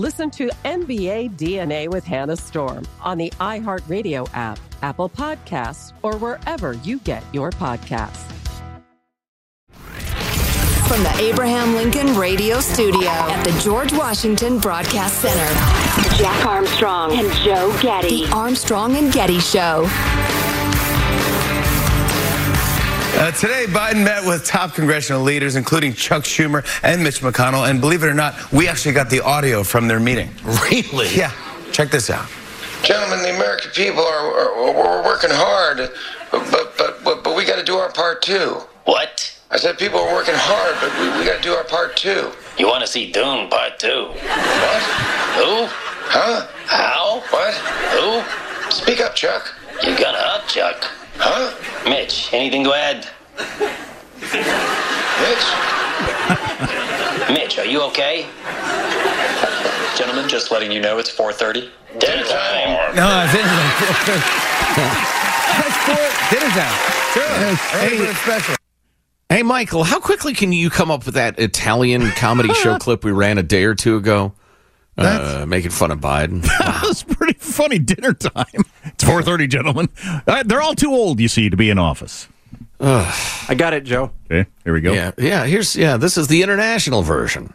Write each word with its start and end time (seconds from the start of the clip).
Listen 0.00 0.30
to 0.30 0.48
NBA 0.64 1.36
DNA 1.36 1.86
with 1.86 2.04
Hannah 2.04 2.34
Storm 2.34 2.88
on 3.02 3.18
the 3.18 3.28
iHeartRadio 3.38 4.26
app, 4.32 4.58
Apple 4.80 5.10
Podcasts, 5.10 5.92
or 6.02 6.16
wherever 6.16 6.72
you 6.72 7.00
get 7.00 7.22
your 7.34 7.50
podcasts. 7.50 8.24
From 10.88 11.02
the 11.02 11.14
Abraham 11.18 11.74
Lincoln 11.74 12.16
Radio 12.16 12.60
Studio 12.60 13.10
at 13.10 13.44
the 13.44 13.52
George 13.60 13.92
Washington 13.92 14.58
Broadcast 14.58 15.20
Center, 15.20 16.16
Jack 16.16 16.46
Armstrong 16.46 17.12
and 17.12 17.30
Joe 17.44 17.70
Getty. 17.82 18.24
The 18.24 18.32
Armstrong 18.32 18.96
and 18.96 19.12
Getty 19.12 19.38
Show. 19.38 19.86
Uh, 23.12 23.30
today, 23.32 23.66
Biden 23.68 24.04
met 24.04 24.24
with 24.24 24.46
top 24.46 24.74
congressional 24.74 25.22
leaders, 25.22 25.56
including 25.56 25.92
Chuck 25.92 26.22
Schumer 26.22 26.64
and 26.82 27.02
Mitch 27.02 27.20
McConnell. 27.20 27.68
And 27.68 27.80
believe 27.80 28.02
it 28.02 28.08
or 28.08 28.14
not, 28.14 28.34
we 28.52 28.68
actually 28.68 28.94
got 28.94 29.10
the 29.10 29.20
audio 29.20 29.62
from 29.62 29.88
their 29.88 30.00
meeting. 30.00 30.30
Really? 30.70 31.14
Yeah. 31.14 31.32
Check 31.72 31.90
this 31.90 32.08
out. 32.08 32.28
Gentlemen, 32.82 33.22
the 33.22 33.34
American 33.34 33.70
people 33.72 34.02
are, 34.02 34.32
are 34.32 34.72
we're 34.72 35.04
working 35.04 35.30
hard, 35.30 35.90
but 36.30 36.50
but 36.78 37.04
but, 37.04 37.22
but 37.22 37.36
we 37.36 37.44
got 37.44 37.56
to 37.56 37.64
do 37.64 37.76
our 37.76 37.92
part 37.92 38.22
too. 38.22 38.56
What? 38.84 39.38
I 39.50 39.58
said 39.58 39.78
people 39.78 39.98
are 39.98 40.14
working 40.14 40.34
hard, 40.36 40.76
but 40.80 40.90
we, 41.00 41.18
we 41.18 41.26
got 41.26 41.36
to 41.36 41.42
do 41.42 41.52
our 41.52 41.64
part 41.64 41.96
too. 41.96 42.30
You 42.56 42.68
want 42.68 42.82
to 42.82 42.86
see 42.86 43.10
Dune 43.10 43.48
Part 43.48 43.78
2? 43.78 43.88
What? 43.88 44.16
Who? 45.40 45.66
Huh? 46.12 46.46
How? 46.66 47.20
What? 47.30 47.54
Who? 47.94 48.70
Speak 48.70 49.00
up, 49.00 49.14
Chuck. 49.14 49.52
You 49.82 49.96
got 49.98 50.14
up, 50.14 50.46
Chuck. 50.46 50.99
Huh? 51.22 51.52
Mitch, 51.88 52.32
anything 52.32 52.64
to 52.64 52.72
add? 52.72 53.06
Mitch? 55.20 55.46
Mitch, 57.36 57.58
are 57.58 57.66
you 57.66 57.82
okay? 57.82 58.26
Gentlemen, 59.96 60.28
just 60.28 60.50
letting 60.50 60.72
you 60.72 60.80
know 60.80 60.98
it's 60.98 61.14
4.30. 61.14 61.68
Dinner 61.98 62.24
time. 62.24 62.96
No, 62.96 63.24
it's 63.24 63.34
That's 65.60 65.76
for 65.84 66.00
dinner 66.34 66.50
time. 66.56 66.76
Sure. 67.12 67.80
Anything 67.80 68.14
special. 68.14 68.54
Hey, 69.28 69.42
Michael, 69.42 69.84
how 69.84 70.00
quickly 70.00 70.32
can 70.32 70.52
you 70.52 70.70
come 70.70 70.90
up 70.90 71.04
with 71.04 71.14
that 71.14 71.38
Italian 71.38 72.10
comedy 72.12 72.52
show 72.54 72.78
clip 72.80 73.04
we 73.04 73.12
ran 73.12 73.38
a 73.38 73.42
day 73.42 73.64
or 73.64 73.74
two 73.74 73.96
ago? 73.96 74.32
Uh, 75.00 75.46
making 75.46 75.70
fun 75.70 75.90
of 75.90 76.00
Biden. 76.00 76.42
that 76.58 76.84
was 76.86 77.02
pretty 77.02 77.38
funny 77.38 77.78
dinner 77.78 78.12
time. 78.12 78.64
It's 78.84 79.04
4.30, 79.04 79.48
gentlemen. 79.48 79.88
Uh, 80.26 80.42
they're 80.42 80.60
all 80.60 80.74
too 80.74 80.92
old, 80.92 81.20
you 81.20 81.28
see, 81.28 81.48
to 81.48 81.56
be 81.56 81.70
in 81.70 81.78
office. 81.78 82.28
I 82.80 83.54
got 83.56 83.72
it, 83.74 83.84
Joe. 83.84 84.10
Okay, 84.30 84.48
here 84.64 84.72
we 84.72 84.80
go. 84.80 84.92
Yeah, 84.92 85.12
yeah. 85.18 85.44
Here's 85.44 85.76
yeah. 85.76 85.98
This 85.98 86.16
is 86.16 86.28
the 86.28 86.42
international 86.42 87.02
version. 87.02 87.52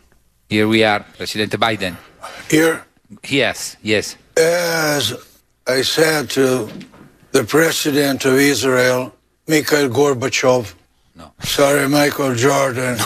Here 0.50 0.67
we 0.67 0.84
are, 0.84 1.00
President 1.17 1.51
Biden. 1.53 1.95
Here, 2.50 2.85
Yes, 3.28 3.78
yes. 3.81 4.17
as 4.38 5.13
I 5.67 5.81
said 5.81 6.29
to 6.31 6.69
the 7.31 7.44
president 7.44 8.25
of 8.25 8.35
Israel, 8.35 9.13
Mikhail 9.47 9.89
Gorbachev. 9.89 10.73
No. 11.16 11.31
Sorry, 11.41 11.88
Michael 11.88 12.35
Jordan. 12.35 12.97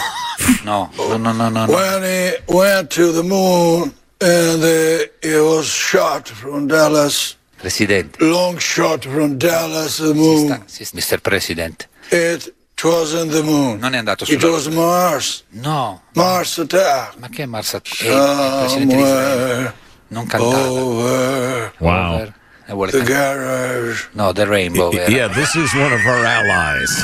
No, 0.65 0.89
no, 0.97 1.17
no, 1.17 1.33
no, 1.33 1.49
no. 1.49 1.65
no. 1.65 1.73
when 1.73 2.03
he 2.03 2.53
went 2.53 2.89
to 2.91 3.11
the 3.11 3.23
moon 3.23 3.93
and 4.21 4.63
uh, 4.63 5.05
he 5.21 5.35
was 5.39 5.65
shot 5.67 6.27
from 6.27 6.67
Dallas, 6.67 7.35
President. 7.57 8.19
long 8.21 8.57
shot 8.57 9.05
from 9.05 9.37
Dallas 9.37 9.97
the 9.97 10.13
moon. 10.13 10.49
Mr. 10.67 11.21
President. 11.21 11.87
It 12.11 12.53
wasn't 12.83 13.31
the 13.31 13.43
moon. 13.43 13.79
Non 13.79 13.93
è 13.93 13.97
andato 13.97 14.23
It 14.25 14.43
was 14.43 14.67
Mars. 14.69 15.43
No. 15.51 16.01
Mars 16.15 16.57
attack. 16.59 17.17
Ma 17.19 17.27
che 17.29 17.45
Mars 17.45 17.73
attack? 17.73 18.01
Eh, 18.03 18.11
il 18.13 18.57
Presidente 18.59 18.95
di 18.95 19.01
Israele. 19.01 19.73
Somewhere 19.73 19.73
Non 20.07 20.25
cantava. 20.25 20.69
over 20.69 21.73
Wow. 21.79 22.13
Over. 22.15 22.33
E 22.65 22.91
the 22.91 22.97
cantare. 23.03 23.37
garage. 23.37 24.07
No, 24.13 24.31
The 24.31 24.45
Rainbow. 24.45 24.91
era. 24.91 25.09
Yeah, 25.09 25.27
this 25.33 25.55
is 25.55 25.73
one 25.73 25.91
of 25.93 26.05
our 26.05 26.23
allies. 26.25 27.03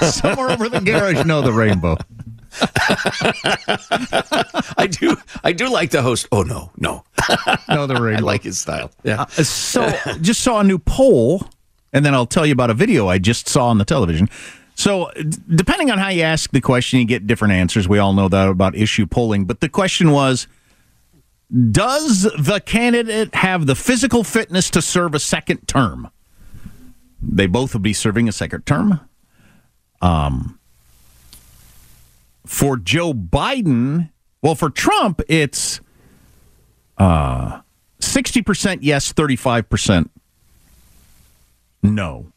Somewhere 0.14 0.50
over 0.50 0.68
the 0.68 0.80
garage, 0.80 1.24
no, 1.24 1.42
the 1.42 1.52
rainbow. 1.52 1.96
I 4.76 4.88
do. 4.90 5.16
I 5.42 5.52
do 5.52 5.68
like 5.68 5.90
the 5.90 6.02
host. 6.02 6.28
Oh 6.32 6.42
no, 6.42 6.70
no. 6.76 7.04
No, 7.68 7.86
the 7.86 7.94
I 8.16 8.20
like 8.20 8.42
his 8.42 8.58
style. 8.58 8.90
Yeah. 9.02 9.22
Uh, 9.22 9.42
so, 9.42 9.90
just 10.20 10.40
saw 10.40 10.60
a 10.60 10.64
new 10.64 10.78
poll, 10.78 11.48
and 11.92 12.04
then 12.04 12.14
I'll 12.14 12.26
tell 12.26 12.46
you 12.46 12.52
about 12.52 12.70
a 12.70 12.74
video 12.74 13.08
I 13.08 13.18
just 13.18 13.48
saw 13.48 13.68
on 13.68 13.78
the 13.78 13.84
television. 13.84 14.28
So, 14.76 15.10
d- 15.16 15.38
depending 15.54 15.90
on 15.90 15.98
how 15.98 16.08
you 16.08 16.22
ask 16.22 16.50
the 16.50 16.60
question, 16.60 16.98
you 16.98 17.06
get 17.06 17.26
different 17.26 17.54
answers. 17.54 17.88
We 17.88 17.98
all 17.98 18.12
know 18.12 18.28
that 18.28 18.48
about 18.48 18.76
issue 18.76 19.06
polling. 19.06 19.44
But 19.44 19.60
the 19.60 19.68
question 19.68 20.10
was 20.10 20.46
Does 21.70 22.22
the 22.38 22.60
candidate 22.64 23.34
have 23.34 23.66
the 23.66 23.74
physical 23.74 24.24
fitness 24.24 24.70
to 24.70 24.82
serve 24.82 25.14
a 25.14 25.20
second 25.20 25.66
term? 25.66 26.10
They 27.22 27.46
both 27.46 27.72
would 27.74 27.82
be 27.82 27.94
serving 27.94 28.28
a 28.28 28.32
second 28.32 28.66
term. 28.66 29.00
Um, 30.02 30.58
for 32.46 32.76
Joe 32.76 33.12
Biden, 33.12 34.10
well, 34.42 34.54
for 34.54 34.70
Trump, 34.70 35.20
it's 35.28 35.80
uh, 36.98 37.60
60% 38.00 38.78
yes, 38.82 39.12
35% 39.12 40.10
no. 41.84 42.32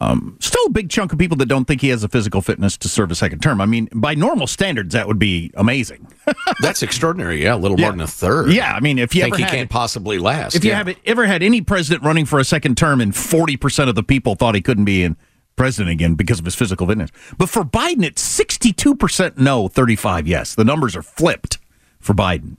Um, 0.00 0.36
still 0.40 0.66
a 0.66 0.70
big 0.70 0.90
chunk 0.90 1.12
of 1.12 1.18
people 1.18 1.36
that 1.38 1.46
don't 1.46 1.66
think 1.66 1.80
he 1.80 1.88
has 1.88 2.02
the 2.02 2.08
physical 2.08 2.42
fitness 2.42 2.76
to 2.78 2.88
serve 2.88 3.10
a 3.10 3.14
second 3.14 3.38
term. 3.40 3.60
I 3.60 3.66
mean, 3.66 3.88
by 3.94 4.14
normal 4.14 4.46
standards, 4.46 4.92
that 4.92 5.06
would 5.06 5.20
be 5.20 5.52
amazing. 5.54 6.08
That's 6.60 6.82
extraordinary. 6.82 7.42
Yeah, 7.42 7.54
a 7.54 7.56
little 7.56 7.78
more 7.78 7.92
than 7.92 8.00
a 8.00 8.06
third. 8.06 8.52
Yeah, 8.52 8.72
I 8.74 8.80
mean, 8.80 8.98
if 8.98 9.14
you 9.14 9.22
think 9.22 9.34
ever 9.34 9.38
he 9.38 9.42
had- 9.44 9.52
can't 9.52 9.70
possibly 9.70 10.18
last. 10.18 10.56
If 10.56 10.64
you 10.64 10.72
yeah. 10.72 10.78
have 10.78 10.96
ever 11.06 11.26
had 11.26 11.42
any 11.42 11.62
president 11.62 12.04
running 12.04 12.26
for 12.26 12.38
a 12.40 12.44
second 12.44 12.76
term 12.76 13.00
and 13.00 13.12
40% 13.12 13.88
of 13.88 13.94
the 13.94 14.02
people 14.02 14.34
thought 14.34 14.56
he 14.56 14.60
couldn't 14.60 14.84
be 14.84 15.04
in 15.04 15.16
president 15.56 15.90
again 15.92 16.14
because 16.14 16.38
of 16.38 16.44
his 16.44 16.54
physical 16.54 16.86
fitness. 16.86 17.10
But 17.38 17.48
for 17.48 17.64
Biden, 17.64 18.04
it's 18.04 18.22
62% 18.38 19.38
no, 19.38 19.68
35 19.68 20.26
yes. 20.26 20.54
The 20.54 20.64
numbers 20.64 20.96
are 20.96 21.02
flipped 21.02 21.58
for 22.00 22.14
Biden. 22.14 22.56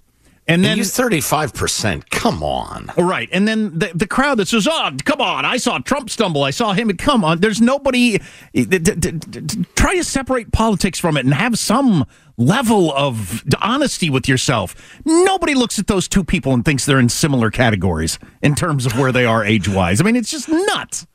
And 0.47 0.63
then 0.63 0.77
you 0.77 0.83
thirty-five 0.83 1.55
percent. 1.55 2.11
Come 2.11 2.43
on. 2.43 2.91
Right. 2.99 3.27
And 3.31 3.47
then 3.47 3.79
the, 3.79 3.89
the 3.95 4.05
crowd 4.05 4.37
that 4.37 4.47
says, 4.47 4.67
oh, 4.69 4.91
come 5.03 5.19
on, 5.19 5.43
I 5.43 5.57
saw 5.57 5.79
Trump 5.79 6.07
stumble. 6.11 6.43
I 6.43 6.51
saw 6.51 6.73
him. 6.73 6.95
Come 6.97 7.23
on. 7.25 7.39
There's 7.39 7.59
nobody. 7.61 8.17
Eh, 8.53 8.65
d- 8.65 8.77
d- 8.77 8.93
d- 8.93 9.11
d- 9.11 9.65
Try 9.75 9.95
to 9.95 10.03
separate 10.03 10.51
politics 10.51 10.99
from 10.99 11.17
it 11.17 11.25
and 11.25 11.33
have 11.33 11.57
some 11.57 12.05
level 12.37 12.93
of 12.93 13.43
honesty 13.59 14.11
with 14.11 14.29
yourself. 14.29 14.75
Nobody 15.03 15.55
looks 15.55 15.79
at 15.79 15.87
those 15.87 16.07
two 16.07 16.23
people 16.23 16.53
and 16.53 16.63
thinks 16.63 16.85
they're 16.85 16.99
in 16.99 17.09
similar 17.09 17.49
categories 17.49 18.19
in 18.43 18.53
terms 18.53 18.85
of 18.85 18.99
where 18.99 19.11
they 19.11 19.25
are 19.25 19.43
age 19.43 19.67
wise. 19.67 19.99
I 19.99 20.03
mean, 20.03 20.15
it's 20.15 20.29
just 20.29 20.47
nuts. 20.47 21.07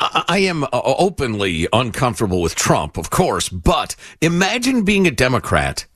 I 0.00 0.24
I 0.28 0.38
am 0.38 0.64
uh, 0.64 0.68
openly 0.72 1.68
uncomfortable 1.72 2.40
with 2.40 2.54
Trump, 2.54 2.96
of 2.96 3.10
course, 3.10 3.48
but 3.48 3.96
imagine 4.20 4.84
being 4.84 5.06
a 5.06 5.10
Democrat 5.10 5.86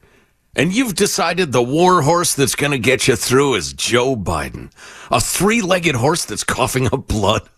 and 0.58 0.74
you've 0.74 0.96
decided 0.96 1.52
the 1.52 1.62
war 1.62 2.02
horse 2.02 2.34
that's 2.34 2.56
going 2.56 2.72
to 2.72 2.80
get 2.80 3.06
you 3.06 3.14
through 3.14 3.54
is 3.54 3.72
Joe 3.72 4.16
Biden, 4.16 4.72
a 5.08 5.20
three 5.20 5.62
legged 5.62 5.94
horse 5.94 6.24
that's 6.24 6.42
coughing 6.42 6.86
up 6.86 7.06
blood. 7.06 7.42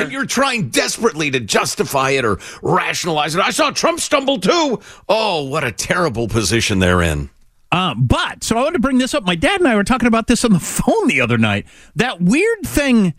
and 0.00 0.10
you're 0.10 0.24
trying 0.24 0.70
desperately 0.70 1.30
to 1.30 1.40
justify 1.40 2.10
it 2.10 2.24
or 2.24 2.38
rationalize 2.62 3.34
it. 3.34 3.42
I 3.42 3.50
saw 3.50 3.70
Trump 3.70 4.00
stumble 4.00 4.40
too. 4.40 4.80
Oh, 5.10 5.42
what 5.44 5.62
a 5.62 5.70
terrible 5.70 6.26
position 6.26 6.78
they're 6.78 7.02
in. 7.02 7.28
Uh, 7.70 7.94
but 7.94 8.42
so 8.42 8.56
I 8.56 8.62
wanted 8.62 8.74
to 8.74 8.78
bring 8.78 8.96
this 8.96 9.12
up. 9.12 9.24
My 9.24 9.34
dad 9.34 9.60
and 9.60 9.68
I 9.68 9.76
were 9.76 9.84
talking 9.84 10.08
about 10.08 10.26
this 10.26 10.46
on 10.46 10.54
the 10.54 10.60
phone 10.60 11.06
the 11.06 11.20
other 11.20 11.36
night. 11.36 11.66
That 11.96 12.22
weird 12.22 12.62
thing 12.64 13.12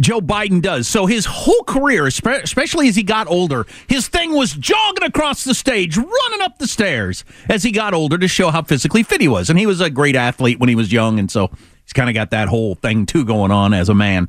Joe 0.00 0.20
Biden 0.20 0.62
does. 0.62 0.88
So 0.88 1.06
his 1.06 1.26
whole 1.26 1.62
career, 1.64 2.06
especially 2.06 2.88
as 2.88 2.96
he 2.96 3.02
got 3.02 3.28
older, 3.28 3.66
his 3.88 4.08
thing 4.08 4.32
was 4.32 4.52
jogging 4.54 5.04
across 5.04 5.44
the 5.44 5.54
stage, 5.54 5.96
running 5.96 6.40
up 6.40 6.58
the 6.58 6.66
stairs 6.66 7.24
as 7.48 7.62
he 7.62 7.70
got 7.70 7.94
older 7.94 8.18
to 8.18 8.28
show 8.28 8.50
how 8.50 8.62
physically 8.62 9.02
fit 9.02 9.20
he 9.20 9.28
was. 9.28 9.50
And 9.50 9.58
he 9.58 9.66
was 9.66 9.80
a 9.80 9.90
great 9.90 10.16
athlete 10.16 10.58
when 10.58 10.68
he 10.68 10.74
was 10.74 10.92
young, 10.92 11.18
and 11.18 11.30
so 11.30 11.50
he's 11.84 11.92
kind 11.92 12.08
of 12.08 12.14
got 12.14 12.30
that 12.30 12.48
whole 12.48 12.74
thing 12.74 13.06
too 13.06 13.24
going 13.24 13.50
on 13.50 13.74
as 13.74 13.88
a 13.88 13.94
man. 13.94 14.28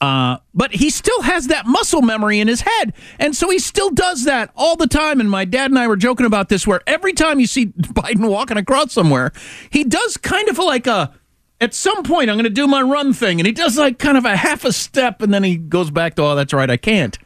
Uh, 0.00 0.36
but 0.52 0.74
he 0.74 0.90
still 0.90 1.22
has 1.22 1.46
that 1.46 1.66
muscle 1.66 2.02
memory 2.02 2.38
in 2.38 2.48
his 2.48 2.60
head. 2.60 2.92
And 3.18 3.34
so 3.34 3.48
he 3.48 3.58
still 3.58 3.90
does 3.90 4.24
that 4.24 4.50
all 4.54 4.76
the 4.76 4.86
time. 4.86 5.20
And 5.20 5.30
my 5.30 5.46
dad 5.46 5.70
and 5.70 5.78
I 5.78 5.88
were 5.88 5.96
joking 5.96 6.26
about 6.26 6.50
this 6.50 6.66
where 6.66 6.82
every 6.86 7.14
time 7.14 7.40
you 7.40 7.46
see 7.46 7.66
Biden 7.76 8.28
walking 8.28 8.58
across 8.58 8.92
somewhere, 8.92 9.32
he 9.70 9.84
does 9.84 10.16
kind 10.18 10.48
of 10.48 10.58
like 10.58 10.86
a, 10.86 11.14
at 11.60 11.74
some 11.74 12.02
point, 12.02 12.30
I'm 12.30 12.36
going 12.36 12.44
to 12.44 12.50
do 12.50 12.66
my 12.66 12.82
run 12.82 13.12
thing. 13.12 13.40
And 13.40 13.46
he 13.46 13.52
does 13.52 13.78
like 13.78 13.98
kind 13.98 14.18
of 14.18 14.24
a 14.24 14.36
half 14.36 14.64
a 14.64 14.72
step 14.72 15.22
and 15.22 15.32
then 15.32 15.42
he 15.42 15.56
goes 15.56 15.90
back 15.90 16.14
to, 16.16 16.22
oh, 16.22 16.34
that's 16.34 16.52
right, 16.52 16.70
I 16.70 16.76
can't. 16.76 17.18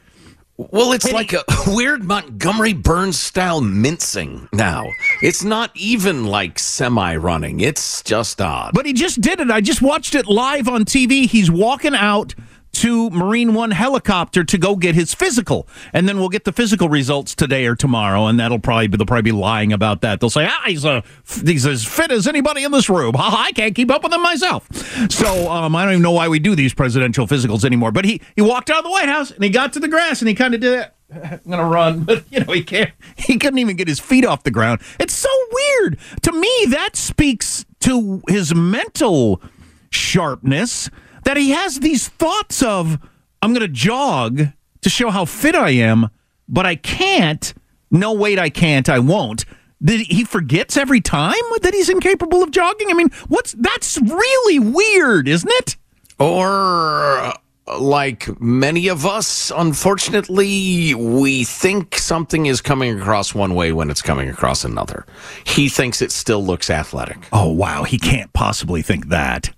Well, 0.57 0.93
it's 0.93 1.11
like 1.11 1.33
a 1.33 1.43
weird 1.67 2.05
Montgomery 2.05 2.75
Burns 2.75 3.19
style 3.19 3.63
mincing 3.63 4.47
now. 4.53 4.85
It's 5.23 5.43
not 5.43 5.71
even 5.75 6.27
like 6.27 6.59
semi 6.59 7.17
running, 7.17 7.61
it's 7.61 8.03
just 8.03 8.43
odd. 8.43 8.73
But 8.75 8.85
he 8.85 8.93
just 8.93 9.23
did 9.23 9.41
it. 9.41 9.51
I 9.51 9.63
just 9.63 9.81
watched 9.81 10.15
it 10.15 10.27
live 10.27 10.69
on 10.69 10.85
TV. 10.85 11.27
He's 11.27 11.51
walking 11.51 11.95
out 11.95 12.35
to 12.73 13.11
Marine 13.11 13.55
One 13.55 13.71
helicopter 13.71 14.45
to 14.45 14.59
go 14.59 14.77
get 14.77 14.95
his 14.95 15.15
physical, 15.15 15.69
and 15.93 16.09
then 16.09 16.19
we'll 16.19 16.29
get 16.29 16.45
the 16.45 16.53
physical 16.53 16.89
results 16.89 17.35
today 17.35 17.67
or 17.67 17.75
tomorrow, 17.75 18.27
and 18.27 18.39
that'll 18.39 18.59
probably 18.59 18.87
be 18.87 18.97
they'll 18.97 19.07
probably 19.07 19.23
be 19.23 19.33
lying 19.33 19.73
about 19.73 20.01
that. 20.03 20.21
They'll 20.21 20.31
say, 20.31 20.47
ah, 20.47 20.63
he's 20.67 20.85
a 20.85 21.03
he's 21.45 21.67
as 21.67 21.85
fit 21.85 22.11
as 22.11 22.27
anybody 22.27 22.65
in 22.65 22.73
this 22.73 22.89
room. 22.89 23.15
Ha, 23.21 23.45
I 23.49 23.53
can't 23.53 23.75
keep 23.75 23.91
up 23.91 24.03
with 24.03 24.15
him 24.15 24.23
myself. 24.23 24.67
So 25.11 25.51
um, 25.51 25.77
I 25.77 25.85
don't 25.85 25.93
even 25.93 26.03
know 26.03 26.13
why 26.13 26.29
we 26.29 26.39
do 26.39 26.55
these 26.55 26.73
presidential 26.73 27.27
physicals 27.27 27.67
anymore. 27.67 27.93
But 27.93 28.07
he 28.07 28.23
he 28.35 28.41
walked 28.41 28.71
out 28.71 28.79
of 28.79 28.85
the 28.85 28.91
White 28.91 29.09
House 29.09 29.31
and 29.31 29.45
he 29.45 29.51
got 29.51 29.75
to 29.75 29.81
the 29.81 29.89
grass 29.89 30.23
and 30.23 30.29
he 30.29 30.35
kind 30.35 30.55
of 30.55 30.61
did 30.61 30.81
it. 30.81 30.95
I'm 31.13 31.41
gonna 31.51 31.69
run, 31.69 32.05
but 32.05 32.25
you 32.31 32.41
know 32.41 32.53
he 32.53 32.63
can't. 32.63 32.93
He 33.17 33.39
couldn't 33.39 33.59
even 33.59 33.77
get 33.77 33.89
his 33.89 34.01
feet 34.01 34.25
off 34.25 34.43
the 34.43 34.51
ground. 34.51 34.81
It's 34.99 35.15
so 35.15 35.29
weird 35.53 35.99
to 36.23 36.33
me. 36.33 36.67
That 36.69 36.97
speaks 36.97 37.67
to 37.81 38.23
his 38.29 38.55
mental 38.55 39.43
sharpness 39.91 40.89
that 41.25 41.37
he 41.37 41.51
has 41.51 41.81
these 41.81 42.09
thoughts 42.09 42.63
of 42.63 42.99
I'm 43.43 43.53
gonna 43.53 43.69
jog 43.69 44.49
to 44.83 44.89
show 44.91 45.11
how 45.11 45.25
fit 45.25 45.55
I 45.55 45.71
am, 45.71 46.11
but 46.49 46.67
I 46.67 46.77
can't. 46.77 47.53
No, 47.91 48.13
wait, 48.13 48.39
I 48.39 48.51
can't. 48.51 48.89
I 48.89 48.99
won't. 48.99 49.45
That 49.81 50.01
he 50.01 50.25
forgets 50.25 50.77
every 50.77 51.01
time 51.01 51.35
that 51.63 51.73
he's 51.73 51.89
incapable 51.89 52.43
of 52.43 52.51
jogging. 52.51 52.91
I 52.91 52.95
mean, 52.95 53.09
what's 53.29 53.53
that's 53.53 53.99
really 54.01 54.59
weird, 54.59 55.27
isn't 55.27 55.51
it? 55.51 55.77
Or 56.19 57.17
uh, 57.19 57.33
like 57.79 58.41
many 58.41 58.89
of 58.89 59.07
us, 59.07 59.51
unfortunately, 59.55 60.95
we 60.95 61.45
think 61.45 61.97
something 61.97 62.45
is 62.45 62.61
coming 62.61 63.01
across 63.01 63.35
one 63.35 63.55
way 63.55 63.73
when 63.73 63.91
it's 63.91 64.03
coming 64.03 64.29
across 64.29 64.65
another. 64.65 65.07
He 65.45 65.71
thinks 65.71 66.03
it 66.03 66.13
still 66.13 66.45
looks 66.45 66.69
athletic. 66.69 67.19
Oh 67.33 67.51
wow, 67.51 67.85
he 67.85 67.99
can't 67.99 68.33
possibly 68.35 68.83
think 68.83 69.09
that. 69.09 69.51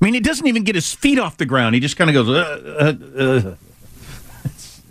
I 0.00 0.04
mean, 0.04 0.14
he 0.14 0.20
doesn't 0.20 0.46
even 0.46 0.64
get 0.64 0.74
his 0.74 0.94
feet 0.94 1.18
off 1.18 1.36
the 1.36 1.46
ground. 1.46 1.74
He 1.74 1.80
just 1.80 1.96
kind 1.96 2.08
of 2.10 2.14
goes. 2.14 2.28
Uh, 2.28 2.94
uh, 3.16 3.22
uh. 3.22 3.54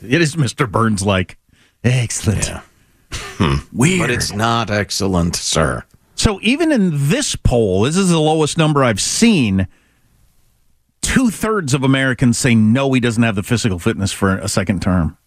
It 0.01 0.21
is 0.21 0.37
Mr. 0.37 0.69
Burns 0.71 1.05
like 1.05 1.37
excellent. 1.83 2.47
Yeah. 2.47 2.61
Weird. 3.73 3.99
But 3.99 4.11
it's 4.11 4.31
not 4.31 4.71
excellent, 4.71 5.35
sir. 5.35 5.83
So 6.15 6.39
even 6.41 6.71
in 6.71 6.91
this 7.09 7.35
poll, 7.35 7.83
this 7.83 7.97
is 7.97 8.09
the 8.09 8.19
lowest 8.19 8.57
number 8.57 8.83
I've 8.83 9.01
seen. 9.01 9.67
Two 11.01 11.29
thirds 11.29 11.73
of 11.73 11.83
Americans 11.83 12.37
say 12.37 12.55
no, 12.55 12.91
he 12.93 12.99
doesn't 12.99 13.23
have 13.23 13.35
the 13.35 13.43
physical 13.43 13.79
fitness 13.79 14.11
for 14.11 14.37
a 14.37 14.47
second 14.47 14.81
term. 14.81 15.17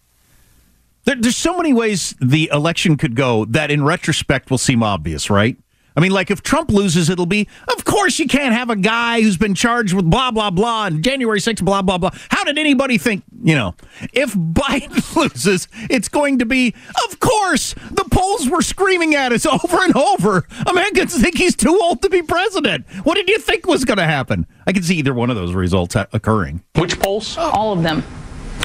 There, 1.05 1.15
there's 1.15 1.35
so 1.35 1.57
many 1.57 1.73
ways 1.73 2.15
the 2.21 2.49
election 2.53 2.95
could 2.97 3.15
go 3.15 3.45
that, 3.45 3.69
in 3.71 3.83
retrospect, 3.83 4.49
will 4.49 4.57
seem 4.57 4.81
obvious, 4.83 5.29
right? 5.29 5.57
I 5.95 5.99
mean, 5.99 6.11
like 6.11 6.31
if 6.31 6.41
Trump 6.41 6.71
loses, 6.71 7.09
it'll 7.09 7.25
be, 7.25 7.47
of 7.67 7.85
course, 7.85 8.17
you 8.19 8.27
can't 8.27 8.53
have 8.53 8.69
a 8.69 8.75
guy 8.75 9.21
who's 9.21 9.37
been 9.37 9.53
charged 9.53 9.93
with 9.93 10.09
blah, 10.09 10.31
blah, 10.31 10.49
blah, 10.49 10.87
and 10.87 11.03
January 11.03 11.39
6th, 11.39 11.63
blah, 11.63 11.81
blah, 11.81 11.97
blah. 11.97 12.09
How 12.29 12.43
did 12.43 12.57
anybody 12.57 12.97
think, 12.97 13.23
you 13.43 13.55
know? 13.55 13.75
If 14.13 14.33
Biden 14.33 15.15
loses, 15.15 15.67
it's 15.89 16.09
going 16.09 16.39
to 16.39 16.45
be, 16.45 16.73
of 17.07 17.19
course, 17.19 17.73
the 17.91 18.05
polls 18.11 18.49
were 18.49 18.61
screaming 18.61 19.15
at 19.15 19.31
us 19.31 19.45
over 19.45 19.83
and 19.83 19.95
over. 19.95 20.47
Americans 20.65 21.19
think 21.19 21.37
he's 21.37 21.55
too 21.55 21.79
old 21.81 22.01
to 22.01 22.09
be 22.09 22.21
president. 22.21 22.85
What 23.03 23.15
did 23.15 23.29
you 23.29 23.37
think 23.39 23.67
was 23.67 23.85
going 23.85 23.99
to 23.99 24.05
happen? 24.05 24.47
I 24.65 24.71
can 24.71 24.83
see 24.83 24.95
either 24.95 25.13
one 25.13 25.29
of 25.29 25.35
those 25.35 25.53
results 25.53 25.95
occurring. 25.95 26.63
Which 26.75 26.99
polls? 26.99 27.37
All 27.37 27.73
of 27.73 27.83
them. 27.83 28.03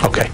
Okay. 0.02 0.30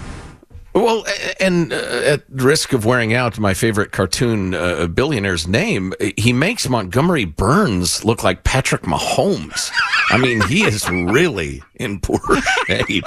Well, 0.75 1.05
and 1.39 1.71
uh, 1.71 1.75
at 1.77 2.23
risk 2.29 2.73
of 2.73 2.83
wearing 2.83 3.13
out 3.13 3.39
my 3.39 3.53
favorite 3.53 3.93
cartoon 3.93 4.53
uh, 4.53 4.87
billionaire's 4.87 5.47
name, 5.47 5.93
he 6.17 6.33
makes 6.33 6.67
Montgomery 6.67 7.23
Burns 7.23 8.03
look 8.03 8.25
like 8.25 8.43
Patrick 8.43 8.81
Mahomes. 8.81 9.71
I 10.09 10.17
mean, 10.17 10.41
he 10.47 10.63
is 10.65 10.89
really 10.89 11.63
in 11.75 12.01
poor 12.01 12.19
shape. 12.67 13.05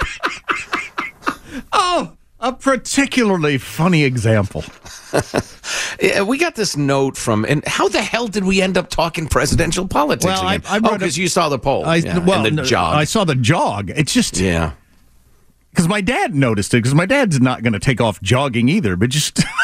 Oh, 1.73 2.17
a 2.41 2.53
particularly 2.55 3.59
funny 3.59 4.05
example. 4.05 4.65
Yeah, 6.01 6.23
we 6.23 6.39
got 6.39 6.55
this 6.55 6.77
note 6.77 7.17
from, 7.17 7.45
and 7.45 7.67
how 7.67 7.89
the 7.89 8.01
hell 8.01 8.29
did 8.29 8.45
we 8.45 8.63
end 8.63 8.79
up 8.79 8.89
talking 8.89 9.27
presidential 9.27 9.89
politics 9.89 10.27
Well, 10.27 10.43
I- 10.47 10.55
again? 10.57 10.67
I 10.71 10.77
oh, 10.77 10.97
because 10.97 11.19
you 11.19 11.27
saw 11.29 11.49
the 11.49 11.59
poll. 11.59 11.85
I, 11.85 11.97
yeah, 11.97 12.19
well, 12.19 12.47
and 12.47 12.57
the 12.59 12.63
jog. 12.63 12.95
I 12.95 13.03
saw 13.05 13.25
the 13.25 13.35
jog. 13.35 13.91
It's 13.91 14.13
just 14.15 14.39
yeah. 14.39 14.73
Because 15.71 15.89
my 15.89 16.01
dad 16.01 16.35
noticed 16.35 16.75
it 16.75 16.79
because 16.79 16.95
my 16.95 17.07
dad's 17.07 17.41
not 17.41 17.63
going 17.63 17.73
to 17.73 17.79
take 17.79 18.01
off 18.01 18.21
jogging 18.23 18.69
either, 18.69 18.97
but 18.97 19.11
just 19.11 19.41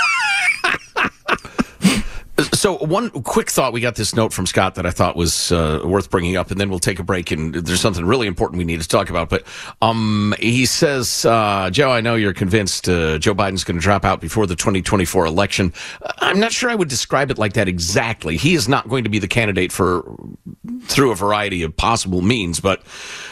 So 2.52 2.78
one 2.78 3.10
quick 3.10 3.48
thought, 3.48 3.72
we 3.72 3.80
got 3.80 3.94
this 3.94 4.12
note 4.12 4.32
from 4.32 4.46
Scott 4.46 4.74
that 4.74 4.84
I 4.86 4.90
thought 4.90 5.14
was 5.14 5.52
uh, 5.52 5.82
worth 5.84 6.10
bringing 6.10 6.36
up, 6.36 6.50
and 6.50 6.58
then 6.58 6.68
we'll 6.68 6.80
take 6.80 6.98
a 6.98 7.04
break. 7.04 7.30
And 7.30 7.54
there's 7.54 7.80
something 7.80 8.04
really 8.04 8.26
important 8.26 8.58
we 8.58 8.64
need 8.64 8.80
to 8.80 8.88
talk 8.88 9.08
about. 9.08 9.28
But 9.28 9.44
um, 9.80 10.34
he 10.40 10.66
says, 10.66 11.24
uh, 11.24 11.70
Joe, 11.70 11.92
I 11.92 12.00
know 12.00 12.16
you're 12.16 12.32
convinced 12.32 12.88
uh, 12.88 13.18
Joe 13.18 13.36
Biden's 13.36 13.62
going 13.62 13.76
to 13.76 13.82
drop 13.82 14.04
out 14.04 14.20
before 14.20 14.48
the 14.48 14.56
2024 14.56 15.26
election. 15.26 15.72
I'm 16.18 16.40
not 16.40 16.50
sure 16.50 16.70
I 16.70 16.74
would 16.74 16.88
describe 16.88 17.30
it 17.30 17.38
like 17.38 17.52
that 17.52 17.68
exactly. 17.68 18.36
He 18.36 18.54
is 18.54 18.68
not 18.68 18.88
going 18.88 19.04
to 19.04 19.10
be 19.10 19.20
the 19.20 19.28
candidate 19.28 19.70
for 19.70 20.18
through 20.82 21.12
a 21.12 21.14
variety 21.14 21.62
of 21.62 21.76
possible 21.76 22.20
means. 22.20 22.58
But 22.58 22.82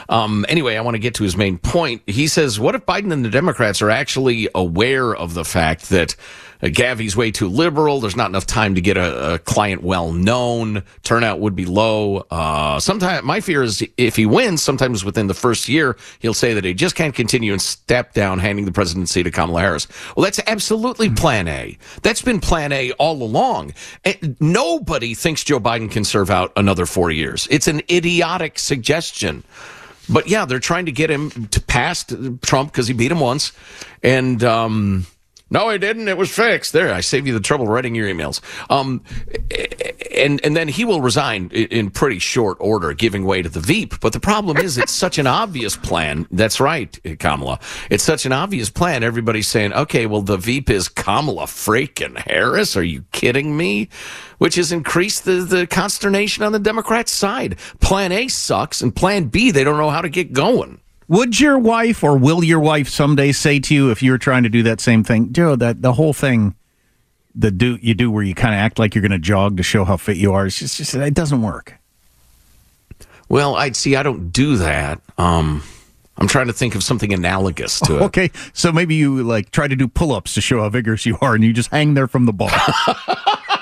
um, 0.09 0.45
anyway, 0.49 0.77
I 0.77 0.81
want 0.81 0.95
to 0.95 1.01
get 1.01 1.15
to 1.17 1.25
his 1.25 1.37
main 1.37 1.59
point. 1.59 2.03
He 2.07 2.27
says, 2.27 2.59
what 2.59 2.75
if 2.75 2.87
Biden 2.87 3.13
and 3.13 3.25
the 3.25 3.31
Democrats 3.31 3.83
are 3.83 3.91
actually 3.91 4.49
aware 4.55 5.15
of 5.15 5.35
the 5.35 5.45
fact 5.45 5.91
that 5.91 6.17
uh, 6.63 6.69
Gavin's 6.69 7.17
way 7.17 7.31
too 7.31 7.49
liberal. 7.49 8.01
There's 8.01 8.17
not 8.17 8.29
enough 8.31 8.47
time 8.47 8.77
to 8.77 8.81
get 8.81 8.97
a, 8.97 9.35
a 9.35 9.39
client 9.41 9.83
well 9.83 10.13
known, 10.13 10.85
turnout 11.03 11.41
would 11.41 11.57
be 11.57 11.65
low. 11.65 12.25
Uh, 12.31 12.79
sometimes 12.79 13.25
my 13.25 13.41
fear 13.41 13.63
is 13.63 13.85
if 13.97 14.17
he 14.17 14.27
wins, 14.27 14.63
sometimes 14.63 15.05
within 15.05 15.27
the 15.27 15.35
first 15.35 15.69
year, 15.69 15.97
he'll 16.21 16.35
say 16.35 16.55
that 16.55 16.65
he 16.65 16.73
just 16.73 16.95
can't 16.95 17.15
continue 17.15 17.53
and 17.53 17.61
step 17.61 18.15
down, 18.15 18.39
handing 18.39 18.65
the 18.65 18.73
presidency 18.73 19.23
to 19.23 19.31
Kamala 19.31 19.61
Harris. 19.61 19.89
Well, 20.17 20.25
that's 20.25 20.41
absolutely 20.47 21.11
Plan 21.11 21.49
A. 21.49 21.77
That's 22.03 22.23
been 22.23 22.41
Plan 22.41 22.73
A 22.73 22.93
all 22.93 23.23
along. 23.23 23.75
And 24.05 24.37
nobody 24.41 25.15
thinks 25.15 25.43
Joe 25.43 25.59
Biden 25.61 25.91
can 25.91 26.05
serve 26.05 26.31
out 26.31 26.53
another 26.57 26.87
four 26.87 27.11
years. 27.11 27.49
It's 27.51 27.67
an 27.67 27.83
idiotic 27.91 28.59
suggestion. 28.59 29.43
But 30.13 30.29
yeah, 30.29 30.45
they're 30.45 30.59
trying 30.59 30.87
to 30.87 30.93
get 30.93 31.11
him 31.11 31.31
to 31.49 31.61
pass 31.61 32.05
Trump 32.43 32.73
because 32.73 32.87
he 32.89 32.95
beat 32.95 33.13
him 33.13 33.21
once, 33.21 33.53
and. 34.03 34.43
Um, 34.45 35.07
no, 35.51 35.69
he 35.69 35.77
didn't. 35.77 36.09
It 36.09 36.17
was 36.17 36.35
fixed. 36.35 36.73
There, 36.73 36.95
I 36.95 37.03
save 37.03 37.27
you 37.27 37.35
the 37.35 37.41
trouble 37.41 37.67
writing 37.67 37.95
your 37.95 38.09
emails. 38.09 38.41
Um, 38.71 39.05
and 40.15 40.41
and 40.45 40.57
then 40.57 40.69
he 40.69 40.85
will 40.85 41.01
resign 41.01 41.51
in 41.51 41.91
pretty 41.91 42.19
short 42.19 42.57
order, 42.61 42.93
giving 42.93 43.25
way 43.25 43.43
to 43.43 43.49
the 43.49 43.61
Veep. 43.61 44.01
But 44.01 44.13
the 44.13 44.21
problem 44.21 44.57
is, 44.57 44.79
it's 44.79 44.93
such 44.93 45.19
an 45.19 45.27
obvious 45.27 45.77
plan. 45.77 46.27
That's 46.31 46.61
right, 46.61 46.99
Kamala. 47.19 47.61
It's 47.91 48.05
such 48.05 48.27
an 48.27 48.33
obvious 48.33 48.71
plan. 48.71 49.03
Everybody's 49.03 49.49
saying, 49.49 49.73
okay, 49.73 50.07
well, 50.07 50.23
the 50.23 50.37
Veep 50.37 50.71
is 50.71 50.89
Kamala 50.89 51.45
freaking 51.45 52.19
Harris. 52.19 52.77
Are 52.77 52.83
you 52.85 53.05
kidding 53.13 53.57
me? 53.57 53.89
Which 54.39 54.57
has 54.57 54.73
increased 54.73 55.25
the, 55.25 55.43
the 55.43 55.67
consternation 55.67 56.45
on 56.45 56.53
the 56.53 56.59
Democrat 56.59 57.09
side. 57.09 57.59
Plan 57.81 58.13
A 58.13 58.29
sucks, 58.29 58.81
and 58.81 58.95
Plan 58.95 59.25
B, 59.25 59.51
they 59.51 59.65
don't 59.65 59.79
know 59.79 59.91
how 59.91 60.03
to 60.03 60.09
get 60.09 60.33
going. 60.33 60.81
Would 61.09 61.41
your 61.41 61.59
wife 61.59 62.03
or 62.03 62.17
will 62.17 62.43
your 62.43 62.61
wife 62.61 62.89
someday 62.89 63.33
say 63.33 63.59
to 63.61 63.75
you 63.75 63.91
if 63.91 64.03
you 64.03 64.13
were 64.13 64.19
trying 64.19 64.45
to 64.45 64.49
do 64.49 64.63
that 64.63 64.81
same 64.81 65.05
thing, 65.05 65.33
Joe? 65.33 65.57
That 65.57 65.83
the 65.83 65.93
whole 65.93 66.15
thing, 66.15 66.55
the 67.35 67.51
do 67.51 67.79
you 67.81 67.95
do 67.95 68.11
where 68.11 68.23
you 68.23 68.35
kind 68.35 68.55
of 68.55 68.59
act 68.59 68.79
like 68.79 68.95
you're 68.95 69.03
going 69.03 69.13
to 69.13 69.19
jog 69.19 69.57
to 69.57 69.63
show 69.63 69.85
how 69.85 69.97
fit 69.97 70.17
you 70.17 70.33
are? 70.33 70.47
It's 70.47 70.59
just, 70.59 70.77
just 70.77 70.95
it 70.95 71.15
doesn't 71.15 71.43
work. 71.43 71.79
Well, 73.29 73.57
I'd 73.57 73.77
see. 73.77 73.97
I 73.97 74.03
don't 74.03 74.31
do 74.31 74.57
that. 74.57 75.01
Um, 75.17 75.63
I'm 76.19 76.29
trying 76.29 76.49
to 76.49 76.53
think 76.53 76.75
of 76.75 76.85
something 76.85 77.13
analogous 77.13 77.81
to 77.81 77.97
it. 77.97 78.03
Okay, 78.03 78.31
so 78.53 78.71
maybe 78.71 78.95
you 78.95 79.23
like 79.23 79.51
try 79.51 79.67
to 79.67 79.75
do 79.75 79.89
pull-ups 79.89 80.35
to 80.35 80.41
show 80.41 80.61
how 80.61 80.69
vigorous 80.69 81.07
you 81.07 81.17
are, 81.21 81.35
and 81.35 81.43
you 81.43 81.53
just 81.53 81.71
hang 81.71 81.95
there 81.95 82.07
from 82.07 82.27
the 82.27 82.33
bar. 82.33 82.51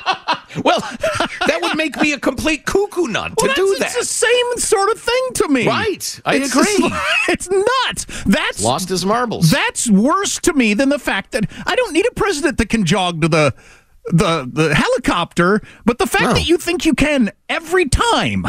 Well, 0.65 0.81
that 1.47 1.59
would 1.63 1.77
make 1.77 1.97
me 2.01 2.13
a 2.13 2.19
complete 2.19 2.67
cuckoo 2.67 3.07
nut 3.09 3.37
to 3.39 3.53
do 3.55 3.67
that. 3.75 3.79
that. 3.81 3.87
It's 3.87 3.99
the 3.99 4.05
same 4.27 4.57
sort 4.57 4.91
of 4.91 5.01
thing 5.01 5.23
to 5.35 5.49
me. 5.49 5.67
Right. 5.67 6.21
I 6.25 6.37
it's 6.37 6.51
agree. 6.55 6.89
Just, 6.89 7.05
it's 7.29 7.49
nuts. 7.51 8.23
That's 8.25 8.63
lost 8.63 8.89
his 8.89 9.05
marbles. 9.07 9.51
That's 9.51 9.89
worse 9.91 10.39
to 10.41 10.53
me 10.53 10.75
than 10.75 10.89
the 10.89 10.99
fact 10.99 11.33
that 11.33 11.51
I 11.67 11.75
don't 11.77 11.93
need 11.93 12.07
a 12.07 12.13
president 12.15 12.59
that 12.59 12.69
can 12.69 12.85
jog 12.85 13.23
to 13.23 13.29
the 13.29 13.55
the 14.07 14.49
the 14.51 14.75
helicopter, 14.75 15.61
but 15.85 15.99
the 15.99 16.07
fact 16.07 16.25
No. 16.25 16.33
that 16.35 16.49
you 16.49 16.57
think 16.59 16.85
you 16.85 16.95
can 16.95 17.31
every 17.49 17.87
time 17.89 18.45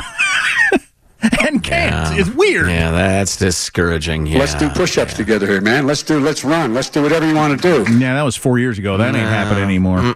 and 1.22 1.64
can't 1.64 2.16
Yeah. 2.16 2.16
is 2.16 2.32
weird. 2.32 2.68
Yeah, 2.70 2.92
that's 2.92 3.38
discouraging. 3.38 4.26
Yeah. 4.26 4.40
Let's 4.40 4.56
do 4.56 4.70
push-ups 4.70 5.14
together 5.14 5.46
here, 5.46 5.62
man. 5.62 5.86
Let's 5.86 6.04
do. 6.04 6.20
Let's 6.20 6.44
run. 6.44 6.74
Let's 6.74 6.90
do 6.90 7.04
whatever 7.04 7.28
you 7.28 7.36
want 7.36 7.62
to 7.62 7.84
do. 7.86 7.92
Yeah, 8.00 8.16
that 8.16 8.24
was 8.24 8.36
four 8.36 8.58
years 8.60 8.80
ago. 8.80 8.98
That 8.98 9.14
ain't 9.14 9.28
happening 9.28 9.64
anymore. 9.64 10.16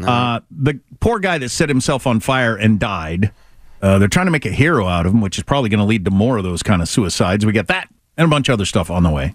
Uh, 0.00 0.40
the 0.50 0.80
poor 1.00 1.18
guy 1.18 1.38
that 1.38 1.50
set 1.50 1.68
himself 1.68 2.06
on 2.06 2.20
fire 2.20 2.56
and 2.56 2.78
died. 2.78 3.32
Uh, 3.80 3.98
they're 3.98 4.08
trying 4.08 4.26
to 4.26 4.32
make 4.32 4.46
a 4.46 4.50
hero 4.50 4.86
out 4.86 5.06
of 5.06 5.12
him, 5.12 5.20
which 5.20 5.38
is 5.38 5.44
probably 5.44 5.68
going 5.68 5.80
to 5.80 5.84
lead 5.84 6.04
to 6.04 6.10
more 6.10 6.38
of 6.38 6.44
those 6.44 6.62
kind 6.62 6.80
of 6.80 6.88
suicides. 6.88 7.44
We 7.44 7.52
got 7.52 7.66
that 7.66 7.88
and 8.16 8.26
a 8.26 8.28
bunch 8.28 8.48
of 8.48 8.54
other 8.54 8.64
stuff 8.64 8.90
on 8.90 9.02
the 9.02 9.10
way. 9.10 9.34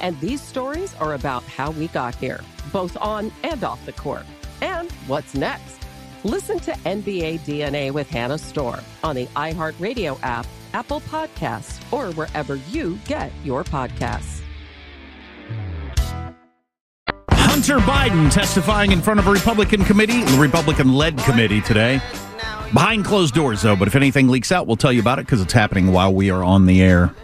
And 0.00 0.18
these 0.20 0.40
stories 0.40 0.94
are 0.96 1.14
about 1.14 1.42
how 1.44 1.70
we 1.72 1.88
got 1.88 2.14
here, 2.14 2.40
both 2.72 2.96
on 2.96 3.32
and 3.42 3.62
off 3.64 3.84
the 3.86 3.92
court. 3.92 4.24
And 4.60 4.90
what's 5.06 5.34
next? 5.34 5.78
Listen 6.24 6.58
to 6.60 6.72
NBA 6.72 7.40
DNA 7.40 7.92
with 7.92 8.08
Hannah 8.10 8.38
Storm 8.38 8.80
on 9.04 9.14
the 9.14 9.26
iHeartRadio 9.26 10.18
app, 10.22 10.46
Apple 10.74 11.00
Podcasts, 11.02 11.80
or 11.92 12.12
wherever 12.14 12.56
you 12.70 12.98
get 13.06 13.32
your 13.44 13.64
podcasts. 13.64 14.42
Hunter 17.30 17.78
Biden 17.78 18.32
testifying 18.32 18.92
in 18.92 19.00
front 19.00 19.18
of 19.18 19.26
a 19.26 19.32
Republican 19.32 19.84
committee, 19.84 20.22
the 20.22 20.38
Republican 20.38 20.92
led 20.92 21.18
committee 21.18 21.60
today. 21.60 22.00
Behind 22.72 23.04
closed 23.04 23.34
doors, 23.34 23.62
though, 23.62 23.74
but 23.74 23.88
if 23.88 23.96
anything 23.96 24.28
leaks 24.28 24.52
out, 24.52 24.66
we'll 24.66 24.76
tell 24.76 24.92
you 24.92 25.00
about 25.00 25.18
it 25.18 25.26
because 25.26 25.40
it's 25.40 25.52
happening 25.52 25.90
while 25.90 26.12
we 26.12 26.30
are 26.30 26.44
on 26.44 26.66
the 26.66 26.82
air. 26.82 27.14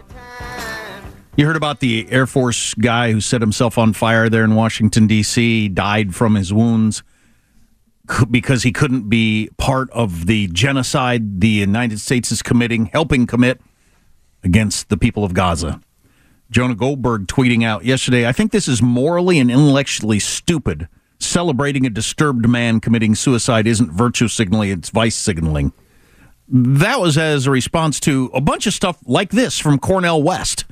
You 1.37 1.45
heard 1.45 1.57
about 1.57 1.81
the 1.81 2.07
Air 2.09 2.25
Force 2.25 2.73
guy 2.75 3.11
who 3.11 3.19
set 3.19 3.41
himself 3.41 3.77
on 3.77 3.91
fire 3.91 4.29
there 4.29 4.45
in 4.45 4.55
Washington, 4.55 5.05
D.C., 5.05 5.67
died 5.67 6.15
from 6.15 6.35
his 6.35 6.53
wounds 6.53 7.03
because 8.31 8.63
he 8.63 8.71
couldn't 8.71 9.09
be 9.09 9.49
part 9.57 9.89
of 9.89 10.27
the 10.27 10.47
genocide 10.47 11.41
the 11.41 11.49
United 11.49 11.99
States 11.99 12.31
is 12.31 12.41
committing, 12.41 12.85
helping 12.85 13.27
commit 13.27 13.59
against 14.45 14.87
the 14.87 14.95
people 14.95 15.25
of 15.25 15.33
Gaza. 15.33 15.81
Jonah 16.51 16.75
Goldberg 16.75 17.27
tweeting 17.27 17.65
out 17.65 17.83
yesterday, 17.83 18.25
I 18.25 18.31
think 18.31 18.53
this 18.53 18.69
is 18.69 18.81
morally 18.81 19.37
and 19.37 19.51
intellectually 19.51 20.19
stupid. 20.19 20.87
Celebrating 21.19 21.85
a 21.85 21.89
disturbed 21.89 22.47
man 22.47 22.79
committing 22.79 23.13
suicide 23.13 23.67
isn't 23.67 23.91
virtue 23.91 24.29
signaling, 24.29 24.69
it's 24.69 24.89
vice 24.89 25.15
signaling. 25.15 25.73
That 26.47 27.01
was 27.01 27.17
as 27.17 27.45
a 27.45 27.51
response 27.51 27.99
to 28.01 28.29
a 28.33 28.39
bunch 28.39 28.67
of 28.67 28.73
stuff 28.73 28.99
like 29.05 29.31
this 29.31 29.59
from 29.59 29.79
Cornel 29.79 30.23
West, 30.23 30.63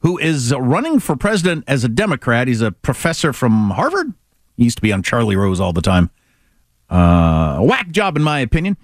who 0.00 0.18
is 0.18 0.54
running 0.54 1.00
for 1.00 1.16
president 1.16 1.64
as 1.66 1.84
a 1.84 1.88
Democrat. 1.88 2.48
He's 2.48 2.60
a 2.60 2.72
professor 2.72 3.32
from 3.32 3.70
Harvard. 3.70 4.12
He 4.56 4.64
used 4.64 4.78
to 4.78 4.82
be 4.82 4.92
on 4.92 5.02
Charlie 5.02 5.36
Rose 5.36 5.60
all 5.60 5.72
the 5.72 5.82
time. 5.82 6.10
Uh, 6.88 7.58
whack 7.60 7.90
job, 7.90 8.16
in 8.16 8.22
my 8.22 8.40
opinion. 8.40 8.76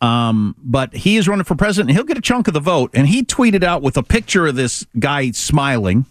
Um, 0.00 0.56
but 0.58 0.94
he 0.94 1.16
is 1.16 1.28
running 1.28 1.44
for 1.44 1.54
president. 1.54 1.94
He'll 1.94 2.04
get 2.04 2.18
a 2.18 2.22
chunk 2.22 2.48
of 2.48 2.54
the 2.54 2.60
vote. 2.60 2.90
And 2.92 3.06
he 3.06 3.22
tweeted 3.22 3.62
out 3.62 3.82
with 3.82 3.96
a 3.96 4.02
picture 4.02 4.46
of 4.46 4.56
this 4.56 4.84
guy 4.98 5.30
smiling. 5.30 6.06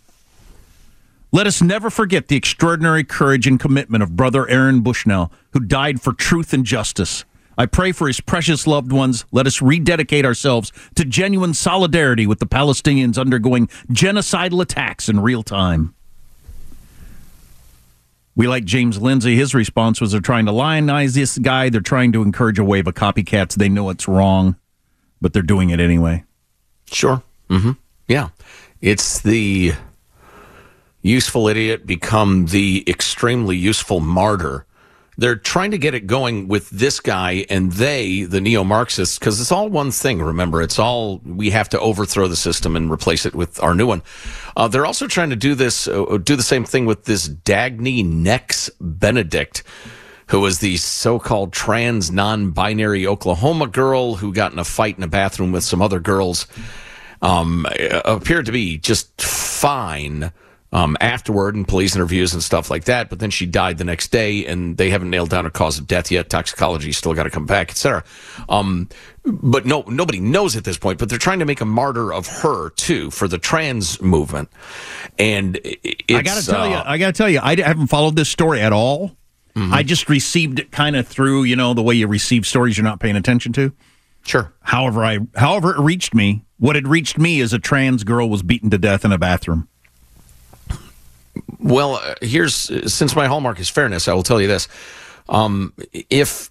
Let 1.33 1.47
us 1.47 1.61
never 1.61 1.89
forget 1.89 2.27
the 2.27 2.35
extraordinary 2.35 3.03
courage 3.03 3.47
and 3.47 3.59
commitment 3.59 4.03
of 4.03 4.15
brother 4.15 4.47
Aaron 4.49 4.81
Bushnell, 4.81 5.31
who 5.51 5.61
died 5.61 6.01
for 6.01 6.13
truth 6.13 6.53
and 6.53 6.65
justice. 6.65 7.25
I 7.61 7.67
pray 7.67 7.91
for 7.91 8.07
his 8.07 8.19
precious 8.19 8.65
loved 8.65 8.91
ones. 8.91 9.23
Let 9.31 9.45
us 9.45 9.61
rededicate 9.61 10.25
ourselves 10.25 10.71
to 10.95 11.05
genuine 11.05 11.53
solidarity 11.53 12.25
with 12.25 12.39
the 12.39 12.47
Palestinians 12.47 13.19
undergoing 13.19 13.67
genocidal 13.91 14.63
attacks 14.63 15.07
in 15.07 15.19
real 15.19 15.43
time. 15.43 15.93
We 18.35 18.47
like 18.47 18.65
James 18.65 18.99
Lindsay. 18.99 19.35
His 19.35 19.53
response 19.53 20.01
was 20.01 20.11
they're 20.11 20.21
trying 20.21 20.47
to 20.47 20.51
lionize 20.51 21.13
this 21.13 21.37
guy. 21.37 21.69
They're 21.69 21.81
trying 21.81 22.13
to 22.13 22.23
encourage 22.23 22.57
a 22.57 22.63
wave 22.63 22.87
of 22.87 22.95
copycats. 22.95 23.53
They 23.53 23.69
know 23.69 23.91
it's 23.91 24.07
wrong, 24.07 24.55
but 25.21 25.31
they're 25.31 25.43
doing 25.43 25.69
it 25.69 25.79
anyway. 25.79 26.23
Sure. 26.91 27.21
Mm-hmm. 27.51 27.73
Yeah. 28.07 28.29
It's 28.81 29.19
the 29.19 29.73
useful 31.03 31.47
idiot 31.47 31.85
become 31.85 32.47
the 32.47 32.83
extremely 32.87 33.55
useful 33.55 33.99
martyr. 33.99 34.65
They're 35.17 35.35
trying 35.35 35.71
to 35.71 35.77
get 35.77 35.93
it 35.93 36.07
going 36.07 36.47
with 36.47 36.69
this 36.69 36.99
guy 36.99 37.45
and 37.49 37.73
they, 37.73 38.23
the 38.23 38.39
neo 38.39 38.63
Marxists, 38.63 39.19
because 39.19 39.41
it's 39.41 39.51
all 39.51 39.67
one 39.67 39.91
thing. 39.91 40.21
Remember, 40.21 40.61
it's 40.61 40.79
all 40.79 41.19
we 41.25 41.49
have 41.49 41.69
to 41.69 41.79
overthrow 41.79 42.27
the 42.27 42.35
system 42.35 42.75
and 42.75 42.89
replace 42.89 43.25
it 43.25 43.35
with 43.35 43.61
our 43.61 43.75
new 43.75 43.87
one. 43.87 44.03
Uh, 44.55 44.67
they're 44.67 44.85
also 44.85 45.07
trying 45.07 45.29
to 45.29 45.35
do 45.35 45.53
this, 45.53 45.87
uh, 45.87 46.17
do 46.23 46.35
the 46.35 46.43
same 46.43 46.63
thing 46.63 46.85
with 46.85 47.05
this 47.05 47.27
Dagny 47.27 48.05
Nex 48.05 48.69
Benedict, 48.79 49.63
who 50.27 50.39
was 50.39 50.59
the 50.59 50.77
so-called 50.77 51.51
trans 51.51 52.09
non-binary 52.09 53.05
Oklahoma 53.05 53.67
girl 53.67 54.15
who 54.15 54.33
got 54.33 54.53
in 54.53 54.59
a 54.59 54.63
fight 54.63 54.97
in 54.97 55.03
a 55.03 55.07
bathroom 55.07 55.51
with 55.51 55.63
some 55.65 55.81
other 55.81 55.99
girls. 55.99 56.47
Um, 57.21 57.67
appeared 58.05 58.47
to 58.47 58.51
be 58.51 58.77
just 58.77 59.21
fine 59.21 60.31
um, 60.73 60.95
afterward 61.01 61.55
and 61.55 61.67
police 61.67 61.95
interviews 61.95 62.33
and 62.33 62.41
stuff 62.41 62.69
like 62.69 62.85
that. 62.85 63.09
But 63.09 63.19
then 63.19 63.29
she 63.29 63.45
died 63.45 63.77
the 63.77 63.83
next 63.83 64.09
day, 64.11 64.45
and 64.45 64.77
they 64.77 64.89
haven't 64.89 65.09
nailed 65.09 65.29
down 65.29 65.45
a 65.45 65.51
cause 65.51 65.77
of 65.77 65.87
death 65.87 66.11
yet. 66.11 66.29
Toxicology 66.29 66.91
still 66.91 67.13
got 67.13 67.23
to 67.23 67.29
come 67.29 67.45
back, 67.45 67.69
etc. 67.71 68.03
Um, 68.47 68.87
but 69.25 69.65
no, 69.65 69.81
nobody 69.87 70.19
knows 70.19 70.55
at 70.55 70.63
this 70.63 70.77
point. 70.77 70.97
But 70.97 71.09
they're 71.09 71.17
trying 71.17 71.39
to 71.39 71.45
make 71.45 71.61
a 71.61 71.65
martyr 71.65 72.13
of 72.13 72.27
her 72.27 72.69
too 72.71 73.11
for 73.11 73.27
the 73.27 73.37
trans 73.37 74.01
movement. 74.01 74.49
And 75.19 75.59
I 76.09 76.21
got 76.21 76.39
to 76.39 76.45
tell 76.45 76.61
uh, 76.61 76.69
you, 76.69 76.81
I 76.85 76.97
got 76.97 77.07
to 77.07 77.13
tell 77.13 77.29
you, 77.29 77.39
I 77.41 77.59
haven't 77.59 77.87
followed 77.87 78.15
this 78.15 78.29
story 78.29 78.61
at 78.61 78.71
all. 78.71 79.17
Mm-hmm. 79.55 79.73
I 79.73 79.83
just 79.83 80.07
received 80.07 80.59
it 80.59 80.71
kind 80.71 80.95
of 80.95 81.05
through, 81.05 81.43
you 81.43 81.57
know, 81.57 81.73
the 81.73 81.83
way 81.83 81.95
you 81.95 82.07
receive 82.07 82.45
stories 82.45 82.77
you're 82.77 82.85
not 82.85 83.01
paying 83.01 83.17
attention 83.17 83.51
to. 83.53 83.73
Sure. 84.23 84.53
However, 84.61 85.03
I, 85.03 85.19
however, 85.35 85.75
it 85.75 85.79
reached 85.79 86.13
me. 86.13 86.45
What 86.57 86.75
had 86.75 86.87
reached 86.87 87.17
me 87.17 87.41
is 87.41 87.51
a 87.51 87.59
trans 87.59 88.03
girl 88.03 88.29
was 88.29 88.43
beaten 88.43 88.69
to 88.69 88.77
death 88.77 89.03
in 89.03 89.11
a 89.11 89.17
bathroom. 89.17 89.67
Well, 91.59 91.95
uh, 91.95 92.15
here's 92.21 92.55
since 92.93 93.15
my 93.15 93.27
hallmark 93.27 93.59
is 93.59 93.69
fairness, 93.69 94.07
I 94.07 94.13
will 94.13 94.23
tell 94.23 94.41
you 94.41 94.47
this: 94.47 94.67
um, 95.29 95.73
if 96.09 96.49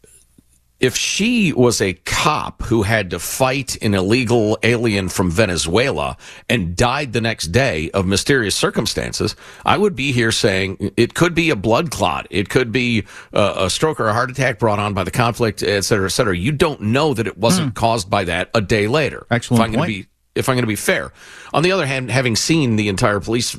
if 0.79 0.97
she 0.97 1.53
was 1.53 1.83
a 1.83 1.93
cop 1.93 2.63
who 2.63 2.83
had 2.83 3.11
to 3.11 3.19
fight 3.19 3.77
an 3.83 3.93
illegal 3.95 4.59
alien 4.63 5.11
from 5.11 5.31
Venezuela 5.31 6.17
and 6.49 6.75
died 6.75 7.13
the 7.13 7.21
next 7.21 7.49
day 7.49 7.91
of 7.91 8.07
mysterious 8.07 8.57
circumstances, 8.57 9.37
I 9.67 9.77
would 9.77 9.95
be 9.95 10.13
here 10.13 10.33
saying 10.33 10.93
it 10.97 11.13
could 11.13 11.35
be 11.35 11.51
a 11.51 11.57
blood 11.57 11.91
clot. 11.91 12.27
It 12.31 12.49
could 12.49 12.73
be 12.73 13.05
a, 13.33 13.65
a 13.67 13.71
stroke 13.71 14.01
or 14.01 14.09
a 14.09 14.15
heart 14.15 14.31
attack 14.31 14.59
brought 14.59 14.79
on 14.79 14.95
by 14.95 15.05
the 15.05 15.11
conflict, 15.11 15.63
et 15.63 15.83
cetera, 15.83 16.07
et 16.07 16.11
cetera. 16.11 16.35
You 16.35 16.53
don't 16.53 16.81
know 16.81 17.13
that 17.13 17.27
it 17.27 17.37
wasn't 17.37 17.75
mm. 17.75 17.77
caused 17.77 18.09
by 18.09 18.25
that 18.25 18.49
a 18.55 18.63
day 18.63 18.87
later. 18.87 19.27
Excellent 19.31 19.75
point. 19.75 19.87
Be, 19.87 20.07
if 20.35 20.49
I'm 20.49 20.55
going 20.55 20.63
to 20.63 20.69
be 20.69 20.77
fair. 20.77 21.13
On 21.53 21.63
the 21.63 21.73
other 21.73 21.87
hand, 21.87 22.11
having 22.11 22.37
seen 22.37 22.77
the 22.77 22.89
entire 22.89 23.21
police 23.21 23.59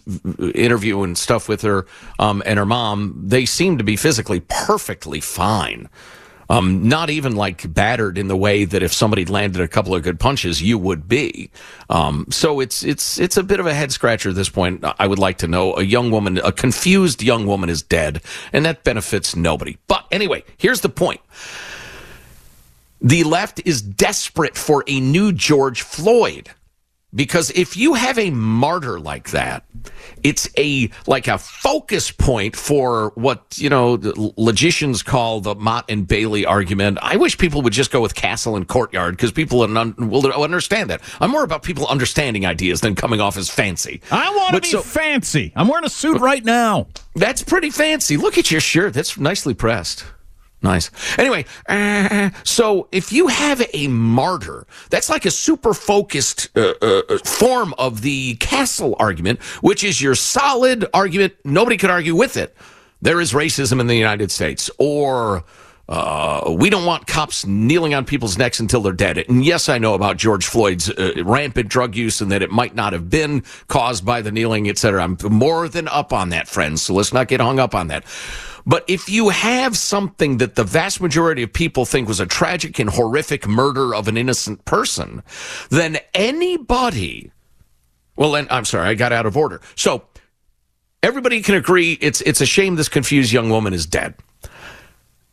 interview 0.56 1.02
and 1.04 1.18
stuff 1.18 1.50
with 1.50 1.62
her 1.64 1.86
um, 2.20 2.42
and 2.46 2.58
her 2.58 2.66
mom, 2.66 3.22
they 3.26 3.46
seem 3.46 3.78
to 3.78 3.84
be 3.84 3.96
physically 3.96 4.42
perfectly 4.42 5.20
fine. 5.20 5.90
Um, 6.50 6.90
not 6.90 7.10
even 7.10 7.38
like 7.38 7.74
battered 7.74 8.18
in 8.18 8.28
the 8.28 8.36
way 8.36 8.66
that 8.66 8.84
if 8.84 8.92
somebody 8.92 9.24
landed 9.24 9.62
a 9.62 9.70
couple 9.70 9.96
of 9.96 10.04
good 10.04 10.20
punches, 10.20 10.62
you 10.62 10.78
would 10.78 11.08
be. 11.08 11.50
Um, 11.90 12.26
so 12.30 12.60
it's 12.60 12.84
it's 12.84 13.18
it's 13.18 13.38
a 13.38 13.44
bit 13.44 13.62
of 13.62 13.68
a 13.68 13.74
head 13.74 13.94
scratcher 13.94 14.30
at 14.30 14.36
this 14.36 14.50
point. 14.50 14.84
I 15.00 15.08
would 15.08 15.20
like 15.20 15.38
to 15.40 15.48
know 15.48 15.78
a 15.78 15.84
young 15.84 16.12
woman, 16.12 16.40
a 16.40 16.52
confused 16.52 17.24
young 17.24 17.46
woman, 17.46 17.70
is 17.70 17.82
dead, 17.82 18.22
and 18.52 18.66
that 18.66 18.84
benefits 18.84 19.34
nobody. 19.34 19.78
But 19.88 20.06
anyway, 20.12 20.44
here's 20.58 20.82
the 20.82 20.90
point. 20.90 21.22
The 23.00 23.24
left 23.24 23.62
is 23.66 23.82
desperate 23.82 24.58
for 24.58 24.84
a 24.88 25.00
new 25.00 25.32
George 25.32 25.84
Floyd. 25.84 26.52
Because 27.14 27.52
if 27.52 27.76
you 27.76 27.94
have 27.94 28.18
a 28.18 28.30
martyr 28.30 29.00
like 29.00 29.32
that, 29.32 29.66
it's 30.24 30.50
a 30.58 30.90
like 31.08 31.28
a 31.28 31.38
focus 31.38 32.10
point 32.10 32.56
for 32.56 33.12
what 33.16 33.58
you 33.58 33.70
know 33.70 34.00
logicians 34.38 35.04
call 35.04 35.42
the 35.42 35.56
Motte 35.56 35.86
and 35.90 36.08
Bailey 36.08 36.46
argument. 36.46 37.00
I 37.02 37.18
wish 37.18 37.38
people 37.38 37.62
would 37.64 37.74
just 37.74 37.92
go 37.92 38.00
with 38.02 38.16
Castle 38.16 38.56
and 38.56 38.68
Courtyard 38.68 39.18
because 39.18 39.32
people 39.32 39.60
will 39.60 40.44
understand 40.44 40.90
that. 40.90 41.02
I'm 41.20 41.32
more 41.32 41.44
about 41.44 41.64
people 41.64 41.86
understanding 41.88 42.46
ideas 42.46 42.80
than 42.82 42.96
coming 42.96 43.20
off 43.20 43.36
as 43.36 43.50
fancy. 43.50 44.02
I 44.10 44.30
want 44.30 44.56
to 44.56 44.62
be 44.62 44.70
so, 44.70 44.82
fancy. 44.82 45.52
I'm 45.56 45.68
wearing 45.68 45.86
a 45.86 45.90
suit 45.90 46.22
right 46.22 46.44
now. 46.46 46.88
That's 47.16 47.44
pretty 47.44 47.72
fancy. 47.72 48.16
Look 48.16 48.38
at 48.38 48.52
your 48.52 48.62
shirt. 48.62 48.94
That's 48.94 49.18
nicely 49.18 49.54
pressed. 49.54 50.06
Nice. 50.64 50.92
Anyway, 51.18 51.46
uh, 51.68 52.30
so 52.44 52.88
if 52.92 53.12
you 53.12 53.28
have 53.28 53.64
a 53.74 53.88
martyr, 53.88 54.68
that's 54.92 55.10
like 55.10 55.26
a 55.26 55.32
super 55.32 55.74
focused 55.74 56.56
uh, 56.56 56.74
uh, 56.82 57.18
form 57.26 57.74
of 57.80 58.02
the 58.02 58.36
castle 58.36 58.96
argument, 59.00 59.42
which 59.62 59.84
is 59.84 60.02
your 60.02 60.14
solid 60.14 60.86
argument. 60.94 61.34
Nobody 61.44 61.78
could 61.78 61.90
argue 61.90 62.16
with 62.16 62.38
it. 62.38 62.56
There 63.02 63.20
is 63.20 63.34
racism 63.34 63.80
in 63.80 63.88
the 63.88 63.96
United 63.96 64.30
States, 64.30 64.70
or 64.78 65.44
uh, 65.90 66.56
we 66.58 66.70
don't 66.70 66.86
want 66.86 67.08
cops 67.08 67.46
kneeling 67.46 67.94
on 67.94 68.06
people's 68.06 68.38
necks 68.38 68.60
until 68.60 68.82
they're 68.82 68.94
dead. 68.94 69.18
And 69.18 69.44
yes, 69.44 69.68
I 69.68 69.78
know 69.78 69.96
about 69.96 70.18
George 70.18 70.46
Floyd's 70.46 70.90
uh, 70.90 71.14
rampant 71.26 71.70
drug 71.70 71.96
use 71.96 72.22
and 72.22 72.32
that 72.32 72.42
it 72.42 72.52
might 72.52 72.76
not 72.76 72.94
have 72.94 73.10
been 73.10 73.44
caused 73.68 74.06
by 74.06 74.22
the 74.22 74.32
kneeling, 74.32 74.70
etc. 74.70 75.04
I'm 75.04 75.18
more 75.24 75.68
than 75.68 75.88
up 75.88 76.14
on 76.14 76.30
that, 76.30 76.48
friends. 76.48 76.84
So 76.84 76.94
let's 76.94 77.12
not 77.12 77.28
get 77.28 77.42
hung 77.42 77.60
up 77.60 77.76
on 77.76 77.88
that. 77.88 78.06
But 78.66 78.86
if 78.88 79.10
you 79.10 79.30
have 79.30 79.78
something 79.78 80.38
that 80.38 80.56
the 80.56 80.64
vast 80.64 81.02
majority 81.02 81.44
of 81.44 81.52
people 81.52 81.86
think 81.86 82.08
was 82.08 82.20
a 82.20 82.26
tragic 82.26 82.80
and 82.80 82.90
horrific 82.90 83.48
murder 83.48 83.96
of 83.96 84.08
an 84.08 84.18
innocent 84.18 84.66
person, 84.66 85.24
then 85.70 85.98
anybody, 86.14 87.32
well, 88.16 88.32
then 88.32 88.48
I'm 88.50 88.66
sorry, 88.66 88.90
I 88.90 88.94
got 88.94 89.12
out 89.12 89.26
of 89.26 89.36
order. 89.36 89.62
So 89.76 90.04
everybody 91.02 91.42
can 91.42 91.56
agree 91.56 91.98
it's, 92.02 92.22
it's 92.22 92.42
a 92.42 92.46
shame 92.46 92.76
this 92.76 92.90
confused 92.90 93.32
young 93.32 93.50
woman 93.50 93.74
is 93.74 93.86
dead. 93.86 94.16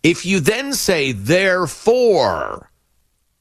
If 0.03 0.25
you 0.25 0.41
then 0.41 0.73
say, 0.73 1.13
therefore, 1.13 2.68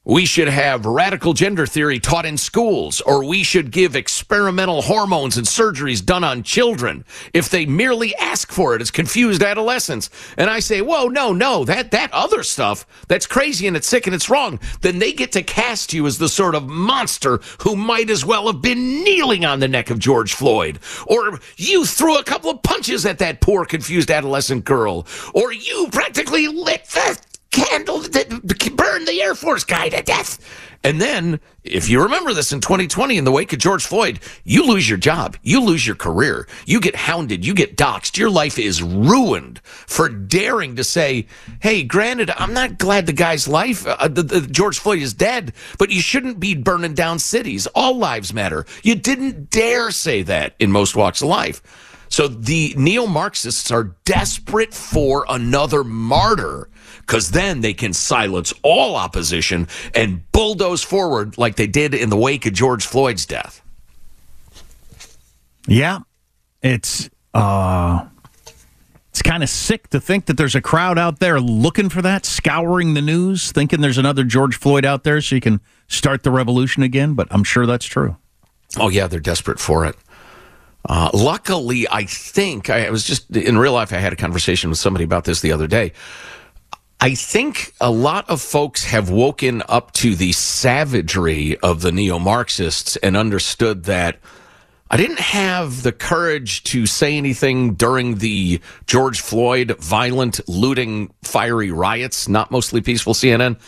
we 0.08 0.24
should 0.24 0.48
have 0.48 0.86
radical 0.86 1.34
gender 1.34 1.66
theory 1.66 2.00
taught 2.00 2.24
in 2.24 2.38
schools, 2.38 3.02
or 3.02 3.22
we 3.22 3.42
should 3.42 3.70
give 3.70 3.94
experimental 3.94 4.80
hormones 4.80 5.36
and 5.36 5.46
surgeries 5.46 6.02
done 6.02 6.24
on 6.24 6.42
children 6.42 7.04
if 7.34 7.50
they 7.50 7.66
merely 7.66 8.16
ask 8.16 8.50
for 8.50 8.74
it 8.74 8.80
as 8.80 8.90
confused 8.90 9.42
adolescents. 9.42 10.08
And 10.38 10.48
I 10.48 10.60
say, 10.60 10.80
whoa, 10.80 11.08
no, 11.08 11.34
no, 11.34 11.62
that, 11.66 11.90
that 11.90 12.10
other 12.14 12.42
stuff, 12.42 12.86
that's 13.08 13.26
crazy 13.26 13.66
and 13.66 13.76
it's 13.76 13.86
sick 13.86 14.06
and 14.06 14.14
it's 14.14 14.30
wrong. 14.30 14.58
Then 14.80 14.98
they 14.98 15.12
get 15.12 15.30
to 15.32 15.42
cast 15.42 15.92
you 15.92 16.06
as 16.06 16.16
the 16.16 16.30
sort 16.30 16.54
of 16.54 16.66
monster 16.66 17.40
who 17.60 17.76
might 17.76 18.08
as 18.08 18.24
well 18.24 18.46
have 18.46 18.62
been 18.62 19.04
kneeling 19.04 19.44
on 19.44 19.60
the 19.60 19.68
neck 19.68 19.90
of 19.90 19.98
George 19.98 20.32
Floyd. 20.32 20.78
Or 21.06 21.38
you 21.58 21.84
threw 21.84 22.16
a 22.16 22.24
couple 22.24 22.50
of 22.50 22.62
punches 22.62 23.04
at 23.04 23.18
that 23.18 23.42
poor 23.42 23.66
confused 23.66 24.10
adolescent 24.10 24.64
girl. 24.64 25.06
Or 25.34 25.52
you 25.52 25.88
practically 25.92 26.48
lit 26.48 26.86
the 26.86 27.18
candle 27.68 28.00
that 28.00 28.28
burned 28.76 29.06
the 29.06 29.22
Air 29.22 29.34
Force 29.34 29.64
guy 29.64 29.88
to 29.88 30.02
death. 30.02 30.38
And 30.84 31.00
then, 31.00 31.40
if 31.64 31.88
you 31.90 32.00
remember 32.02 32.32
this 32.32 32.52
in 32.52 32.60
2020, 32.60 33.18
in 33.18 33.24
the 33.24 33.32
wake 33.32 33.52
of 33.52 33.58
George 33.58 33.84
Floyd, 33.84 34.20
you 34.44 34.64
lose 34.64 34.88
your 34.88 34.98
job, 34.98 35.36
you 35.42 35.60
lose 35.60 35.84
your 35.84 35.96
career, 35.96 36.46
you 36.66 36.80
get 36.80 36.94
hounded, 36.94 37.44
you 37.44 37.52
get 37.52 37.76
doxxed, 37.76 38.16
your 38.16 38.30
life 38.30 38.60
is 38.60 38.80
ruined 38.80 39.60
for 39.64 40.08
daring 40.08 40.76
to 40.76 40.84
say, 40.84 41.26
"Hey, 41.60 41.82
granted, 41.82 42.30
I'm 42.30 42.54
not 42.54 42.78
glad 42.78 43.06
the 43.06 43.12
guy's 43.12 43.48
life, 43.48 43.86
uh, 43.86 44.06
the, 44.06 44.22
the, 44.22 44.40
George 44.42 44.78
Floyd 44.78 45.02
is 45.02 45.14
dead, 45.14 45.52
but 45.78 45.90
you 45.90 46.00
shouldn't 46.00 46.38
be 46.38 46.54
burning 46.54 46.94
down 46.94 47.18
cities. 47.18 47.66
All 47.74 47.96
lives 47.96 48.32
matter." 48.32 48.64
You 48.84 48.94
didn't 48.94 49.50
dare 49.50 49.90
say 49.90 50.22
that 50.22 50.54
in 50.60 50.70
most 50.70 50.94
walks 50.94 51.22
of 51.22 51.28
life. 51.28 51.60
So 52.08 52.28
the 52.28 52.74
neo 52.76 53.06
Marxists 53.06 53.70
are 53.70 53.94
desperate 54.04 54.72
for 54.72 55.26
another 55.28 55.84
martyr 55.84 56.68
because 57.08 57.30
then 57.30 57.62
they 57.62 57.72
can 57.72 57.94
silence 57.94 58.52
all 58.62 58.94
opposition 58.94 59.66
and 59.94 60.30
bulldoze 60.30 60.82
forward 60.84 61.38
like 61.38 61.56
they 61.56 61.66
did 61.66 61.94
in 61.94 62.10
the 62.10 62.18
wake 62.18 62.44
of 62.44 62.52
George 62.52 62.86
Floyd's 62.86 63.24
death. 63.24 63.62
Yeah, 65.66 66.00
it's 66.62 67.08
uh, 67.32 68.04
It's 69.08 69.22
kind 69.22 69.42
of 69.42 69.48
sick 69.48 69.88
to 69.88 70.00
think 70.00 70.26
that 70.26 70.36
there's 70.36 70.54
a 70.54 70.60
crowd 70.60 70.98
out 70.98 71.18
there 71.18 71.40
looking 71.40 71.88
for 71.88 72.02
that, 72.02 72.26
scouring 72.26 72.92
the 72.92 73.00
news, 73.00 73.52
thinking 73.52 73.80
there's 73.80 73.98
another 73.98 74.22
George 74.22 74.56
Floyd 74.58 74.84
out 74.84 75.04
there 75.04 75.20
so 75.22 75.34
you 75.34 75.40
can 75.40 75.60
start 75.88 76.24
the 76.24 76.30
revolution 76.30 76.82
again. 76.82 77.14
But 77.14 77.28
I'm 77.30 77.42
sure 77.42 77.64
that's 77.64 77.86
true. 77.86 78.16
Oh, 78.76 78.90
yeah, 78.90 79.06
they're 79.06 79.18
desperate 79.18 79.58
for 79.58 79.86
it. 79.86 79.96
Uh, 80.86 81.10
luckily, 81.14 81.88
I 81.90 82.04
think 82.04 82.68
I 82.70 82.90
was 82.90 83.04
just 83.04 83.34
in 83.34 83.56
real 83.58 83.72
life. 83.72 83.92
I 83.92 83.96
had 83.96 84.12
a 84.12 84.16
conversation 84.16 84.68
with 84.70 84.78
somebody 84.78 85.04
about 85.04 85.24
this 85.24 85.40
the 85.40 85.52
other 85.52 85.66
day. 85.66 85.92
I 87.00 87.14
think 87.14 87.74
a 87.80 87.92
lot 87.92 88.28
of 88.28 88.40
folks 88.40 88.84
have 88.86 89.08
woken 89.08 89.62
up 89.68 89.92
to 89.92 90.16
the 90.16 90.32
savagery 90.32 91.56
of 91.58 91.80
the 91.80 91.92
neo 91.92 92.18
Marxists 92.18 92.96
and 92.96 93.16
understood 93.16 93.84
that 93.84 94.18
I 94.90 94.96
didn't 94.96 95.20
have 95.20 95.84
the 95.84 95.92
courage 95.92 96.64
to 96.64 96.86
say 96.86 97.16
anything 97.16 97.74
during 97.74 98.16
the 98.16 98.60
George 98.86 99.20
Floyd 99.20 99.76
violent, 99.78 100.40
looting, 100.48 101.12
fiery 101.22 101.70
riots, 101.70 102.26
not 102.28 102.50
mostly 102.50 102.80
peaceful 102.80 103.14
CNN. 103.14 103.60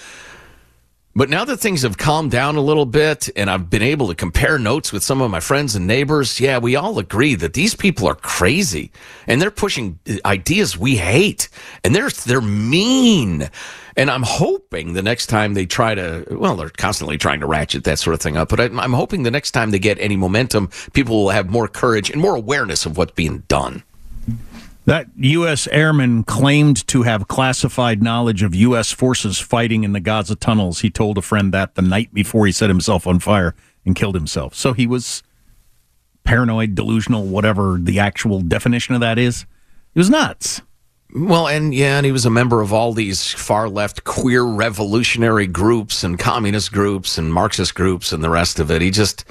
But 1.20 1.28
now 1.28 1.44
that 1.44 1.58
things 1.58 1.82
have 1.82 1.98
calmed 1.98 2.30
down 2.30 2.56
a 2.56 2.62
little 2.62 2.86
bit 2.86 3.28
and 3.36 3.50
I've 3.50 3.68
been 3.68 3.82
able 3.82 4.08
to 4.08 4.14
compare 4.14 4.58
notes 4.58 4.90
with 4.90 5.02
some 5.02 5.20
of 5.20 5.30
my 5.30 5.38
friends 5.38 5.76
and 5.76 5.86
neighbors, 5.86 6.40
yeah, 6.40 6.56
we 6.56 6.76
all 6.76 6.98
agree 6.98 7.34
that 7.34 7.52
these 7.52 7.74
people 7.74 8.08
are 8.08 8.14
crazy 8.14 8.90
and 9.26 9.38
they're 9.42 9.50
pushing 9.50 9.98
uh, 10.08 10.14
ideas 10.24 10.78
we 10.78 10.96
hate 10.96 11.50
and 11.84 11.94
they're 11.94 12.08
they're 12.08 12.40
mean. 12.40 13.50
And 13.98 14.10
I'm 14.10 14.22
hoping 14.22 14.94
the 14.94 15.02
next 15.02 15.26
time 15.26 15.52
they 15.52 15.66
try 15.66 15.94
to, 15.94 16.24
well, 16.30 16.56
they're 16.56 16.70
constantly 16.70 17.18
trying 17.18 17.40
to 17.40 17.46
ratchet 17.46 17.84
that 17.84 17.98
sort 17.98 18.14
of 18.14 18.22
thing 18.22 18.38
up, 18.38 18.48
but 18.48 18.58
I'm, 18.58 18.80
I'm 18.80 18.94
hoping 18.94 19.22
the 19.22 19.30
next 19.30 19.50
time 19.50 19.72
they 19.72 19.78
get 19.78 19.98
any 20.00 20.16
momentum, 20.16 20.70
people 20.94 21.24
will 21.24 21.30
have 21.32 21.50
more 21.50 21.68
courage 21.68 22.08
and 22.08 22.22
more 22.22 22.34
awareness 22.34 22.86
of 22.86 22.96
what's 22.96 23.12
being 23.12 23.40
done. 23.46 23.82
That 24.90 25.06
U.S. 25.18 25.68
airman 25.68 26.24
claimed 26.24 26.84
to 26.88 27.02
have 27.02 27.28
classified 27.28 28.02
knowledge 28.02 28.42
of 28.42 28.56
U.S. 28.56 28.90
forces 28.90 29.38
fighting 29.38 29.84
in 29.84 29.92
the 29.92 30.00
Gaza 30.00 30.34
tunnels. 30.34 30.80
He 30.80 30.90
told 30.90 31.16
a 31.16 31.22
friend 31.22 31.54
that 31.54 31.76
the 31.76 31.82
night 31.82 32.12
before 32.12 32.44
he 32.44 32.50
set 32.50 32.70
himself 32.70 33.06
on 33.06 33.20
fire 33.20 33.54
and 33.86 33.94
killed 33.94 34.16
himself. 34.16 34.56
So 34.56 34.72
he 34.72 34.88
was 34.88 35.22
paranoid, 36.24 36.74
delusional, 36.74 37.24
whatever 37.24 37.78
the 37.80 38.00
actual 38.00 38.40
definition 38.40 38.96
of 38.96 39.00
that 39.00 39.16
is. 39.16 39.46
He 39.94 40.00
was 40.00 40.10
nuts. 40.10 40.60
Well, 41.14 41.46
and 41.46 41.72
yeah, 41.72 41.98
and 41.98 42.04
he 42.04 42.10
was 42.10 42.26
a 42.26 42.30
member 42.30 42.60
of 42.60 42.72
all 42.72 42.92
these 42.92 43.32
far 43.32 43.68
left 43.68 44.02
queer 44.02 44.42
revolutionary 44.42 45.46
groups 45.46 46.02
and 46.02 46.18
communist 46.18 46.72
groups 46.72 47.16
and 47.16 47.32
Marxist 47.32 47.76
groups 47.76 48.10
and 48.10 48.24
the 48.24 48.30
rest 48.30 48.58
of 48.58 48.72
it. 48.72 48.82
He 48.82 48.90
just 48.90 49.24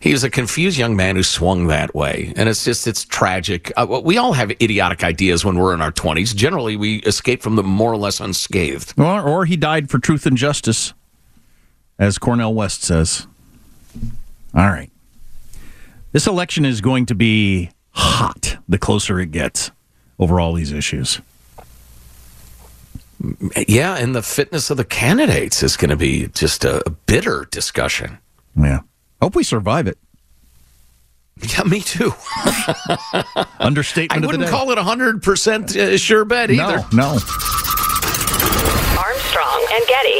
he 0.00 0.12
was 0.12 0.24
a 0.24 0.30
confused 0.30 0.78
young 0.78 0.96
man 0.96 1.14
who 1.14 1.22
swung 1.22 1.66
that 1.66 1.94
way. 1.94 2.32
And 2.34 2.48
it's 2.48 2.64
just, 2.64 2.86
it's 2.86 3.04
tragic. 3.04 3.70
Uh, 3.76 4.00
we 4.02 4.16
all 4.16 4.32
have 4.32 4.50
idiotic 4.50 5.04
ideas 5.04 5.44
when 5.44 5.58
we're 5.58 5.74
in 5.74 5.82
our 5.82 5.92
20s. 5.92 6.34
Generally, 6.34 6.76
we 6.76 6.96
escape 7.00 7.42
from 7.42 7.56
them 7.56 7.66
more 7.66 7.92
or 7.92 7.98
less 7.98 8.18
unscathed. 8.18 8.94
Or, 8.98 9.20
or 9.20 9.44
he 9.44 9.58
died 9.58 9.90
for 9.90 9.98
truth 9.98 10.24
and 10.24 10.38
justice, 10.38 10.94
as 11.98 12.16
Cornel 12.16 12.54
West 12.54 12.82
says. 12.82 13.26
All 14.54 14.66
right. 14.66 14.90
This 16.12 16.26
election 16.26 16.64
is 16.64 16.80
going 16.80 17.04
to 17.06 17.14
be 17.14 17.70
hot 17.90 18.56
the 18.66 18.78
closer 18.78 19.20
it 19.20 19.30
gets 19.30 19.70
over 20.18 20.40
all 20.40 20.54
these 20.54 20.72
issues. 20.72 21.20
Yeah, 23.68 23.96
and 23.96 24.14
the 24.16 24.22
fitness 24.22 24.70
of 24.70 24.78
the 24.78 24.84
candidates 24.84 25.62
is 25.62 25.76
going 25.76 25.90
to 25.90 25.96
be 25.96 26.28
just 26.28 26.64
a 26.64 26.82
bitter 27.04 27.46
discussion. 27.50 28.16
Yeah. 28.56 28.80
Hope 29.20 29.34
we 29.34 29.44
survive 29.44 29.86
it. 29.86 29.98
Yeah, 31.42 31.62
me 31.64 31.80
too. 31.80 32.12
Understatement. 33.60 34.24
I 34.24 34.26
wouldn't 34.26 34.48
call 34.50 34.70
it 34.72 34.78
a 34.78 34.82
hundred 34.82 35.22
percent 35.22 35.74
uh, 35.74 35.96
sure 35.96 36.24
bet 36.24 36.50
either. 36.50 36.84
No, 36.92 37.14
no. 37.14 37.18
Armstrong 38.98 39.66
and 39.72 39.86
Getty. 39.86 40.19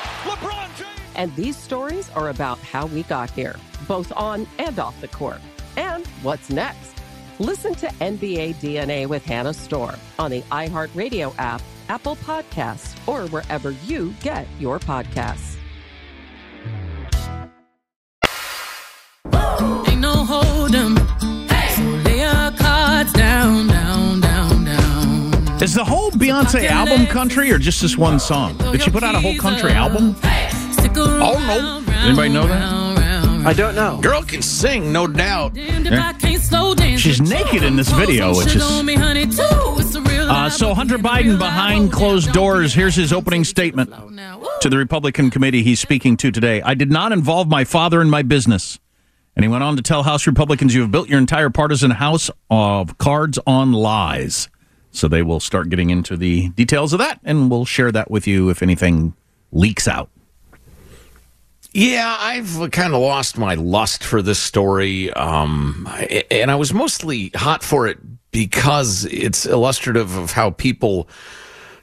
LeBron 1.11 1.15
James. 1.15 1.15
And 1.15 1.35
these 1.35 1.57
stories 1.57 2.09
are 2.11 2.29
about 2.29 2.59
how 2.59 2.87
we 2.87 3.03
got 3.03 3.29
here, 3.31 3.55
both 3.87 4.11
on 4.15 4.47
and 4.59 4.79
off 4.79 4.99
the 5.01 5.07
court. 5.07 5.41
And 5.77 6.05
what's 6.23 6.49
next? 6.49 6.91
Listen 7.39 7.73
to 7.75 7.87
NBA 7.87 8.55
DNA 8.55 9.07
with 9.07 9.25
Hannah 9.25 9.53
Storm 9.53 9.95
on 10.19 10.31
the 10.31 10.41
iHeartRadio 10.51 11.33
app, 11.37 11.61
Apple 11.89 12.15
Podcasts, 12.17 12.95
or 13.07 13.27
wherever 13.29 13.71
you 13.85 14.13
get 14.21 14.47
your 14.59 14.79
podcasts. 14.79 15.57
Ain't 19.87 19.99
no 20.01 20.13
hold 20.13 20.75
'em. 20.75 20.97
So 20.97 21.83
lay 22.05 22.19
your 22.19 22.51
cards 22.57 23.11
down, 23.13 23.67
down, 23.67 24.19
down, 24.21 24.65
down. 24.65 25.61
Is 25.61 25.73
the 25.73 25.83
whole 25.83 26.11
Beyonce 26.11 26.69
album 26.69 27.07
country 27.07 27.51
or 27.51 27.57
just 27.57 27.81
this 27.81 27.97
one 27.97 28.19
song? 28.19 28.55
Did 28.57 28.83
she 28.83 28.91
put 28.91 29.03
out 29.03 29.15
a 29.15 29.19
whole 29.19 29.37
country 29.37 29.71
album? 29.71 30.15
Oh, 31.23 31.83
no. 31.87 31.93
Anybody 31.93 32.29
know 32.29 32.47
that? 32.47 32.91
I 33.43 33.53
don't 33.53 33.73
know. 33.75 33.99
Girl 34.01 34.21
can 34.23 34.41
sing, 34.41 34.91
no 34.91 35.07
doubt. 35.07 35.55
She's 36.97 37.19
naked 37.21 37.63
in 37.63 37.75
this 37.75 37.89
video, 37.91 38.35
which 38.35 38.55
is. 38.55 38.63
Uh, 38.63 40.49
so 40.49 40.73
Hunter 40.73 40.97
Biden 40.97 41.37
behind 41.39 41.91
closed 41.91 42.31
doors. 42.33 42.73
Here's 42.73 42.95
his 42.95 43.11
opening 43.11 43.43
statement 43.43 43.89
to 44.61 44.69
the 44.69 44.77
Republican 44.77 45.29
committee 45.31 45.63
he's 45.63 45.79
speaking 45.79 46.17
to 46.17 46.31
today. 46.31 46.61
I 46.61 46.75
did 46.75 46.91
not 46.91 47.11
involve 47.11 47.47
my 47.47 47.63
father 47.63 47.99
in 48.01 48.09
my 48.09 48.21
business. 48.21 48.79
And 49.35 49.43
he 49.43 49.49
went 49.49 49.63
on 49.63 49.75
to 49.77 49.81
tell 49.81 50.03
House 50.03 50.27
Republicans, 50.27 50.75
you 50.75 50.81
have 50.81 50.91
built 50.91 51.09
your 51.09 51.17
entire 51.17 51.49
partisan 51.49 51.91
house 51.91 52.29
of 52.49 52.97
cards 52.97 53.39
on 53.47 53.71
lies. 53.71 54.49
So 54.91 55.07
they 55.07 55.21
will 55.23 55.39
start 55.39 55.69
getting 55.69 55.89
into 55.89 56.15
the 56.17 56.49
details 56.49 56.93
of 56.93 56.99
that, 56.99 57.19
and 57.23 57.49
we'll 57.49 57.65
share 57.65 57.91
that 57.93 58.11
with 58.11 58.27
you 58.27 58.49
if 58.49 58.61
anything 58.61 59.15
leaks 59.51 59.87
out. 59.87 60.09
Yeah, 61.73 62.17
I've 62.19 62.71
kind 62.71 62.93
of 62.93 63.01
lost 63.01 63.37
my 63.37 63.55
lust 63.55 64.03
for 64.03 64.21
this 64.21 64.39
story. 64.39 65.11
Um, 65.13 65.87
and 66.29 66.51
I 66.51 66.55
was 66.55 66.73
mostly 66.73 67.31
hot 67.33 67.63
for 67.63 67.87
it 67.87 67.97
because 68.31 69.05
it's 69.05 69.45
illustrative 69.45 70.17
of 70.17 70.31
how 70.31 70.51
people, 70.51 71.07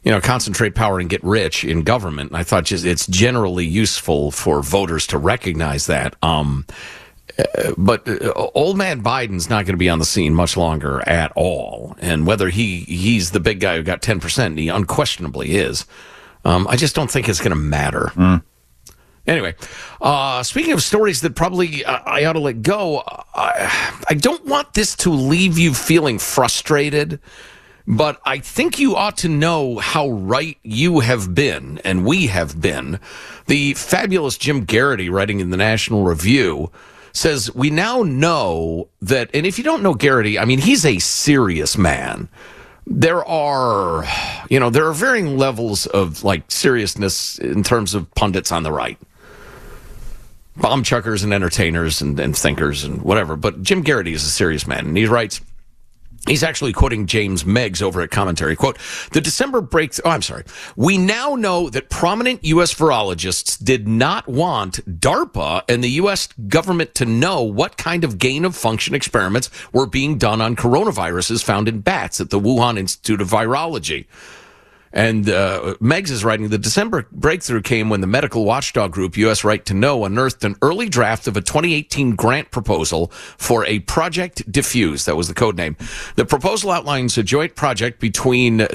you 0.02 0.10
know, 0.10 0.20
concentrate 0.20 0.74
power 0.74 0.98
and 0.98 1.08
get 1.08 1.24
rich 1.24 1.64
in 1.64 1.82
government. 1.82 2.30
And 2.30 2.36
I 2.36 2.42
thought 2.42 2.64
just 2.64 2.84
it's 2.84 3.06
generally 3.06 3.66
useful 3.66 4.30
for 4.30 4.62
voters 4.62 5.06
to 5.08 5.18
recognize 5.18 5.86
that. 5.86 6.16
Um, 6.22 6.66
uh, 7.38 7.72
but 7.78 8.06
uh, 8.08 8.32
old 8.54 8.76
man 8.76 9.02
Biden's 9.02 9.48
not 9.48 9.64
going 9.64 9.74
to 9.74 9.78
be 9.78 9.88
on 9.88 10.00
the 10.00 10.04
scene 10.04 10.34
much 10.34 10.56
longer 10.56 11.06
at 11.08 11.32
all. 11.34 11.96
And 11.98 12.26
whether 12.26 12.50
he 12.50 12.80
he's 12.80 13.30
the 13.30 13.40
big 13.40 13.60
guy 13.60 13.76
who 13.76 13.82
got 13.82 14.02
10%, 14.02 14.58
he 14.58 14.68
unquestionably 14.68 15.56
is. 15.56 15.86
Um, 16.44 16.66
I 16.68 16.76
just 16.76 16.94
don't 16.94 17.10
think 17.10 17.28
it's 17.28 17.40
going 17.40 17.50
to 17.50 17.56
matter. 17.56 18.12
Anyway, 19.28 19.54
uh, 20.00 20.42
speaking 20.42 20.72
of 20.72 20.82
stories 20.82 21.20
that 21.20 21.36
probably 21.36 21.84
uh, 21.84 22.00
I 22.06 22.24
ought 22.24 22.32
to 22.32 22.38
let 22.38 22.62
go, 22.62 23.02
I, 23.34 24.00
I 24.08 24.14
don't 24.14 24.46
want 24.46 24.72
this 24.72 24.96
to 24.96 25.10
leave 25.10 25.58
you 25.58 25.74
feeling 25.74 26.18
frustrated, 26.18 27.20
but 27.86 28.18
I 28.24 28.38
think 28.38 28.78
you 28.78 28.96
ought 28.96 29.18
to 29.18 29.28
know 29.28 29.76
how 29.78 30.08
right 30.08 30.56
you 30.62 31.00
have 31.00 31.34
been 31.34 31.78
and 31.84 32.06
we 32.06 32.28
have 32.28 32.58
been. 32.58 33.00
The 33.48 33.74
fabulous 33.74 34.38
Jim 34.38 34.64
Geraghty, 34.64 35.10
writing 35.10 35.40
in 35.40 35.50
the 35.50 35.58
National 35.58 36.04
Review, 36.04 36.72
says 37.12 37.54
we 37.54 37.68
now 37.68 38.02
know 38.02 38.88
that, 39.02 39.28
and 39.34 39.44
if 39.44 39.58
you 39.58 39.64
don't 39.64 39.82
know 39.82 39.92
Garrity, 39.92 40.38
I 40.38 40.46
mean, 40.46 40.58
he's 40.58 40.86
a 40.86 40.98
serious 40.98 41.76
man 41.76 42.30
there 42.90 43.22
are 43.26 44.06
you 44.48 44.58
know 44.58 44.70
there 44.70 44.86
are 44.86 44.94
varying 44.94 45.36
levels 45.36 45.84
of 45.84 46.24
like 46.24 46.50
seriousness 46.50 47.38
in 47.38 47.62
terms 47.62 47.94
of 47.94 48.10
pundits 48.14 48.50
on 48.50 48.62
the 48.62 48.72
right 48.72 48.98
bomb 50.60 50.82
chuckers 50.82 51.22
and 51.22 51.32
entertainers 51.32 52.00
and, 52.00 52.18
and 52.18 52.36
thinkers 52.36 52.84
and 52.84 53.02
whatever 53.02 53.36
but 53.36 53.62
jim 53.62 53.82
geraghty 53.82 54.12
is 54.12 54.24
a 54.24 54.30
serious 54.30 54.66
man 54.66 54.86
and 54.86 54.96
he 54.96 55.06
writes 55.06 55.40
He's 56.26 56.42
actually 56.42 56.72
quoting 56.72 57.06
James 57.06 57.46
Meigs 57.46 57.80
over 57.80 58.02
at 58.02 58.10
commentary. 58.10 58.54
Quote, 58.54 58.78
the 59.12 59.20
December 59.20 59.60
break. 59.60 59.94
Oh, 60.04 60.10
I'm 60.10 60.22
sorry. 60.22 60.44
We 60.76 60.98
now 60.98 61.36
know 61.36 61.70
that 61.70 61.88
prominent 61.88 62.44
U.S. 62.44 62.74
virologists 62.74 63.62
did 63.62 63.88
not 63.88 64.28
want 64.28 64.84
DARPA 65.00 65.62
and 65.68 65.82
the 65.82 65.90
U.S. 65.90 66.28
government 66.48 66.94
to 66.96 67.06
know 67.06 67.42
what 67.42 67.76
kind 67.76 68.04
of 68.04 68.18
gain 68.18 68.44
of 68.44 68.56
function 68.56 68.94
experiments 68.94 69.48
were 69.72 69.86
being 69.86 70.18
done 70.18 70.40
on 70.40 70.56
coronaviruses 70.56 71.42
found 71.42 71.68
in 71.68 71.80
bats 71.80 72.20
at 72.20 72.30
the 72.30 72.40
Wuhan 72.40 72.78
Institute 72.78 73.20
of 73.20 73.30
Virology. 73.30 74.06
And 74.92 75.28
uh, 75.28 75.74
Meigs 75.80 76.10
is 76.10 76.24
writing 76.24 76.48
the 76.48 76.58
December 76.58 77.06
breakthrough 77.12 77.62
came 77.62 77.90
when 77.90 78.00
the 78.00 78.06
medical 78.06 78.44
watchdog 78.44 78.92
group 78.92 79.16
U.S. 79.16 79.44
Right 79.44 79.64
to 79.66 79.74
Know 79.74 80.04
unearthed 80.04 80.44
an 80.44 80.56
early 80.62 80.88
draft 80.88 81.26
of 81.26 81.36
a 81.36 81.40
2018 81.40 82.16
grant 82.16 82.50
proposal 82.50 83.08
for 83.36 83.64
a 83.66 83.80
Project 83.80 84.50
DEFUSE. 84.50 85.04
That 85.04 85.16
was 85.16 85.28
the 85.28 85.34
code 85.34 85.56
name. 85.56 85.76
The 86.16 86.24
proposal 86.24 86.70
outlines 86.70 87.18
a 87.18 87.22
joint 87.22 87.54
project 87.54 88.00
between 88.00 88.66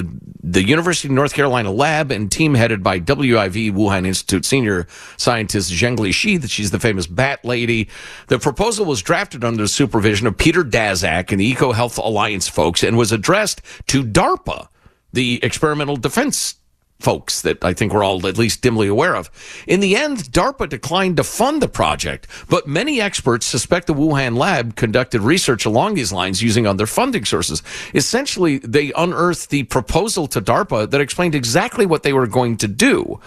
the 0.43 0.63
University 0.63 1.07
of 1.07 1.13
North 1.13 1.33
Carolina 1.33 1.71
lab 1.71 2.11
and 2.11 2.31
team 2.31 2.53
headed 2.53 2.83
by 2.83 2.99
WIV 2.99 3.71
Wuhan 3.71 4.05
Institute 4.05 4.45
senior 4.45 4.87
scientist 5.17 5.71
Zhengli 5.71 6.13
Shi, 6.13 6.37
that 6.37 6.49
she's 6.49 6.71
the 6.71 6.79
famous 6.79 7.07
bat 7.07 7.43
lady. 7.43 7.89
The 8.27 8.39
proposal 8.39 8.85
was 8.85 9.01
drafted 9.01 9.43
under 9.43 9.63
the 9.63 9.67
supervision 9.67 10.27
of 10.27 10.37
Peter 10.37 10.63
Daszak 10.63 11.31
and 11.31 11.39
the 11.39 11.53
EcoHealth 11.53 11.97
Alliance 11.97 12.47
folks 12.47 12.83
and 12.83 12.97
was 12.97 13.11
addressed 13.11 13.61
to 13.87 14.03
DARPA 14.03 14.67
the 15.13 15.39
experimental 15.43 15.95
defense 15.95 16.55
folks 16.99 17.41
that 17.41 17.63
I 17.65 17.73
think 17.73 17.93
we're 17.93 18.03
all 18.03 18.25
at 18.27 18.37
least 18.37 18.61
dimly 18.61 18.87
aware 18.87 19.15
of. 19.15 19.29
In 19.67 19.81
the 19.81 19.95
end, 19.97 20.19
DARPA 20.31 20.69
declined 20.69 21.17
to 21.17 21.23
fund 21.23 21.61
the 21.61 21.67
project, 21.67 22.27
but 22.49 22.65
many 22.65 23.01
experts 23.01 23.45
suspect 23.45 23.87
the 23.87 23.93
Wuhan 23.93 24.37
lab 24.37 24.77
conducted 24.77 25.19
research 25.21 25.65
along 25.65 25.95
these 25.95 26.13
lines 26.13 26.41
using 26.41 26.65
other 26.65 26.85
funding 26.85 27.25
sources. 27.25 27.61
Essentially, 27.93 28.59
they 28.59 28.93
unearthed 28.93 29.49
the 29.49 29.63
proposal 29.63 30.27
to 30.27 30.39
DARPA 30.41 30.89
that 30.91 31.01
explained 31.01 31.35
exactly 31.35 31.85
what 31.85 32.03
they 32.03 32.13
were 32.13 32.27
going 32.27 32.55
to 32.57 32.69
do, 32.69 33.19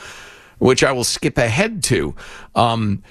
which 0.58 0.82
I 0.82 0.92
will 0.92 1.04
skip 1.04 1.36
ahead 1.36 1.82
to. 1.84 2.14
Um, 2.54 3.02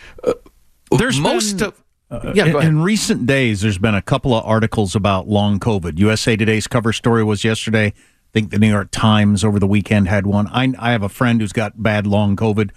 There's 0.98 1.20
most 1.20 1.58
been- 1.58 1.68
of. 1.68 1.82
Uh, 2.10 2.32
Yeah, 2.36 2.46
in, 2.46 2.56
in 2.62 2.82
recent 2.82 3.26
days, 3.28 3.62
there's 3.62 3.78
been 3.80 3.96
a 3.96 4.02
couple 4.02 4.34
of 4.34 4.46
articles 4.46 4.96
about 4.96 5.28
long 5.28 5.60
COVID. 5.60 5.98
USA 6.00 6.36
Today's 6.36 6.66
cover 6.68 6.94
story 6.94 7.24
was 7.24 7.44
yesterday. 7.44 7.94
I 8.36 8.40
think 8.40 8.52
the 8.52 8.60
New 8.60 8.70
York 8.70 8.90
Times 8.92 9.46
over 9.46 9.60
the 9.60 9.68
weekend 9.68 10.10
had 10.10 10.28
one. 10.28 10.48
I, 10.48 10.74
I 10.78 10.92
have 10.92 11.04
a 11.04 11.08
friend 11.08 11.40
who's 11.40 11.54
got 11.54 11.82
bad 11.82 12.06
long 12.06 12.36
COVID. 12.36 12.72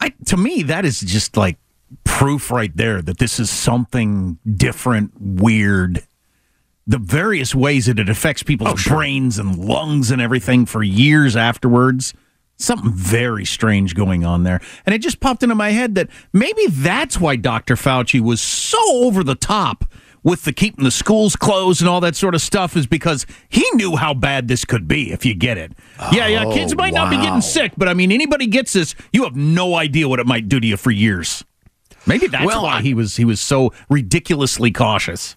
I, 0.00 0.12
to 0.26 0.36
me, 0.36 0.62
that 0.64 0.84
is 0.84 1.00
just 1.00 1.34
like 1.34 1.56
proof 2.04 2.50
right 2.50 2.76
there 2.76 3.00
that 3.00 3.16
this 3.16 3.40
is 3.40 3.48
something 3.48 4.38
different, 4.54 5.14
weird. 5.18 6.02
The 6.86 6.98
various 6.98 7.54
ways 7.54 7.86
that 7.86 7.98
it 7.98 8.10
affects 8.10 8.42
people's 8.42 8.86
oh, 8.86 8.90
brains 8.90 9.38
and 9.38 9.56
lungs 9.56 10.10
and 10.10 10.20
everything 10.20 10.66
for 10.66 10.82
years 10.82 11.36
afterwards. 11.36 12.12
Something 12.58 12.92
very 12.92 13.46
strange 13.46 13.94
going 13.94 14.26
on 14.26 14.42
there. 14.42 14.60
And 14.84 14.94
it 14.94 14.98
just 14.98 15.20
popped 15.20 15.42
into 15.42 15.54
my 15.54 15.70
head 15.70 15.94
that 15.94 16.10
maybe 16.34 16.66
that's 16.66 17.18
why 17.18 17.36
Dr. 17.36 17.76
Fauci 17.76 18.20
was 18.20 18.42
so 18.42 18.78
over 19.06 19.24
the 19.24 19.36
top 19.36 19.86
with 20.24 20.42
the 20.44 20.52
keeping 20.52 20.84
the 20.84 20.90
schools 20.90 21.36
closed 21.36 21.80
and 21.80 21.88
all 21.88 22.00
that 22.00 22.16
sort 22.16 22.34
of 22.34 22.40
stuff 22.40 22.76
is 22.76 22.86
because 22.86 23.26
he 23.48 23.64
knew 23.74 23.94
how 23.94 24.12
bad 24.14 24.48
this 24.48 24.64
could 24.64 24.88
be 24.88 25.12
if 25.12 25.24
you 25.24 25.34
get 25.34 25.58
it. 25.58 25.72
yeah, 26.10 26.26
yeah, 26.26 26.44
kids 26.52 26.72
oh, 26.72 26.76
might 26.76 26.94
not 26.94 27.10
be 27.10 27.16
getting 27.16 27.42
sick, 27.42 27.72
but 27.76 27.88
I 27.88 27.94
mean 27.94 28.10
anybody 28.10 28.48
gets 28.48 28.72
this, 28.72 28.94
you 29.12 29.22
have 29.22 29.36
no 29.36 29.76
idea 29.76 30.08
what 30.08 30.18
it 30.18 30.26
might 30.26 30.48
do 30.48 30.58
to 30.58 30.66
you 30.66 30.76
for 30.76 30.90
years. 30.90 31.44
Maybe 32.06 32.26
that's 32.26 32.44
Well, 32.44 32.62
why 32.62 32.82
he 32.82 32.94
was 32.94 33.16
he 33.16 33.24
was 33.24 33.40
so 33.40 33.72
ridiculously 33.88 34.72
cautious. 34.72 35.36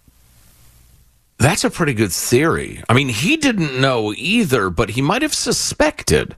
That's 1.38 1.64
a 1.64 1.70
pretty 1.70 1.94
good 1.94 2.12
theory. 2.12 2.84
I 2.90 2.94
mean, 2.94 3.10
he 3.10 3.38
didn't 3.38 3.80
know 3.80 4.12
either, 4.18 4.72
but 4.72 4.92
he 4.92 5.02
might 5.04 5.22
have 5.22 5.36
suspected. 5.36 6.36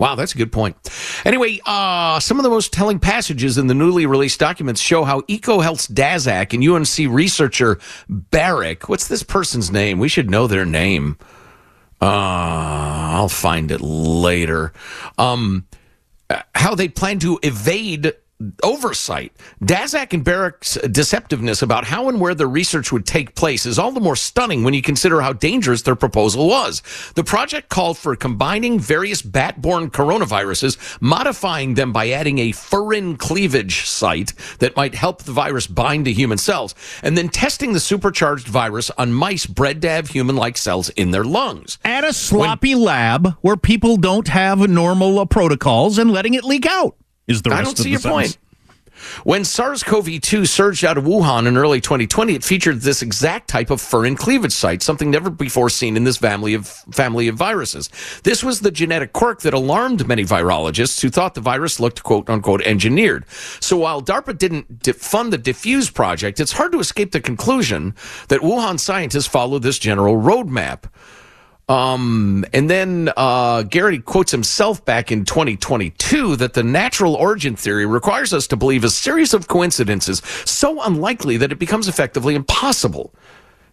Wow, 0.00 0.14
that's 0.14 0.34
a 0.34 0.38
good 0.38 0.50
point. 0.50 0.76
Anyway, 1.26 1.60
uh, 1.66 2.18
some 2.20 2.38
of 2.38 2.42
the 2.42 2.48
most 2.48 2.72
telling 2.72 2.98
passages 2.98 3.58
in 3.58 3.66
the 3.66 3.74
newly 3.74 4.06
released 4.06 4.40
documents 4.40 4.80
show 4.80 5.04
how 5.04 5.20
EcoHealth's 5.22 5.88
Daszak 5.88 6.54
and 6.54 6.66
UNC 6.66 7.14
researcher 7.14 7.78
Baric, 8.10 8.88
what's 8.88 9.08
this 9.08 9.22
person's 9.22 9.70
name? 9.70 9.98
We 9.98 10.08
should 10.08 10.30
know 10.30 10.46
their 10.46 10.64
name. 10.64 11.18
Uh, 12.00 12.06
I'll 12.06 13.28
find 13.28 13.70
it 13.70 13.82
later. 13.82 14.72
Um, 15.18 15.66
uh, 16.30 16.40
how 16.54 16.74
they 16.74 16.88
plan 16.88 17.18
to 17.18 17.38
evade 17.42 18.14
oversight. 18.62 19.32
Daszak 19.62 20.12
and 20.12 20.24
Baric's 20.24 20.76
deceptiveness 20.78 21.62
about 21.62 21.84
how 21.84 22.08
and 22.08 22.20
where 22.20 22.34
the 22.34 22.46
research 22.46 22.90
would 22.92 23.06
take 23.06 23.34
place 23.34 23.66
is 23.66 23.78
all 23.78 23.92
the 23.92 24.00
more 24.00 24.16
stunning 24.16 24.64
when 24.64 24.74
you 24.74 24.82
consider 24.82 25.20
how 25.20 25.32
dangerous 25.32 25.82
their 25.82 25.96
proposal 25.96 26.48
was. 26.48 26.82
The 27.14 27.24
project 27.24 27.68
called 27.68 27.98
for 27.98 28.16
combining 28.16 28.78
various 28.78 29.22
bat-borne 29.22 29.90
coronaviruses, 29.90 30.78
modifying 31.00 31.74
them 31.74 31.92
by 31.92 32.10
adding 32.10 32.38
a 32.38 32.52
furin 32.52 33.18
cleavage 33.18 33.86
site 33.86 34.32
that 34.58 34.76
might 34.76 34.94
help 34.94 35.22
the 35.22 35.32
virus 35.32 35.66
bind 35.66 36.06
to 36.06 36.12
human 36.12 36.38
cells, 36.38 36.74
and 37.02 37.16
then 37.16 37.28
testing 37.28 37.72
the 37.72 37.80
supercharged 37.80 38.48
virus 38.48 38.90
on 38.90 39.12
mice 39.12 39.46
bred 39.46 39.82
to 39.82 39.88
have 39.88 40.08
human-like 40.08 40.56
cells 40.56 40.88
in 40.90 41.10
their 41.10 41.24
lungs. 41.24 41.78
At 41.84 42.04
a 42.04 42.12
sloppy 42.12 42.74
lab 42.74 43.34
where 43.40 43.56
people 43.56 43.96
don't 43.96 44.28
have 44.28 44.68
normal 44.68 45.18
uh, 45.18 45.24
protocols 45.26 45.98
and 45.98 46.10
letting 46.10 46.34
it 46.34 46.44
leak 46.44 46.66
out 46.66 46.96
is 47.30 47.42
the 47.42 47.50
I 47.50 47.62
don't 47.62 47.72
of 47.72 47.78
see 47.78 47.84
the 47.84 47.90
your 47.90 48.00
sentence. 48.00 48.36
point. 48.36 48.46
When 49.24 49.44
SARS-CoV-2 49.44 50.46
surged 50.46 50.84
out 50.84 50.98
of 50.98 51.04
Wuhan 51.04 51.46
in 51.46 51.56
early 51.56 51.80
2020, 51.80 52.34
it 52.34 52.44
featured 52.44 52.80
this 52.82 53.00
exact 53.00 53.48
type 53.48 53.70
of 53.70 53.80
furin 53.80 54.16
cleavage 54.16 54.52
site, 54.52 54.82
something 54.82 55.10
never 55.10 55.30
before 55.30 55.70
seen 55.70 55.96
in 55.96 56.04
this 56.04 56.18
family 56.18 56.52
of 56.54 56.66
family 56.66 57.28
of 57.28 57.36
viruses. 57.36 57.88
This 58.24 58.44
was 58.44 58.60
the 58.60 58.70
genetic 58.70 59.12
quirk 59.14 59.40
that 59.40 59.54
alarmed 59.54 60.06
many 60.06 60.24
virologists 60.24 61.00
who 61.00 61.08
thought 61.08 61.34
the 61.34 61.40
virus 61.40 61.80
looked 61.80 62.02
quote 62.02 62.28
unquote 62.28 62.60
engineered. 62.62 63.24
So 63.60 63.78
while 63.78 64.02
DARPA 64.02 64.36
didn't 64.36 64.84
fund 64.96 65.32
the 65.32 65.38
DEFUSE 65.38 65.94
project, 65.94 66.38
it's 66.40 66.52
hard 66.52 66.72
to 66.72 66.80
escape 66.80 67.12
the 67.12 67.20
conclusion 67.20 67.94
that 68.28 68.40
Wuhan 68.42 68.78
scientists 68.78 69.26
followed 69.26 69.62
this 69.62 69.78
general 69.78 70.16
roadmap. 70.16 70.84
Um, 71.70 72.44
and 72.52 72.68
then 72.68 73.12
uh, 73.16 73.62
Geraghty 73.62 74.00
quotes 74.00 74.32
himself 74.32 74.84
back 74.84 75.12
in 75.12 75.24
2022 75.24 76.34
that 76.34 76.54
the 76.54 76.64
natural 76.64 77.14
origin 77.14 77.54
theory 77.54 77.86
requires 77.86 78.32
us 78.34 78.48
to 78.48 78.56
believe 78.56 78.82
a 78.82 78.90
series 78.90 79.32
of 79.32 79.46
coincidences 79.46 80.20
so 80.44 80.82
unlikely 80.82 81.36
that 81.36 81.52
it 81.52 81.60
becomes 81.60 81.86
effectively 81.86 82.34
impossible. 82.34 83.14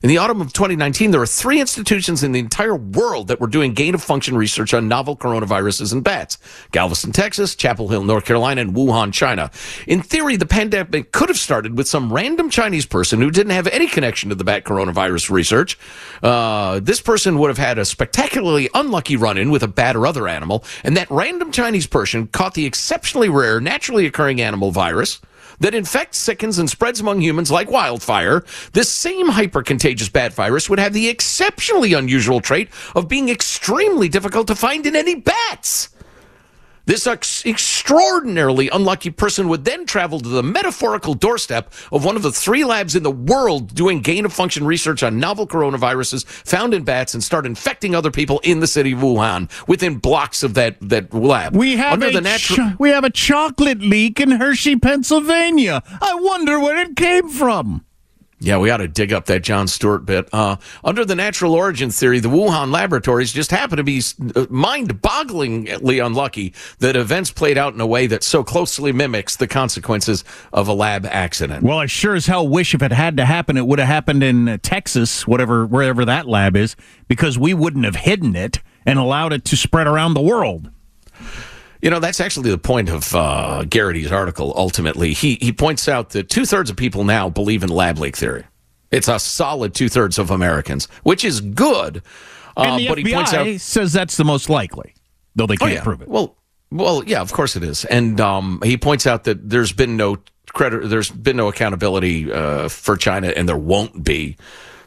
In 0.04 0.10
the 0.10 0.20
autumn 0.20 0.42
of 0.42 0.54
2019, 0.54 1.10
there 1.10 1.20
were 1.20 1.26
three 1.26 1.60
institutions 1.60 2.22
in 2.22 2.32
the 2.32 2.40
entire 2.40 2.76
world 2.76 3.30
that 3.30 3.40
were 3.40 3.48
doing 3.48 3.74
gain 3.74 3.96
of 3.96 4.04
function 4.04 4.38
research 4.38 4.72
on 4.72 4.88
novel 4.88 5.18
coronaviruses 5.18 5.92
in 5.92 6.02
bats 6.02 6.38
Galveston, 6.72 7.12
Texas, 7.12 7.56
Chapel 7.56 7.88
Hill, 7.88 8.04
North 8.04 8.24
Carolina, 8.24 8.62
and 8.62 8.76
Wuhan, 8.76 9.12
China. 9.12 9.50
In 9.88 10.04
theory, 10.04 10.36
the 10.36 10.46
pandemic 10.46 11.12
could 11.12 11.30
have 11.30 11.38
started 11.40 11.76
with 11.76 11.88
some 11.88 12.14
random 12.14 12.52
Chinese 12.52 12.86
person 12.86 13.20
who 13.22 13.32
didn't 13.32 13.54
have 13.54 13.66
any 13.68 13.88
connection 13.88 14.30
to 14.30 14.36
the 14.36 14.44
bat 14.44 14.66
coronavirus 14.66 15.32
research. 15.32 15.80
Uh, 16.22 16.80
this 16.80 17.02
person 17.02 17.40
would 17.40 17.50
have 17.50 17.58
had 17.58 17.80
a 17.80 17.86
spectacularly 17.86 18.70
unlucky 18.76 19.16
run 19.16 19.36
in 19.36 19.50
with 19.50 19.64
a 19.64 19.68
bat 19.68 19.96
or 19.96 20.06
other 20.06 20.28
animal, 20.28 20.64
and 20.84 20.96
that 20.96 21.10
random 21.10 21.52
Chinese 21.52 21.88
person 21.88 22.28
caught 22.28 22.54
the 22.54 22.68
exceptionally 22.68 23.30
rare, 23.30 23.60
naturally 23.60 24.06
occurring 24.06 24.42
animal 24.42 24.70
virus 24.70 25.20
that 25.60 25.76
infects, 25.76 26.18
sickens, 26.18 26.60
and 26.60 26.70
spreads 26.70 27.00
among 27.00 27.22
humans 27.22 27.52
like 27.52 27.70
wildfire, 27.70 28.44
this 28.74 28.90
same 28.90 29.30
hyper 29.30 29.64
contagious 29.64 30.10
bat 30.10 30.34
virus 30.34 30.70
would 30.70 30.80
have 30.80 30.94
the 30.94 31.10
exceptionally 31.10 31.94
unusual 31.94 32.42
trait 32.42 32.70
of 32.96 33.08
being 33.08 33.30
extremely 33.30 34.10
difficult 34.10 34.48
to 34.48 34.56
find 34.56 34.86
in 34.86 34.96
any 34.96 35.16
bats. 35.16 35.90
This 36.88 37.06
ex- 37.06 37.46
extraordinarily 37.46 38.70
unlucky 38.70 39.10
person 39.10 39.50
would 39.50 39.66
then 39.66 39.86
travel 39.86 40.22
to 40.22 40.30
the 40.30 40.42
metaphorical 40.42 41.16
doorstep 41.16 41.74
of 41.92 42.06
one 42.06 42.16
of 42.16 42.22
the 42.22 42.32
three 42.32 42.64
labs 42.64 42.96
in 42.96 43.04
the 43.04 43.12
world 43.12 43.76
doing 43.76 44.00
gain 44.00 44.24
of 44.24 44.32
function 44.32 44.66
research 44.66 45.04
on 45.04 45.20
novel 45.20 45.46
coronaviruses 45.46 46.26
found 46.26 46.74
in 46.74 46.86
bats 46.86 47.14
and 47.14 47.22
start 47.22 47.46
infecting 47.46 47.94
other 47.94 48.10
people 48.10 48.40
in 48.42 48.62
the 48.62 48.68
city 48.68 48.94
of 48.94 49.00
Wuhan 49.00 49.50
within 49.68 49.98
blocks 49.98 50.44
of 50.44 50.54
that, 50.54 50.78
that 50.80 51.14
lab. 51.14 51.58
We 51.58 51.76
have 51.76 51.94
Under 52.02 52.08
a 52.08 52.22
the 52.22 52.38
cho- 52.40 52.72
we 52.80 52.90
have 52.92 53.04
a 53.04 53.10
chocolate 53.10 53.82
leak 53.82 54.22
in 54.22 54.32
Hershey, 54.32 54.78
Pennsylvania. 54.78 55.84
I 56.02 56.16
wonder 56.22 56.58
where 56.58 56.78
it 56.78 56.96
came 56.96 57.28
from. 57.28 57.84
Yeah, 58.40 58.58
we 58.58 58.70
ought 58.70 58.78
to 58.78 58.88
dig 58.88 59.12
up 59.14 59.26
that 59.26 59.42
Jon 59.42 59.68
Stewart 59.68 60.06
bit. 60.06 60.30
Uh, 60.32 60.58
under 60.84 61.04
the 61.04 61.16
natural 61.16 61.56
origin 61.56 61.90
theory, 61.90 62.20
the 62.20 62.30
Wuhan 62.30 62.72
laboratories 62.72 63.34
just 63.34 63.50
happen 63.50 63.78
to 63.78 63.84
be 63.84 64.00
uh, 64.36 64.46
mind-bogglingly 64.52 66.06
unlucky 66.06 66.54
that 66.78 66.96
events 66.96 67.32
played 67.32 67.58
out 67.58 67.74
in 67.74 67.82
a 67.82 67.88
way 67.88 68.06
that 68.06 68.24
so 68.24 68.44
closely 68.44 68.92
mimics 68.92 69.38
the 69.38 69.48
consequences 69.48 70.24
of 70.54 70.68
a 70.68 70.74
lab 70.74 71.08
accident. 71.08 71.64
Well, 71.64 71.80
I 71.80 71.88
sure 71.88 72.14
as 72.14 72.28
hell 72.28 72.48
wish 72.48 72.76
if 72.76 72.84
it 72.84 72.92
had 72.92 73.18
to 73.18 73.26
happen, 73.26 73.58
it 73.58 73.66
would 73.66 73.80
have 73.80 73.88
happened 73.88 74.22
in 74.22 74.48
uh, 74.48 74.58
Texas, 74.62 75.26
whatever 75.26 75.66
wherever 75.66 76.06
that 76.06 76.28
lab 76.28 76.56
is, 76.56 76.76
because 77.08 77.40
we 77.40 77.56
wouldn't 77.56 77.86
have 77.86 77.96
hidden 77.96 78.36
it 78.36 78.60
and 78.86 79.00
allowed 79.00 79.34
it 79.34 79.46
to 79.46 79.58
spread 79.58 79.88
around 79.88 80.14
the 80.14 80.22
world. 80.22 80.70
You 81.82 81.90
know, 81.90 82.00
that's 82.00 82.20
actually 82.20 82.50
the 82.52 82.58
point 82.58 82.90
of 82.90 83.14
uh, 83.14 83.64
Geraghty's 83.66 84.12
article. 84.12 84.54
Ultimately, 84.56 85.14
he 85.14 85.36
he 85.42 85.52
points 85.52 85.88
out 85.88 86.10
that 86.12 86.30
two 86.30 86.46
thirds 86.46 86.70
of 86.70 86.76
people 86.76 87.04
now 87.04 87.30
believe 87.30 87.64
in 87.64 87.70
lab 87.70 88.00
leak 88.00 88.16
theory. 88.18 88.46
It's 88.90 89.08
a 89.08 89.20
solid 89.20 89.74
two 89.76 89.90
thirds 89.90 90.18
of 90.18 90.32
Americans, 90.32 90.88
which 91.04 91.24
is 91.26 91.42
good. 91.42 92.02
Uh, 92.56 92.80
but 92.88 92.98
FBI 92.98 93.06
he 93.08 93.14
points 93.14 93.34
out 93.34 93.60
says 93.60 93.94
that's 93.94 94.18
the 94.18 94.26
most 94.26 94.50
likely, 94.50 94.96
though 95.36 95.46
they 95.46 95.56
Oh, 95.56 95.58
can't 95.58 95.74
yeah. 95.74 95.84
prove 95.84 96.02
it. 96.02 96.08
Well, 96.08 96.36
well, 96.72 97.04
yeah, 97.06 97.22
of 97.22 97.32
course 97.32 97.56
it 97.56 97.64
is. 97.64 97.86
And 97.86 98.20
um, 98.20 98.60
he 98.64 98.78
points 98.78 99.06
out 99.06 99.26
that 99.26 99.48
there's 99.50 99.72
been 99.72 99.96
no 99.98 100.18
credit, 100.54 100.90
there's 100.90 101.12
been 101.12 101.38
no 101.38 101.48
accountability 101.50 102.32
uh, 102.32 102.70
for 102.70 102.98
China, 102.98 103.28
and 103.28 103.48
there 103.48 103.58
won't 103.58 104.04
be. 104.04 104.36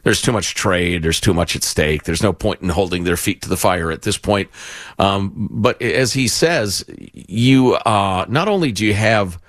There's 0.03 0.21
too 0.21 0.31
much 0.31 0.55
trade. 0.55 1.03
There's 1.03 1.19
too 1.19 1.33
much 1.33 1.55
at 1.55 1.63
stake. 1.63 2.03
There's 2.03 2.23
no 2.23 2.33
point 2.33 2.61
in 2.61 2.69
holding 2.69 3.03
their 3.03 3.17
feet 3.17 3.41
to 3.43 3.49
the 3.49 3.57
fire 3.57 3.91
at 3.91 4.01
this 4.01 4.17
point. 4.17 4.49
Um, 4.99 5.49
but 5.51 5.81
as 5.81 6.13
he 6.13 6.27
says, 6.27 6.83
you 7.13 7.73
uh, 7.75 8.25
not 8.27 8.47
only 8.47 8.71
do 8.71 8.85
you 8.85 8.93
have 8.93 9.39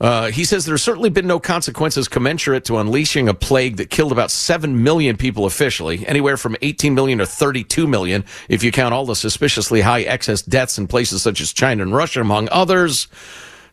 uh, 0.00 0.30
he 0.30 0.44
says 0.44 0.64
there's 0.64 0.82
certainly 0.82 1.10
been 1.10 1.26
no 1.26 1.38
consequences 1.38 2.08
commensurate 2.08 2.64
to 2.64 2.78
unleashing 2.78 3.28
a 3.28 3.34
plague 3.34 3.76
that 3.76 3.90
killed 3.90 4.12
about 4.12 4.30
7 4.30 4.82
million 4.82 5.16
people 5.16 5.44
officially, 5.44 6.06
anywhere 6.06 6.38
from 6.38 6.56
18 6.62 6.94
million 6.94 7.18
to 7.18 7.26
32 7.26 7.86
million 7.86 8.24
if 8.48 8.64
you 8.64 8.72
count 8.72 8.94
all 8.94 9.04
the 9.04 9.14
suspiciously 9.14 9.82
high 9.82 10.00
excess 10.02 10.40
deaths 10.40 10.78
in 10.78 10.86
places 10.86 11.20
such 11.20 11.40
as 11.40 11.52
China 11.52 11.82
and 11.82 11.94
Russia, 11.94 12.22
among 12.22 12.48
others. 12.50 13.08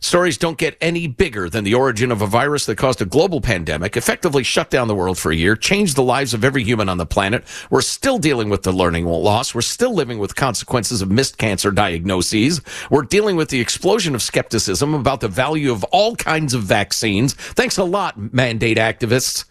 Stories 0.00 0.38
don't 0.38 0.58
get 0.58 0.76
any 0.80 1.06
bigger 1.06 1.50
than 1.50 1.64
the 1.64 1.74
origin 1.74 2.12
of 2.12 2.22
a 2.22 2.26
virus 2.26 2.66
that 2.66 2.76
caused 2.76 3.02
a 3.02 3.04
global 3.04 3.40
pandemic, 3.40 3.96
effectively 3.96 4.42
shut 4.42 4.70
down 4.70 4.88
the 4.88 4.94
world 4.94 5.18
for 5.18 5.32
a 5.32 5.36
year, 5.36 5.56
changed 5.56 5.96
the 5.96 6.02
lives 6.02 6.34
of 6.34 6.44
every 6.44 6.62
human 6.62 6.88
on 6.88 6.98
the 6.98 7.06
planet. 7.06 7.44
We're 7.70 7.80
still 7.80 8.18
dealing 8.18 8.48
with 8.48 8.62
the 8.62 8.72
learning 8.72 9.06
loss. 9.06 9.54
We're 9.54 9.60
still 9.62 9.94
living 9.94 10.18
with 10.18 10.36
consequences 10.36 11.02
of 11.02 11.10
missed 11.10 11.38
cancer 11.38 11.70
diagnoses. 11.70 12.60
We're 12.90 13.02
dealing 13.02 13.36
with 13.36 13.48
the 13.48 13.60
explosion 13.60 14.14
of 14.14 14.22
skepticism 14.22 14.94
about 14.94 15.20
the 15.20 15.28
value 15.28 15.72
of 15.72 15.84
all 15.84 16.16
kinds 16.16 16.54
of 16.54 16.62
vaccines. 16.62 17.34
Thanks 17.34 17.78
a 17.78 17.84
lot, 17.84 18.32
mandate 18.32 18.76
activists. 18.76 19.44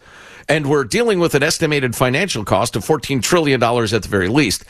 And 0.48 0.66
we're 0.66 0.84
dealing 0.84 1.20
with 1.20 1.34
an 1.34 1.42
estimated 1.42 1.94
financial 1.94 2.42
cost 2.42 2.74
of 2.74 2.84
$14 2.84 3.22
trillion 3.22 3.62
at 3.62 4.02
the 4.02 4.08
very 4.08 4.28
least. 4.28 4.64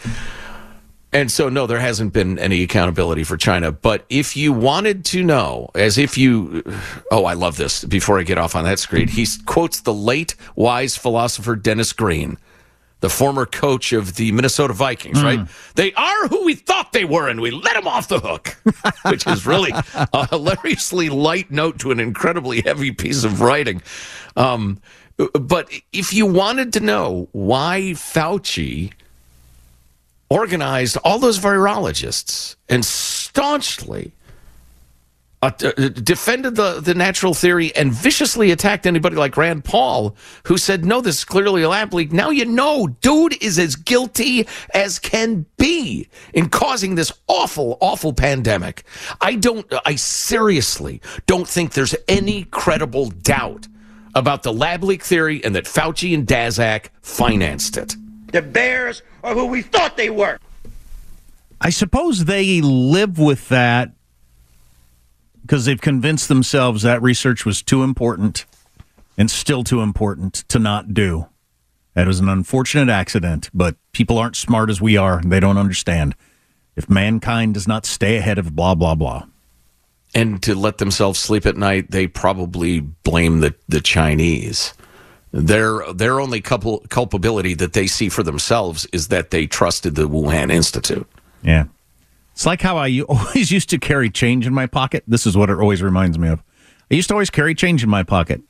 And 1.12 1.30
so, 1.30 1.48
no, 1.48 1.66
there 1.66 1.78
hasn't 1.78 2.12
been 2.12 2.38
any 2.38 2.62
accountability 2.62 3.24
for 3.24 3.38
China. 3.38 3.72
But 3.72 4.04
if 4.10 4.36
you 4.36 4.52
wanted 4.52 5.06
to 5.06 5.22
know, 5.22 5.70
as 5.74 5.96
if 5.96 6.18
you, 6.18 6.62
oh, 7.10 7.24
I 7.24 7.32
love 7.32 7.56
this. 7.56 7.82
Before 7.84 8.18
I 8.18 8.24
get 8.24 8.36
off 8.36 8.54
on 8.54 8.64
that 8.64 8.78
screen, 8.78 9.08
he 9.08 9.26
quotes 9.46 9.80
the 9.80 9.94
late 9.94 10.34
wise 10.54 10.98
philosopher 10.98 11.56
Dennis 11.56 11.94
Green, 11.94 12.36
the 13.00 13.08
former 13.08 13.46
coach 13.46 13.94
of 13.94 14.16
the 14.16 14.32
Minnesota 14.32 14.74
Vikings, 14.74 15.22
right? 15.22 15.48
They 15.76 15.94
are 15.94 16.28
who 16.28 16.44
we 16.44 16.54
thought 16.54 16.92
they 16.92 17.04
were, 17.06 17.28
and 17.28 17.40
we 17.40 17.52
let 17.52 17.74
them 17.74 17.88
off 17.88 18.08
the 18.08 18.20
hook, 18.20 18.56
which 19.10 19.26
is 19.26 19.46
really 19.46 19.72
a 19.94 20.26
hilariously 20.28 21.08
light 21.08 21.50
note 21.50 21.78
to 21.78 21.90
an 21.90 22.00
incredibly 22.00 22.60
heavy 22.60 22.92
piece 22.92 23.24
of 23.24 23.40
writing. 23.40 23.80
Um, 24.36 24.80
but 25.32 25.70
if 25.92 26.12
you 26.12 26.26
wanted 26.26 26.72
to 26.74 26.80
know 26.80 27.28
why 27.32 27.92
Fauci 27.94 28.92
organized 30.30 30.96
all 31.04 31.18
those 31.18 31.38
virologists 31.38 32.56
and 32.68 32.84
staunchly 32.84 34.12
uh, 35.40 35.52
uh, 35.62 35.70
defended 35.90 36.56
the, 36.56 36.80
the 36.80 36.94
natural 36.94 37.32
theory 37.32 37.74
and 37.76 37.92
viciously 37.92 38.50
attacked 38.50 38.86
anybody 38.86 39.14
like 39.14 39.36
Rand 39.36 39.64
Paul, 39.64 40.16
who 40.44 40.58
said, 40.58 40.84
no, 40.84 41.00
this 41.00 41.18
is 41.18 41.24
clearly 41.24 41.62
a 41.62 41.68
lab 41.68 41.94
leak. 41.94 42.10
Now 42.10 42.30
you 42.30 42.44
know, 42.44 42.88
dude 42.88 43.40
is 43.40 43.56
as 43.56 43.76
guilty 43.76 44.48
as 44.74 44.98
can 44.98 45.46
be 45.56 46.08
in 46.34 46.48
causing 46.48 46.96
this 46.96 47.12
awful, 47.28 47.78
awful 47.80 48.12
pandemic. 48.12 48.82
I 49.20 49.36
don't, 49.36 49.72
I 49.86 49.94
seriously 49.94 51.00
don't 51.26 51.46
think 51.46 51.72
there's 51.72 51.94
any 52.08 52.44
credible 52.44 53.10
doubt 53.10 53.68
about 54.16 54.42
the 54.42 54.52
lab 54.52 54.82
leak 54.82 55.04
theory 55.04 55.44
and 55.44 55.54
that 55.54 55.66
Fauci 55.66 56.14
and 56.14 56.26
Daszak 56.26 56.88
financed 57.00 57.76
it. 57.76 57.94
The 58.32 58.42
Bears 58.42 59.02
are 59.22 59.34
who 59.34 59.46
we 59.46 59.62
thought 59.62 59.96
they 59.96 60.10
were. 60.10 60.38
I 61.60 61.70
suppose 61.70 62.24
they 62.26 62.60
live 62.60 63.18
with 63.18 63.48
that 63.48 63.92
because 65.42 65.64
they've 65.64 65.80
convinced 65.80 66.28
themselves 66.28 66.82
that 66.82 67.02
research 67.02 67.44
was 67.44 67.62
too 67.62 67.82
important 67.82 68.44
and 69.16 69.30
still 69.30 69.64
too 69.64 69.80
important 69.80 70.34
to 70.48 70.58
not 70.58 70.94
do. 70.94 71.26
That 71.94 72.06
was 72.06 72.20
an 72.20 72.28
unfortunate 72.28 72.88
accident, 72.90 73.50
but 73.52 73.74
people 73.92 74.18
aren't 74.18 74.36
smart 74.36 74.70
as 74.70 74.80
we 74.80 74.96
are. 74.96 75.20
They 75.24 75.40
don't 75.40 75.58
understand. 75.58 76.14
If 76.76 76.88
mankind 76.88 77.54
does 77.54 77.66
not 77.66 77.86
stay 77.86 78.18
ahead 78.18 78.38
of 78.38 78.54
blah, 78.54 78.76
blah, 78.76 78.94
blah. 78.94 79.24
and 80.14 80.40
to 80.44 80.54
let 80.54 80.78
themselves 80.78 81.18
sleep 81.18 81.44
at 81.44 81.56
night, 81.56 81.90
they 81.90 82.06
probably 82.06 82.80
blame 82.80 83.40
the, 83.40 83.54
the 83.68 83.80
Chinese. 83.80 84.74
Their 85.30 85.92
their 85.92 86.20
only 86.20 86.40
couple, 86.40 86.80
culpability 86.88 87.54
that 87.54 87.74
they 87.74 87.86
see 87.86 88.08
for 88.08 88.22
themselves 88.22 88.86
is 88.92 89.08
that 89.08 89.30
they 89.30 89.46
trusted 89.46 89.94
the 89.94 90.08
Wuhan 90.08 90.50
Institute. 90.50 91.06
Yeah. 91.42 91.64
It's 92.32 92.46
like 92.46 92.62
how 92.62 92.76
I 92.76 93.00
always 93.08 93.50
used 93.50 93.68
to 93.70 93.78
carry 93.78 94.10
change 94.10 94.46
in 94.46 94.54
my 94.54 94.66
pocket. 94.66 95.04
This 95.06 95.26
is 95.26 95.36
what 95.36 95.50
it 95.50 95.58
always 95.58 95.82
reminds 95.82 96.18
me 96.18 96.28
of. 96.28 96.42
I 96.90 96.94
used 96.94 97.08
to 97.08 97.14
always 97.14 97.30
carry 97.30 97.54
change 97.54 97.82
in 97.82 97.90
my 97.90 98.02
pocket. 98.02 98.40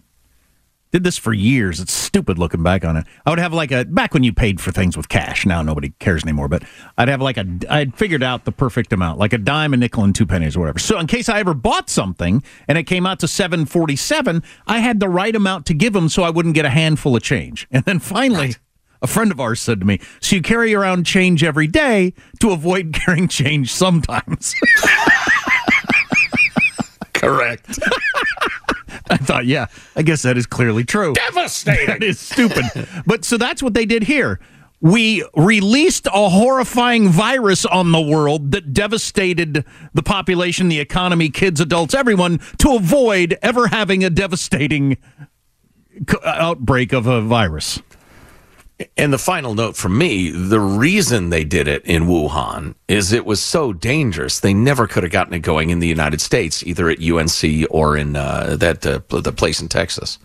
Did 0.91 1.05
this 1.05 1.19
for 1.19 1.35
years. 1.35 1.81
It's 1.81 1.93
stupid 1.93 2.39
looking 2.39 2.63
back 2.63 2.85
on 2.85 2.97
it. 2.97 3.07
I 3.27 3.31
would 3.31 3.39
have 3.39 3.53
like 3.53 3.71
a 3.73 3.85
back 3.85 4.15
when 4.15 4.25
you 4.25 4.33
paid 4.33 4.59
for 4.61 4.73
things 4.73 4.97
with 4.97 5.09
cash. 5.09 5.45
Now 5.45 5.61
nobody 5.61 5.91
cares 5.99 6.23
anymore, 6.23 6.49
but 6.49 6.63
I'd 6.97 7.09
have 7.09 7.21
like 7.21 7.37
a 7.37 7.47
I'd 7.69 7.95
figured 7.95 8.23
out 8.23 8.47
the 8.47 8.53
perfect 8.53 8.93
amount, 8.93 9.19
like 9.19 9.35
a 9.35 9.39
dime, 9.39 9.75
a 9.75 9.77
nickel, 9.77 10.05
and 10.05 10.15
two 10.15 10.25
pennies 10.27 10.57
or 10.57 10.61
whatever. 10.61 10.79
So 10.79 10.99
in 10.99 11.07
case 11.07 11.29
I 11.29 11.41
ever 11.41 11.53
bought 11.53 11.91
something 11.91 12.43
and 12.67 12.79
it 12.79 12.85
came 12.85 13.05
out 13.07 13.21
to 13.21 13.29
seven 13.29 13.67
forty 13.67 13.97
seven, 13.97 14.43
I 14.67 14.79
had 14.79 14.99
the 15.01 15.09
right 15.09 15.37
amount 15.37 15.67
to 15.67 15.75
give 15.75 15.93
them 15.93 16.09
so 16.09 16.23
I 16.23 16.31
wouldn't 16.31 16.55
get 16.55 16.65
a 16.65 16.71
handful 16.71 17.15
of 17.17 17.23
change. 17.23 17.67
And 17.79 17.85
then 17.85 18.01
finally 18.01 18.57
a 19.01 19.07
friend 19.07 19.31
of 19.31 19.39
ours 19.39 19.61
said 19.61 19.81
to 19.81 19.87
me, 19.87 20.01
So 20.21 20.37
you 20.37 20.43
carry 20.43 20.75
around 20.75 21.05
change 21.05 21.45
every 21.45 21.67
day 21.67 22.15
to 22.41 22.51
avoid 22.51 22.93
carrying 22.95 23.29
change 23.29 23.73
sometimes. 23.73 24.55
Correct. 27.15 27.79
I 29.11 29.17
thought, 29.17 29.47
yeah, 29.47 29.67
I 29.97 30.03
guess 30.03 30.23
that 30.23 30.37
is 30.37 30.47
clearly 30.47 30.85
true. 30.85 31.15
Devastating. 31.15 31.87
That 31.87 32.03
is 32.03 32.19
stupid. 32.19 32.65
but 33.07 33.25
so 33.25 33.37
that's 33.37 33.63
what 33.63 33.75
they 33.75 33.87
did 33.87 34.05
here. 34.05 34.41
We 34.81 35.25
released 35.35 36.07
a 36.07 36.29
horrifying 36.29 37.09
virus 37.09 37.67
on 37.67 37.91
the 37.91 38.01
world 38.01 38.53
that 38.53 38.73
devastated 38.73 39.65
the 39.93 40.03
population, 40.05 40.69
the 40.69 40.79
economy, 40.79 41.31
kids, 41.31 41.61
adults, 41.61 41.95
everyone, 41.95 42.39
to 42.59 42.77
avoid 42.77 43.37
ever 43.43 43.67
having 43.69 44.05
a 44.05 44.11
devastating 44.11 44.97
uh, 46.09 46.17
outbreak 46.25 46.93
of 46.93 47.09
a 47.09 47.21
virus. 47.21 47.81
And 48.97 49.13
the 49.13 49.19
final 49.19 49.55
note 49.55 49.77
from 49.77 49.99
me 49.99 50.31
the 50.31 50.61
reason 50.61 51.31
they 51.31 51.45
did 51.45 51.67
it 51.67 51.85
in 51.85 52.05
Wuhan 52.05 52.77
is 52.87 53.13
it 53.13 53.27
was 53.27 53.43
so 53.43 53.73
dangerous. 53.73 54.39
They 54.39 54.55
never 54.55 54.87
could 54.87 55.03
have 55.03 55.11
gotten 55.11 55.35
it 55.35 55.41
going 55.41 55.71
in 55.71 55.81
the 55.81 55.89
United 55.89 56.21
States, 56.21 56.65
either 56.65 56.89
at 56.89 57.03
UNC 57.03 57.67
or 57.71 57.97
in 57.97 58.15
uh, 58.15 58.57
that 58.57 58.87
uh, 58.87 59.01
the 59.09 59.33
place 59.33 59.61
in 59.61 59.69
Texas. 59.69 60.19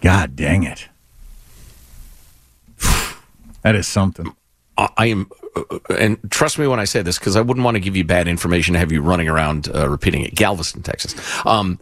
God 0.00 0.34
dang 0.34 0.64
it. 0.64 0.88
That 3.62 3.74
is 3.74 3.88
something. 3.88 4.34
I, 4.78 5.06
am, 5.06 5.30
uh, 5.56 5.78
and 5.98 6.18
trust 6.30 6.58
me 6.58 6.66
when 6.66 6.78
I 6.78 6.84
say 6.84 7.02
this, 7.02 7.18
because 7.18 7.34
I 7.34 7.40
wouldn't 7.40 7.64
want 7.64 7.76
to 7.76 7.80
give 7.80 7.96
you 7.96 8.04
bad 8.04 8.28
information 8.28 8.74
to 8.74 8.78
have 8.78 8.92
you 8.92 9.00
running 9.00 9.28
around 9.28 9.68
uh, 9.74 9.88
repeating 9.88 10.22
it. 10.22 10.34
Galveston, 10.34 10.82
Texas. 10.82 11.14
Um, 11.46 11.80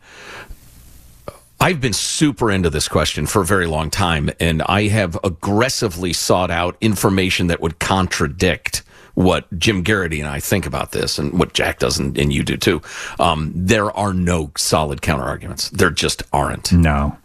I've 1.65 1.81
been 1.81 1.95
super 1.95 2.51
into 2.51 2.69
this 2.69 2.89
question 2.89 3.25
for 3.25 3.41
a 3.41 3.45
very 3.47 3.67
long 3.67 3.89
time, 3.89 4.29
and 4.39 4.61
I 4.61 4.89
have 4.89 5.19
aggressively 5.25 6.13
sought 6.13 6.51
out 6.51 6.77
information 6.83 7.47
that 7.47 7.63
would 7.63 7.79
contradict 7.79 8.83
what 9.15 9.47
Jim 9.59 9.83
Geraghty 9.83 10.21
and 10.21 10.29
I 10.29 10.41
think 10.41 10.67
about 10.67 10.93
this, 10.93 11.19
and 11.19 11.33
what 11.39 11.55
Jack 11.55 11.79
does, 11.79 11.99
and, 11.99 12.19
and 12.19 12.35
you 12.35 12.43
do 12.43 12.59
too. 12.59 12.83
Um, 13.19 13.51
there 13.55 13.91
are 13.93 14.13
no 14.13 14.51
solid 14.59 15.01
counter 15.01 15.25
arguments. 15.25 15.71
There 15.71 15.89
just 15.89 16.23
aren't. 16.35 16.71
No. 16.71 17.17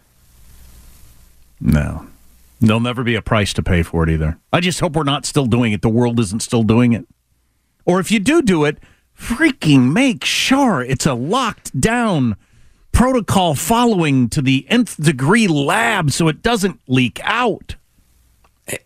No. 1.60 2.06
There'll 2.62 2.80
never 2.80 3.04
be 3.04 3.16
a 3.16 3.20
price 3.22 3.52
to 3.52 3.62
pay 3.62 3.82
for 3.82 4.04
it 4.04 4.08
either. 4.08 4.38
I 4.54 4.60
just 4.60 4.80
hope 4.80 4.96
we're 4.96 5.02
not 5.02 5.26
still 5.26 5.44
doing 5.44 5.72
it. 5.72 5.82
The 5.82 5.90
world 5.90 6.18
isn't 6.18 6.40
still 6.40 6.62
doing 6.62 6.94
it. 6.94 7.06
Or 7.84 8.00
if 8.00 8.10
you 8.10 8.18
do 8.18 8.40
do 8.40 8.64
it, 8.64 8.78
freaking 9.14 9.92
make 9.92 10.24
sure 10.24 10.80
it's 10.80 11.04
a 11.04 11.12
locked 11.12 11.78
down 11.78 12.36
protocol 13.00 13.54
following 13.54 14.28
to 14.28 14.42
the 14.42 14.66
nth 14.68 15.02
degree 15.02 15.48
lab 15.48 16.10
so 16.10 16.28
it 16.28 16.42
doesn't 16.42 16.78
leak 16.86 17.18
out. 17.24 17.76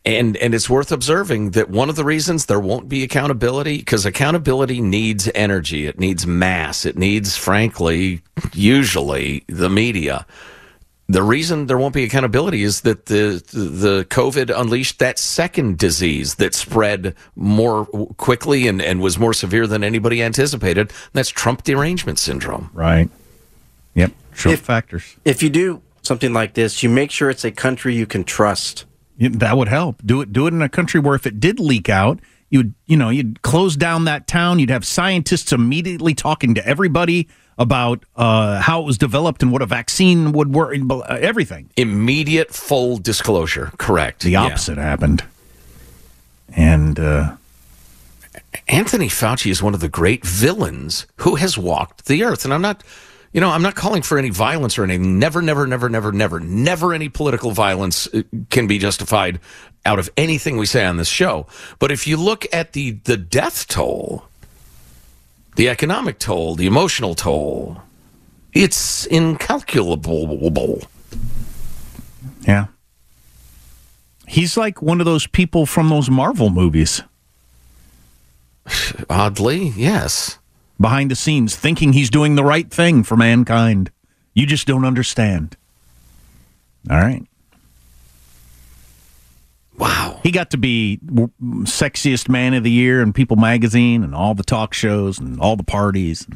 And 0.05 0.37
and 0.37 0.55
it's 0.55 0.71
worth 0.71 0.93
observing 0.93 1.51
that 1.51 1.69
one 1.69 1.91
of 1.91 1.97
the 1.97 2.05
reasons 2.05 2.47
there 2.47 2.61
won't 2.61 2.89
be 2.89 3.03
accountability 3.03 3.79
because 3.79 4.07
accountability 4.07 4.81
needs 4.81 5.29
energy, 5.35 5.89
it 5.89 5.99
needs 5.99 6.29
mass, 6.29 6.87
it 6.87 6.97
needs, 6.97 7.37
frankly, 7.37 8.23
usually 8.53 9.45
the 9.49 9.69
media. 9.69 10.27
The 11.09 11.25
reason 11.25 11.67
there 11.67 11.77
won't 11.77 11.93
be 11.93 12.05
accountability 12.05 12.63
is 12.63 12.83
that 12.83 13.07
the 13.07 13.43
the 13.53 14.07
COVID 14.11 14.57
unleashed 14.57 15.01
that 15.01 15.19
second 15.19 15.77
disease 15.77 16.37
that 16.37 16.55
spread 16.55 17.17
more 17.35 17.85
quickly 18.17 18.69
and, 18.69 18.81
and 18.81 19.01
was 19.01 19.19
more 19.19 19.35
severe 19.35 19.67
than 19.67 19.83
anybody 19.83 20.23
anticipated. 20.23 20.93
That's 21.15 21.31
Trump 21.31 21.65
derangement 21.65 22.21
syndrome. 22.21 22.71
Right. 22.73 23.11
Yep. 23.95 24.13
Sure 24.35 24.53
if, 24.53 24.61
factors. 24.61 25.17
If 25.25 25.43
you 25.43 25.51
do 25.51 25.83
something 26.03 26.33
like 26.33 26.55
this, 26.55 26.83
you 26.83 26.89
make 26.89 27.11
sure 27.11 27.31
it's 27.31 27.45
a 27.45 27.51
country 27.51 27.95
you 27.95 28.07
can 28.07 28.25
trust. 28.25 28.85
Yeah, 29.17 29.31
that 29.33 29.57
would 29.57 29.69
help. 29.69 30.03
Do 30.05 30.21
it. 30.21 30.33
Do 30.33 30.47
it 30.47 30.55
in 30.55 30.63
a 30.63 30.69
country 30.69 31.01
where 31.01 31.15
if 31.15 31.27
it 31.27 31.39
did 31.39 31.61
leak 31.61 31.89
out, 31.89 32.19
you'd 32.51 32.75
you 32.87 32.97
know 32.97 33.11
you'd 33.11 33.43
close 33.43 33.77
down 33.77 34.05
that 34.05 34.27
town. 34.27 34.59
You'd 34.59 34.71
have 34.71 34.85
scientists 34.85 35.53
immediately 35.53 36.15
talking 36.15 36.55
to 36.55 36.67
everybody 36.67 37.29
about 37.57 38.05
uh, 38.17 38.61
how 38.61 38.83
it 38.83 38.85
was 38.85 38.99
developed 38.99 39.43
and 39.43 39.53
what 39.53 39.63
a 39.63 39.67
vaccine 39.67 40.33
would 40.33 40.53
work. 40.53 40.77
Everything. 41.09 41.71
Immediate 41.77 42.53
full 42.53 42.99
disclosure. 42.99 43.71
Correct. 43.79 44.23
The 44.23 44.37
opposite 44.37 44.77
yeah. 44.77 44.83
happened. 44.83 45.25
And 46.57 46.99
uh, 46.99 47.37
Anthony 48.69 49.09
Fauci 49.09 49.51
is 49.51 49.63
one 49.63 49.75
of 49.75 49.81
the 49.81 49.89
great 49.89 50.25
villains 50.25 51.07
who 51.19 51.37
has 51.37 51.59
walked 51.59 52.07
the 52.07 52.25
earth, 52.25 52.45
and 52.45 52.53
I'm 52.53 52.63
not 52.63 52.83
you 53.35 53.41
know, 53.41 53.51
I'm 53.51 53.63
not 53.63 53.75
calling 53.75 54.03
for 54.03 54.17
any 54.17 54.31
violence 54.31 54.79
or 54.79 54.85
anything. 54.85 55.19
Never, 55.19 55.43
never, 55.43 55.67
never, 55.67 55.89
never, 55.89 56.13
never, 56.13 56.39
never 56.39 56.95
any 56.95 57.09
political 57.09 57.51
violence 57.51 58.07
uh, 58.15 58.23
can 58.49 58.69
be 58.69 58.79
justified 58.79 59.41
out 59.85 59.99
of 59.99 60.09
anything 60.17 60.57
we 60.57 60.67
say 60.67 60.85
on 60.85 60.99
this 60.99 61.09
show. 61.09 61.49
But 61.81 61.91
if 61.91 62.07
you 62.07 62.17
look 62.17 62.47
at 62.55 62.75
the 62.75 62.93
the 62.93 63.17
death 63.17 63.67
toll, 63.67 64.25
the 65.57 65.69
economic 65.69 66.21
toll, 66.21 66.55
the 66.55 66.67
emotional 66.67 67.17
toll, 67.17 67.83
it's 68.53 69.05
incalculable. 69.07 70.83
Yeah. 72.43 72.67
He's 74.29 74.57
like 74.57 74.81
one 74.81 75.01
of 75.01 75.07
those 75.07 75.27
people 75.27 75.67
from 75.67 75.89
those 75.89 76.09
Marvel 76.09 76.51
movies. 76.51 77.03
Oddly, 79.11 79.73
yes 79.77 80.39
behind 80.85 81.11
the 81.11 81.17
scenes 81.17 81.57
thinking 81.57 81.95
he's 81.95 82.11
doing 82.11 82.35
the 82.35 82.45
right 82.45 82.71
thing 82.71 83.03
for 83.03 83.17
mankind. 83.17 83.91
You 84.35 84.45
just 84.45 84.67
don't 84.67 84.85
understand. 84.85 85.57
All 86.91 86.99
right. 86.99 87.25
Wow. 89.79 90.21
He 90.23 90.31
got 90.31 90.51
to 90.51 90.59
be 90.59 90.99
sexiest 91.63 92.29
man 92.29 92.53
of 92.53 92.65
the 92.65 92.71
year 92.71 93.01
in 93.01 93.15
People 93.15 93.37
magazine 93.37 94.05
and 94.05 94.15
all 94.15 94.35
the 94.35 94.43
talk 94.43 94.75
shows 94.75 95.19
and 95.19 95.41
all 95.41 95.57
the 95.57 95.65
parties. 95.65 96.27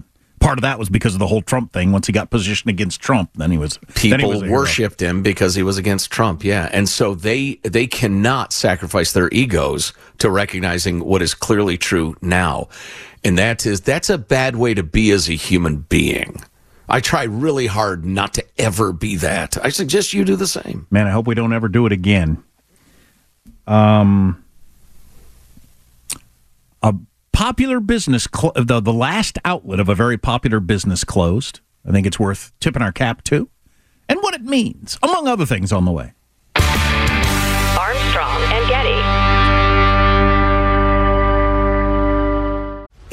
Part 0.41 0.59
of 0.59 0.63
that 0.63 0.79
was 0.79 0.89
because 0.89 1.15
of 1.15 1.19
the 1.19 1.27
whole 1.27 1.43
Trump 1.43 1.73
thing. 1.73 1.93
Once 1.93 2.07
he 2.07 2.13
got 2.13 2.31
positioned 2.31 2.71
against 2.71 3.01
Trump, 3.01 3.31
then 3.35 3.51
he 3.51 3.59
was 3.59 3.79
people 3.95 4.19
he 4.19 4.41
was 4.43 4.51
worshipped 4.51 5.01
him 5.01 5.23
because 5.23 5.55
he 5.55 5.63
was 5.63 5.79
against 5.79 6.11
Trump. 6.11 6.45
Yeah, 6.45 6.69
and 6.73 6.89
so 6.89 7.15
they 7.15 7.55
they 7.63 7.87
cannot 7.87 8.53
sacrifice 8.53 9.13
their 9.13 9.29
egos 9.33 9.93
to 10.19 10.31
recognizing 10.31 11.05
what 11.05 11.23
is 11.23 11.35
clearly 11.35 11.77
true 11.77 12.17
now 12.21 12.69
and 13.25 13.39
that 13.39 13.67
is 13.67 13.81
that's 13.81 14.11
a 14.11 14.19
bad 14.19 14.57
way 14.57 14.75
to 14.75 14.83
be 14.83 15.11
as 15.11 15.29
a 15.29 15.35
human 15.35 15.79
being. 15.79 16.43
I 16.89 17.01
try 17.01 17.25
really 17.25 17.67
hard 17.67 18.05
not 18.05 18.35
to 18.35 18.45
ever 18.57 18.93
be 18.93 19.17
that. 19.17 19.63
I 19.63 19.69
suggest 19.69 20.15
you 20.15 20.25
do 20.25 20.37
the 20.37 20.47
same. 20.47 20.87
Man, 20.91 21.07
I 21.07 21.11
hope 21.11 21.27
we 21.27 21.35
don't 21.35 21.53
ever 21.53 21.69
do 21.69 21.85
it 21.85 21.93
again. 21.93 22.43
Um, 23.67 24.43
a 26.83 26.95
popular 27.39 27.79
business, 27.79 28.27
cl- 28.35 28.53
the 28.57 28.81
the 28.81 28.93
last 28.93 29.39
outlet 29.45 29.79
of 29.79 29.89
a 29.89 29.95
very 29.95 30.19
popular 30.19 30.59
business 30.59 31.05
closed. 31.05 31.61
I 31.87 31.93
think 31.93 32.05
it's 32.05 32.19
worth 32.19 32.51
tipping 32.59 32.83
our 32.83 32.91
cap 32.91 33.23
to, 33.25 33.49
and 34.09 34.19
what 34.21 34.35
it 34.35 34.43
means, 34.43 34.99
among 35.05 35.29
other 35.29 35.47
things, 35.47 35.71
on 35.71 35.85
the 35.85 35.93
way. 35.93 36.15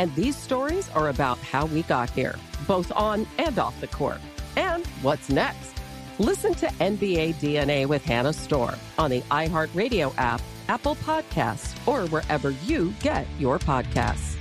And 0.00 0.14
these 0.14 0.34
stories 0.34 0.88
are 0.94 1.10
about 1.10 1.36
how 1.40 1.66
we 1.66 1.82
got 1.82 2.08
here, 2.08 2.34
both 2.66 2.90
on 2.96 3.26
and 3.36 3.58
off 3.58 3.78
the 3.82 3.86
court. 3.86 4.18
And 4.56 4.86
what's 5.02 5.28
next? 5.28 5.74
Listen 6.18 6.54
to 6.54 6.68
NBA 6.68 7.34
DNA 7.34 7.84
with 7.84 8.02
Hannah 8.02 8.32
Storm 8.32 8.76
on 8.96 9.10
the 9.10 9.20
iHeartRadio 9.30 10.14
app, 10.16 10.40
Apple 10.68 10.94
Podcasts, 10.94 11.76
or 11.86 12.06
wherever 12.08 12.52
you 12.64 12.94
get 13.02 13.26
your 13.38 13.58
podcasts. 13.58 14.38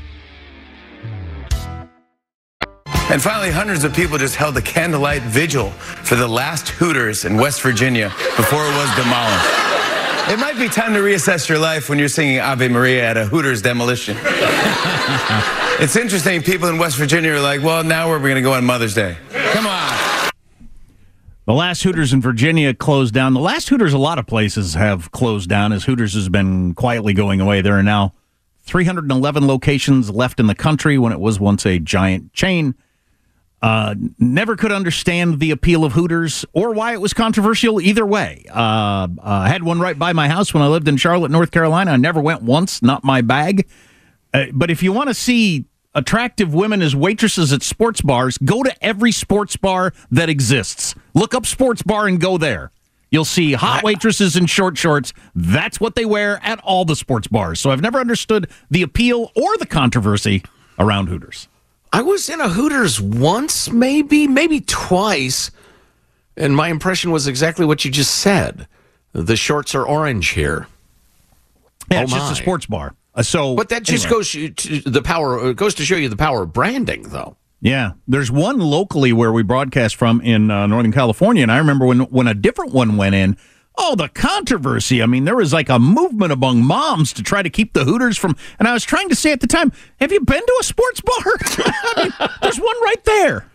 And 3.12 3.22
finally, 3.22 3.52
hundreds 3.52 3.84
of 3.84 3.94
people 3.94 4.18
just 4.18 4.38
held 4.38 4.56
a 4.56 4.62
candlelight 4.62 5.24
vigil 5.24 5.72
for 5.72 6.16
the 6.16 6.28
last 6.28 6.70
Hooters 6.70 7.26
in 7.26 7.36
West 7.36 7.62
Virginia 7.62 8.14
before 8.38 8.64
it 8.64 8.78
was 8.78 8.96
demolished. 8.96 9.79
It 10.30 10.38
might 10.38 10.60
be 10.60 10.70
time 10.70 10.94
to 10.94 11.00
reassess 11.00 11.50
your 11.50 11.58
life 11.58 11.90
when 11.90 11.98
you're 11.98 12.08
singing 12.08 12.40
Ave 12.40 12.68
Maria 12.68 13.04
at 13.04 13.18
a 13.18 13.26
Hooters 13.26 13.64
demolition. 13.64 14.16
it's 15.80 15.96
interesting, 15.96 16.44
people 16.44 16.70
in 16.70 16.78
West 16.78 16.98
Virginia 16.98 17.32
are 17.32 17.40
like, 17.40 17.64
well, 17.64 17.84
now 17.84 18.08
where 18.08 18.18
are 18.18 18.20
we 18.20 18.30
going 18.30 18.36
to 18.36 18.48
go 18.48 18.54
on 18.54 18.64
Mother's 18.64 18.94
Day? 18.94 19.18
Come 19.32 19.66
on. 19.66 20.30
The 21.48 21.54
last 21.54 21.82
Hooters 21.82 22.14
in 22.14 22.22
Virginia 22.22 22.76
closed 22.76 23.12
down. 23.12 23.34
The 23.34 23.40
last 23.40 23.70
Hooters, 23.70 23.94
a 23.94 23.98
lot 23.98 24.20
of 24.20 24.28
places 24.28 24.76
have 24.76 25.10
closed 25.10 25.50
down 25.50 25.74
as 25.74 25.86
Hooters 25.86 26.14
has 26.14 26.30
been 26.30 26.76
quietly 26.76 27.16
going 27.16 27.42
away. 27.42 27.62
There 27.62 27.76
are 27.76 27.82
now 27.82 28.14
311 28.62 29.48
locations 29.48 30.12
left 30.12 30.40
in 30.40 30.46
the 30.46 30.54
country 30.54 31.00
when 31.00 31.12
it 31.12 31.20
was 31.20 31.40
once 31.40 31.66
a 31.66 31.80
giant 31.80 32.34
chain. 32.34 32.76
Uh, 33.62 33.94
never 34.18 34.56
could 34.56 34.72
understand 34.72 35.40
the 35.40 35.52
appeal 35.52 35.84
of 35.84 35.92
Hooters 35.94 36.46
or 36.54 36.72
why 36.74 36.94
it 36.94 37.02
was 37.02 37.14
controversial 37.14 37.82
either 37.82 38.06
way. 38.06 38.46
Uh, 38.50 38.54
uh, 38.54 39.08
I 39.18 39.50
had 39.50 39.64
one 39.64 39.80
right 39.80 40.00
by 40.00 40.14
my 40.14 40.30
house 40.30 40.54
when 40.54 40.64
I 40.64 40.68
lived 40.68 40.88
in 40.88 40.96
Charlotte, 40.96 41.30
North 41.30 41.52
Carolina. 41.52 41.92
I 41.92 41.98
never 41.98 42.22
went 42.22 42.42
once, 42.42 42.82
not 42.82 43.04
my 43.04 43.22
bag. 43.22 43.68
Uh, 44.34 44.46
but 44.54 44.72
if 44.72 44.82
you 44.82 44.94
want 44.94 45.10
to 45.10 45.14
see 45.14 45.66
attractive 45.94 46.54
women 46.54 46.82
as 46.82 46.96
waitresses 46.96 47.52
at 47.52 47.62
sports 47.62 48.02
bars, 48.02 48.38
go 48.38 48.64
to 48.64 48.74
every 48.84 49.12
sports 49.12 49.58
bar 49.58 49.92
that 50.12 50.30
exists. 50.30 50.96
Look 51.14 51.34
up 51.36 51.46
sports 51.46 51.82
bar 51.82 52.08
and 52.08 52.20
go 52.20 52.38
there. 52.38 52.72
You'll 53.12 53.26
see 53.26 53.54
hot 53.54 53.84
waitresses 53.84 54.36
in 54.36 54.46
short 54.46 54.78
shorts. 54.78 55.14
That's 55.34 55.80
what 55.80 55.96
they 55.96 56.06
wear 56.06 56.40
at 56.44 56.60
all 56.60 56.86
the 56.86 56.96
sports 56.96 57.28
bars. 57.28 57.60
So 57.60 57.72
I've 57.72 57.82
never 57.82 58.00
understood 58.00 58.50
the 58.70 58.84
appeal 58.84 59.32
or 59.36 59.58
the 59.58 59.66
controversy 59.66 60.44
around 60.78 61.08
Hooters. 61.08 61.48
I 61.92 62.02
was 62.02 62.30
in 62.30 62.40
a 62.40 62.50
Hooters 62.50 63.02
once, 63.02 63.72
maybe, 63.72 64.28
maybe 64.28 64.62
twice, 64.62 65.52
and 66.38 66.56
my 66.56 66.70
impression 66.70 67.12
was 67.12 67.28
exactly 67.28 67.66
what 67.66 67.84
you 67.84 67.92
just 67.92 68.16
said. 68.16 68.68
The 69.14 69.36
shorts 69.36 69.74
are 69.74 69.86
orange 69.86 70.30
here. 70.30 70.68
Yeah, 71.92 72.02
Oh, 72.02 72.04
it's 72.04 72.14
just 72.14 72.32
a 72.34 72.36
sports 72.36 72.68
bar. 72.68 72.94
Uh, 73.16 73.24
so, 73.24 73.56
But 73.56 73.70
that 73.70 73.82
just 73.84 74.06
anyway. 74.06 74.20
goes 74.20 74.32
to 74.32 74.50
to 74.50 74.80
the 74.90 75.02
power. 75.02 75.50
It 75.50 75.56
goes 75.58 75.74
to 75.76 75.86
show 75.86 75.96
you 75.96 76.10
the 76.10 76.16
power 76.16 76.44
of 76.44 76.54
branding, 76.54 77.04
though. 77.10 77.36
Yeah, 77.62 77.94
there's 78.08 78.32
one 78.32 78.60
locally 78.60 79.12
where 79.12 79.32
we 79.34 79.42
broadcast 79.44 79.96
from 79.96 80.22
in 80.22 80.50
uh, 80.52 80.68
Northern 80.68 80.92
California, 80.94 81.42
and 81.44 81.52
I 81.52 81.58
remember 81.58 81.86
when 81.88 82.02
when 82.02 82.28
a 82.28 82.34
different 82.36 82.72
one 82.72 82.96
went 82.98 83.16
in. 83.16 83.36
Oh, 83.82 83.96
the 83.96 84.10
controversy! 84.10 85.02
I 85.02 85.06
mean, 85.06 85.24
there 85.24 85.38
was 85.38 85.54
like 85.54 85.70
a 85.70 85.80
movement 85.80 86.34
among 86.34 86.64
moms 86.64 87.14
to 87.14 87.24
try 87.24 87.42
to 87.42 87.50
keep 87.50 87.72
the 87.72 87.86
Hooters 87.86 88.18
from. 88.18 88.36
And 88.60 88.68
I 88.68 88.74
was 88.74 88.84
trying 88.84 89.08
to 89.08 89.16
say 89.16 89.32
at 89.32 89.40
the 89.40 89.48
time, 89.48 89.72
"Have 90.02 90.12
you 90.12 90.20
been 90.20 90.46
to 90.46 90.58
a 90.60 90.64
sports 90.64 91.00
bar? 91.00 91.16
I 91.26 92.04
mean, 92.04 92.30
there's 92.42 92.60
one 92.60 92.84
right 92.84 93.04
there." 93.06 93.50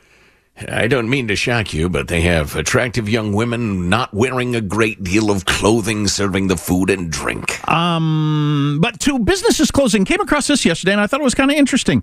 I 0.68 0.86
don't 0.86 1.10
mean 1.10 1.28
to 1.28 1.36
shock 1.36 1.74
you, 1.74 1.88
but 1.88 2.08
they 2.08 2.22
have 2.22 2.56
attractive 2.56 3.08
young 3.08 3.32
women 3.32 3.88
not 3.88 4.14
wearing 4.14 4.54
a 4.54 4.60
great 4.60 5.02
deal 5.02 5.30
of 5.30 5.44
clothing, 5.44 6.06
serving 6.06 6.46
the 6.46 6.56
food 6.56 6.90
and 6.90 7.10
drink. 7.10 7.68
Um, 7.68 8.78
but 8.80 9.00
two 9.00 9.18
businesses 9.18 9.70
closing. 9.70 10.04
Came 10.04 10.20
across 10.20 10.46
this 10.46 10.64
yesterday, 10.64 10.92
and 10.92 11.00
I 11.00 11.06
thought 11.06 11.20
it 11.20 11.24
was 11.24 11.34
kind 11.34 11.50
of 11.50 11.56
interesting. 11.56 12.02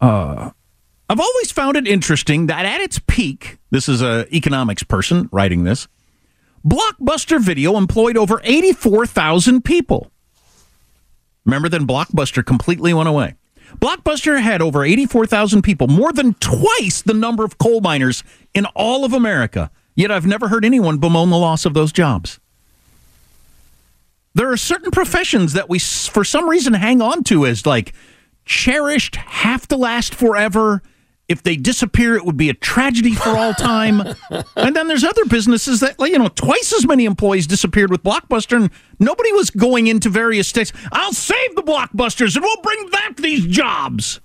Uh, 0.00 0.50
I've 1.08 1.20
always 1.20 1.52
found 1.52 1.76
it 1.76 1.86
interesting 1.86 2.46
that 2.46 2.66
at 2.66 2.80
its 2.80 3.00
peak, 3.06 3.58
this 3.70 3.88
is 3.88 4.02
a 4.02 4.26
economics 4.34 4.82
person 4.82 5.28
writing 5.30 5.64
this. 5.64 5.86
Blockbuster 6.66 7.40
Video 7.40 7.76
employed 7.76 8.16
over 8.16 8.40
eighty-four 8.42 9.06
thousand 9.06 9.64
people. 9.64 10.10
Remember, 11.44 11.68
then 11.68 11.86
Blockbuster 11.86 12.44
completely 12.44 12.92
went 12.92 13.08
away. 13.08 13.36
Blockbuster 13.78 14.40
had 14.40 14.62
over 14.62 14.84
84,000 14.84 15.62
people, 15.62 15.86
more 15.86 16.12
than 16.12 16.34
twice 16.34 17.02
the 17.02 17.14
number 17.14 17.44
of 17.44 17.58
coal 17.58 17.80
miners 17.80 18.22
in 18.54 18.66
all 18.74 19.04
of 19.04 19.12
America. 19.12 19.70
Yet 19.94 20.10
I've 20.10 20.26
never 20.26 20.48
heard 20.48 20.64
anyone 20.64 20.98
bemoan 20.98 21.30
the 21.30 21.38
loss 21.38 21.64
of 21.64 21.74
those 21.74 21.92
jobs. 21.92 22.38
There 24.34 24.50
are 24.50 24.56
certain 24.56 24.90
professions 24.90 25.54
that 25.54 25.68
we, 25.68 25.78
for 25.78 26.24
some 26.24 26.48
reason, 26.48 26.74
hang 26.74 27.00
on 27.00 27.24
to 27.24 27.46
as 27.46 27.64
like 27.64 27.94
cherished, 28.44 29.16
have 29.16 29.66
to 29.68 29.76
last 29.76 30.14
forever. 30.14 30.82
If 31.28 31.42
they 31.42 31.56
disappear, 31.56 32.14
it 32.14 32.24
would 32.24 32.36
be 32.36 32.50
a 32.50 32.54
tragedy 32.54 33.12
for 33.14 33.30
all 33.30 33.52
time. 33.52 34.00
and 34.56 34.76
then 34.76 34.86
there's 34.86 35.02
other 35.02 35.24
businesses 35.24 35.80
that, 35.80 35.98
like, 35.98 36.12
you 36.12 36.18
know, 36.18 36.28
twice 36.28 36.72
as 36.72 36.86
many 36.86 37.04
employees 37.04 37.48
disappeared 37.48 37.90
with 37.90 38.04
Blockbuster, 38.04 38.56
and 38.56 38.70
nobody 39.00 39.32
was 39.32 39.50
going 39.50 39.88
into 39.88 40.08
various 40.08 40.46
states. 40.46 40.72
I'll 40.92 41.12
save 41.12 41.56
the 41.56 41.62
Blockbusters, 41.62 42.36
and 42.36 42.44
we'll 42.44 42.62
bring 42.62 42.90
back 42.90 43.16
these 43.16 43.44
jobs. 43.46 44.20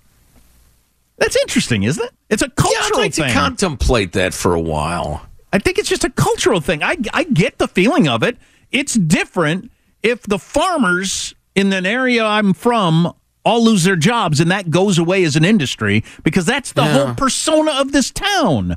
That's 1.18 1.36
interesting, 1.36 1.82
isn't 1.82 2.04
it? 2.04 2.12
It's 2.30 2.42
a 2.42 2.48
cultural 2.50 2.80
yeah, 2.80 2.86
I'd 2.86 2.98
like 2.98 3.14
thing. 3.14 3.28
to 3.28 3.32
contemplate 3.32 4.12
that 4.12 4.32
for 4.32 4.54
a 4.54 4.60
while. 4.60 5.26
I 5.52 5.58
think 5.58 5.78
it's 5.78 5.88
just 5.88 6.04
a 6.04 6.10
cultural 6.10 6.60
thing. 6.60 6.82
I, 6.82 6.96
I 7.12 7.24
get 7.24 7.58
the 7.58 7.68
feeling 7.68 8.08
of 8.08 8.22
it. 8.22 8.38
It's 8.70 8.94
different 8.94 9.70
if 10.02 10.22
the 10.22 10.38
farmers 10.38 11.34
in 11.54 11.72
an 11.72 11.84
area 11.84 12.24
I'm 12.24 12.54
from 12.54 13.12
all 13.44 13.64
lose 13.64 13.84
their 13.84 13.96
jobs 13.96 14.40
and 14.40 14.50
that 14.50 14.70
goes 14.70 14.98
away 14.98 15.24
as 15.24 15.34
an 15.36 15.44
industry 15.44 16.04
because 16.22 16.44
that's 16.46 16.72
the 16.72 16.82
Yeah. 16.82 16.92
whole 17.06 17.14
persona 17.14 17.72
of 17.72 17.92
this 17.92 18.10
town. 18.10 18.76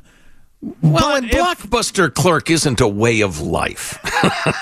Well, 0.82 1.16
and 1.16 1.28
Blockbuster 1.30 2.12
clerk 2.12 2.50
isn't 2.50 2.80
a 2.80 2.88
way 2.88 3.20
of 3.20 3.40
life. 3.40 3.98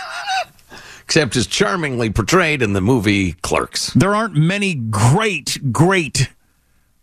Except 1.05 1.37
as 1.37 1.47
charmingly 1.47 2.11
portrayed 2.11 2.63
in 2.63 2.73
the 2.73 2.81
movie 2.81 3.33
Clerks. 3.43 3.91
There 3.95 4.15
aren't 4.15 4.35
many 4.37 4.75
great, 4.75 5.71
great 5.73 6.31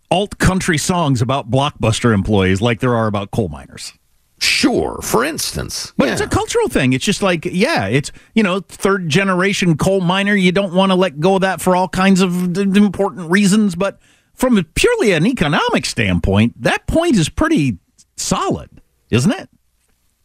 alt 0.09 0.37
country 0.39 0.77
songs 0.77 1.21
about 1.21 1.49
Blockbuster 1.51 2.13
employees 2.13 2.61
like 2.61 2.79
there 2.79 2.95
are 2.95 3.07
about 3.07 3.31
coal 3.31 3.47
miners. 3.47 3.93
Sure, 4.41 4.99
for 5.03 5.23
instance. 5.23 5.93
But 5.97 6.09
it's 6.09 6.19
a 6.19 6.27
cultural 6.27 6.67
thing. 6.67 6.93
It's 6.93 7.05
just 7.05 7.21
like, 7.21 7.45
yeah, 7.45 7.85
it's, 7.85 8.11
you 8.33 8.41
know, 8.41 8.61
third 8.61 9.07
generation 9.07 9.77
coal 9.77 10.01
miner. 10.01 10.33
You 10.33 10.51
don't 10.51 10.73
want 10.73 10.91
to 10.91 10.95
let 10.95 11.19
go 11.19 11.35
of 11.35 11.41
that 11.41 11.61
for 11.61 11.75
all 11.75 11.87
kinds 11.87 12.21
of 12.21 12.57
important 12.57 13.29
reasons. 13.29 13.75
But 13.75 13.99
from 14.33 14.57
a 14.57 14.63
purely 14.63 15.11
an 15.11 15.27
economic 15.27 15.85
standpoint, 15.85 16.59
that 16.59 16.87
point 16.87 17.17
is 17.17 17.29
pretty 17.29 17.77
solid, 18.17 18.69
isn't 19.11 19.31
it? 19.31 19.47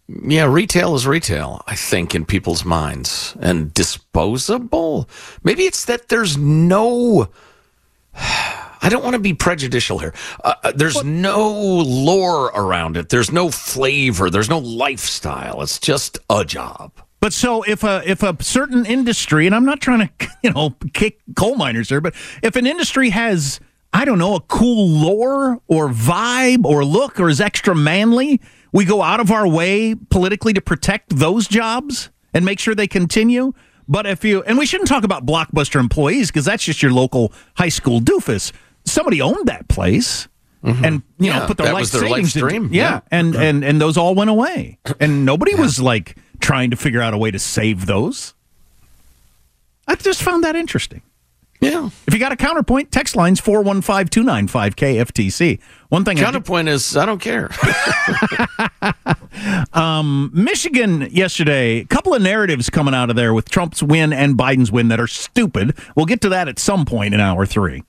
Yeah, 0.08 0.46
retail 0.46 0.94
is 0.94 1.06
retail, 1.06 1.62
I 1.66 1.74
think, 1.74 2.14
in 2.14 2.24
people's 2.24 2.64
minds. 2.64 3.36
And 3.38 3.74
disposable? 3.74 5.10
Maybe 5.42 5.64
it's 5.64 5.84
that 5.84 6.08
there's 6.08 6.38
no. 6.38 7.28
I 8.82 8.88
don't 8.88 9.02
want 9.02 9.14
to 9.14 9.20
be 9.20 9.34
prejudicial 9.34 9.98
here. 9.98 10.14
Uh, 10.42 10.54
uh, 10.62 10.72
there's 10.74 11.02
no 11.04 11.50
lore 11.50 12.46
around 12.46 12.96
it. 12.96 13.08
There's 13.08 13.32
no 13.32 13.50
flavor. 13.50 14.30
There's 14.30 14.48
no 14.48 14.58
lifestyle. 14.58 15.62
It's 15.62 15.78
just 15.78 16.18
a 16.30 16.44
job. 16.44 16.92
But 17.20 17.32
so 17.32 17.62
if 17.62 17.82
a 17.82 18.02
if 18.08 18.22
a 18.22 18.36
certain 18.42 18.86
industry, 18.86 19.46
and 19.46 19.54
I'm 19.54 19.64
not 19.64 19.80
trying 19.80 20.08
to 20.08 20.28
you 20.42 20.52
know 20.52 20.76
kick 20.92 21.20
coal 21.36 21.56
miners 21.56 21.88
there, 21.88 22.00
but 22.00 22.14
if 22.42 22.56
an 22.56 22.66
industry 22.66 23.10
has 23.10 23.60
I 23.92 24.04
don't 24.04 24.18
know 24.18 24.34
a 24.34 24.40
cool 24.40 24.88
lore 24.88 25.60
or 25.68 25.88
vibe 25.88 26.64
or 26.64 26.84
look 26.84 27.18
or 27.18 27.28
is 27.28 27.40
extra 27.40 27.74
manly, 27.74 28.40
we 28.72 28.84
go 28.84 29.02
out 29.02 29.20
of 29.20 29.30
our 29.30 29.48
way 29.48 29.94
politically 29.94 30.52
to 30.52 30.60
protect 30.60 31.16
those 31.16 31.48
jobs 31.48 32.10
and 32.34 32.44
make 32.44 32.58
sure 32.58 32.74
they 32.74 32.86
continue. 32.86 33.52
But 33.88 34.06
if 34.06 34.24
you 34.24 34.42
and 34.42 34.58
we 34.58 34.66
shouldn't 34.66 34.88
talk 34.88 35.04
about 35.04 35.24
blockbuster 35.24 35.80
employees 35.80 36.28
because 36.28 36.44
that's 36.44 36.64
just 36.64 36.82
your 36.82 36.92
local 36.92 37.32
high 37.56 37.70
school 37.70 38.00
doofus. 38.00 38.52
Somebody 38.86 39.20
owned 39.20 39.46
that 39.48 39.68
place. 39.68 40.28
And 40.62 41.02
you 41.18 41.28
Yeah, 41.28 41.40
know, 41.40 41.46
put 41.46 41.58
their 41.58 41.72
life 41.72 41.92
their 41.92 42.00
savings 42.08 42.34
into- 42.34 42.48
stream. 42.48 42.70
yeah, 42.72 42.82
Yeah. 42.94 43.00
and 43.12 43.36
and 43.36 43.64
and 43.64 43.80
those 43.80 43.96
all 43.96 44.16
went 44.16 44.30
away, 44.30 44.78
and 44.98 45.24
nobody 45.24 45.54
was 45.54 45.78
like 45.78 46.16
trying 46.40 46.70
to 46.70 46.76
figure 46.76 47.00
out 47.00 47.14
a 47.14 47.18
way 47.18 47.30
to 47.30 47.38
save 47.38 47.86
those. 47.86 48.34
I 49.86 49.94
just 49.94 50.24
found 50.24 50.42
that 50.42 50.56
interesting. 50.56 51.02
Yeah. 51.60 51.90
If 52.08 52.12
you 52.12 52.18
got 52.18 52.32
a 52.32 52.36
counterpoint, 52.36 52.90
text 52.90 53.14
lines 53.14 53.38
415 53.38 54.08
295 54.08 54.74
KFTC. 54.76 55.60
One 55.88 56.04
thing 56.04 56.16
I 56.18 56.20
did- 56.20 56.24
Counterpoint 56.24 56.68
is 56.68 56.96
I 56.96 57.06
don't 57.06 57.20
care. 57.20 57.48
um, 59.72 60.30
Michigan 60.34 61.08
yesterday, 61.10 61.78
a 61.78 61.84
couple 61.84 62.14
of 62.14 62.22
narratives 62.22 62.70
coming 62.70 62.94
out 62.94 63.10
of 63.10 63.16
there 63.16 63.34
with 63.34 63.48
Trump's 63.48 63.82
win 63.82 64.12
and 64.12 64.36
Biden's 64.36 64.72
win 64.72 64.88
that 64.88 65.00
are 65.00 65.06
stupid. 65.06 65.76
We'll 65.94 66.06
get 66.06 66.20
to 66.22 66.28
that 66.30 66.48
at 66.48 66.58
some 66.58 66.84
point 66.84 67.14
in 67.14 67.20
hour 67.20 67.46
three. 67.46 67.82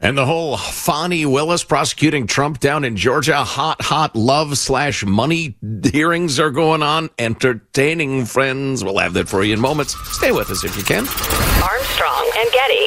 And 0.00 0.16
the 0.16 0.24
whole 0.24 0.56
Fani 0.56 1.26
Willis 1.26 1.64
prosecuting 1.64 2.26
Trump 2.26 2.60
down 2.60 2.84
in 2.84 2.96
Georgia, 2.96 3.36
hot, 3.36 3.82
hot 3.82 4.14
love 4.14 4.56
slash 4.56 5.04
money 5.04 5.56
hearings 5.82 6.38
are 6.38 6.50
going 6.50 6.82
on. 6.82 7.10
Entertaining 7.18 8.24
friends. 8.24 8.84
We'll 8.84 8.98
have 8.98 9.14
that 9.14 9.28
for 9.28 9.42
you 9.42 9.54
in 9.54 9.60
moments. 9.60 9.96
Stay 10.16 10.30
with 10.30 10.50
us 10.50 10.64
if 10.64 10.76
you 10.76 10.84
can. 10.84 11.06
Armstrong 11.62 12.30
and 12.38 12.52
Getty. 12.52 12.86